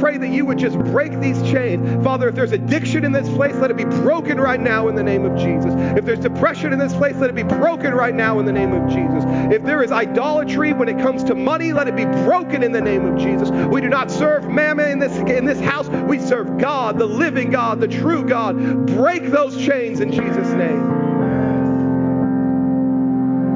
Pray 0.00 0.18
that 0.18 0.28
you 0.28 0.44
would 0.44 0.58
just 0.58 0.78
break 0.78 1.18
these 1.20 1.40
chains. 1.42 2.04
Father, 2.04 2.28
if 2.28 2.34
there's 2.34 2.52
addiction 2.52 3.04
in 3.04 3.12
this 3.12 3.28
place, 3.30 3.54
let 3.56 3.70
it 3.70 3.76
be 3.76 3.84
broken 3.84 4.38
right 4.40 4.60
now 4.60 4.88
in 4.88 4.94
the 4.94 5.02
name 5.02 5.24
of 5.24 5.38
Jesus. 5.38 5.72
If 5.96 6.04
there's 6.04 6.20
depression 6.20 6.72
in 6.72 6.78
this 6.78 6.94
place, 6.94 7.16
let 7.16 7.30
it 7.30 7.34
be 7.34 7.42
broken 7.42 7.94
right 7.94 8.14
now 8.14 8.38
in 8.38 8.46
the 8.46 8.52
name 8.52 8.72
of 8.72 8.88
Jesus. 8.88 9.24
If 9.52 9.62
there 9.62 9.82
is 9.82 9.92
idolatry 9.92 10.72
when 10.72 10.88
it 10.88 10.98
comes 10.98 11.24
to 11.24 11.34
money, 11.34 11.72
let 11.72 11.88
it 11.88 11.96
be 11.96 12.04
broken 12.04 12.62
in 12.62 12.72
the 12.72 12.80
name 12.80 13.04
of 13.04 13.18
Jesus. 13.18 13.50
We 13.50 13.80
do 13.80 13.88
not 13.88 14.10
serve 14.10 14.48
mammon 14.50 14.90
in 14.90 14.98
this 14.98 15.16
in 15.16 15.44
this 15.44 15.60
house. 15.60 15.88
We 15.88 16.18
serve 16.18 16.58
God, 16.58 16.98
the 16.98 17.06
living 17.06 17.50
God, 17.50 17.80
the 17.80 17.88
true 17.88 18.24
God. 18.24 18.86
Break 18.86 19.24
those 19.26 19.56
chains 19.56 20.00
in 20.00 20.12
Jesus' 20.12 20.48
name. 20.48 21.06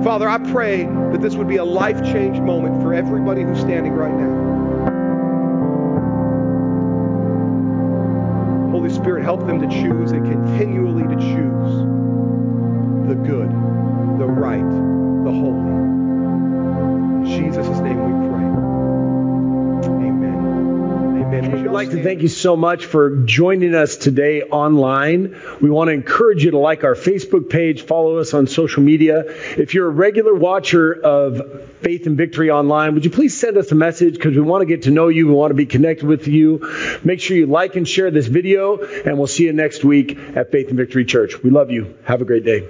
Father, 0.03 0.29
I 0.29 0.39
pray 0.39 0.85
that 0.85 1.21
this 1.21 1.35
would 1.35 1.49
be 1.49 1.57
a 1.57 1.65
life 1.65 2.03
change 2.05 2.41
moment 2.41 2.81
for 2.83 2.95
everybody 2.95 3.43
who's 3.43 3.61
standing 3.61 3.93
right 3.93 4.15
now. 4.15 4.60
Help 9.31 9.47
them 9.47 9.61
to 9.61 9.69
choose 9.69 10.11
and 10.11 10.27
continually 10.27 11.05
to 11.05 11.15
choose 11.15 11.87
the 13.07 13.15
good, 13.15 13.40
like 21.81 21.97
to 21.97 22.03
thank 22.03 22.21
you 22.21 22.29
so 22.29 22.57
much 22.57 22.85
for 22.85 23.25
joining 23.25 23.75
us 23.75 23.97
today 23.97 24.43
online. 24.43 25.41
We 25.63 25.71
want 25.71 25.89
to 25.89 25.95
encourage 25.95 26.45
you 26.45 26.51
to 26.51 26.59
like 26.59 26.85
our 26.85 26.95
Facebook 26.95 27.49
page, 27.49 27.87
follow 27.87 28.19
us 28.19 28.35
on 28.35 28.49
social 28.49 28.83
media. 28.83 29.25
If 29.57 29.73
you're 29.73 29.87
a 29.87 29.91
regular 29.91 30.35
watcher 30.35 30.93
of 30.93 31.71
Faith 31.81 32.07
and 32.07 32.19
Victory 32.19 32.51
Online, 32.51 32.93
would 32.93 33.07
you 33.07 33.11
please 33.11 33.41
send 33.41 33.57
us 33.57 33.73
a 33.73 33.75
message 33.75 34.13
because 34.13 34.35
we 34.35 34.43
want 34.43 34.61
to 34.61 34.67
get 34.67 34.83
to 34.83 34.91
know 34.91 35.09
you. 35.09 35.27
We 35.27 35.33
want 35.33 35.53
to 35.53 35.55
be 35.55 35.65
connected 35.65 36.07
with 36.07 36.29
you. 36.29 37.01
Make 37.03 37.21
sure 37.21 37.35
you 37.35 37.47
like 37.47 37.77
and 37.77 37.89
share 37.89 38.11
this 38.11 38.27
video, 38.27 38.77
and 38.77 39.17
we'll 39.17 39.27
see 39.27 39.45
you 39.45 39.55
next 39.55 39.83
week 39.83 40.19
at 40.37 40.53
Faith 40.53 40.69
and 40.69 40.77
Victory 40.77 41.07
Church. 41.07 41.43
We 41.43 41.49
love 41.49 41.71
you. 41.71 41.97
Have 42.05 42.21
a 42.21 42.27
great 42.27 42.45
day. 42.45 42.69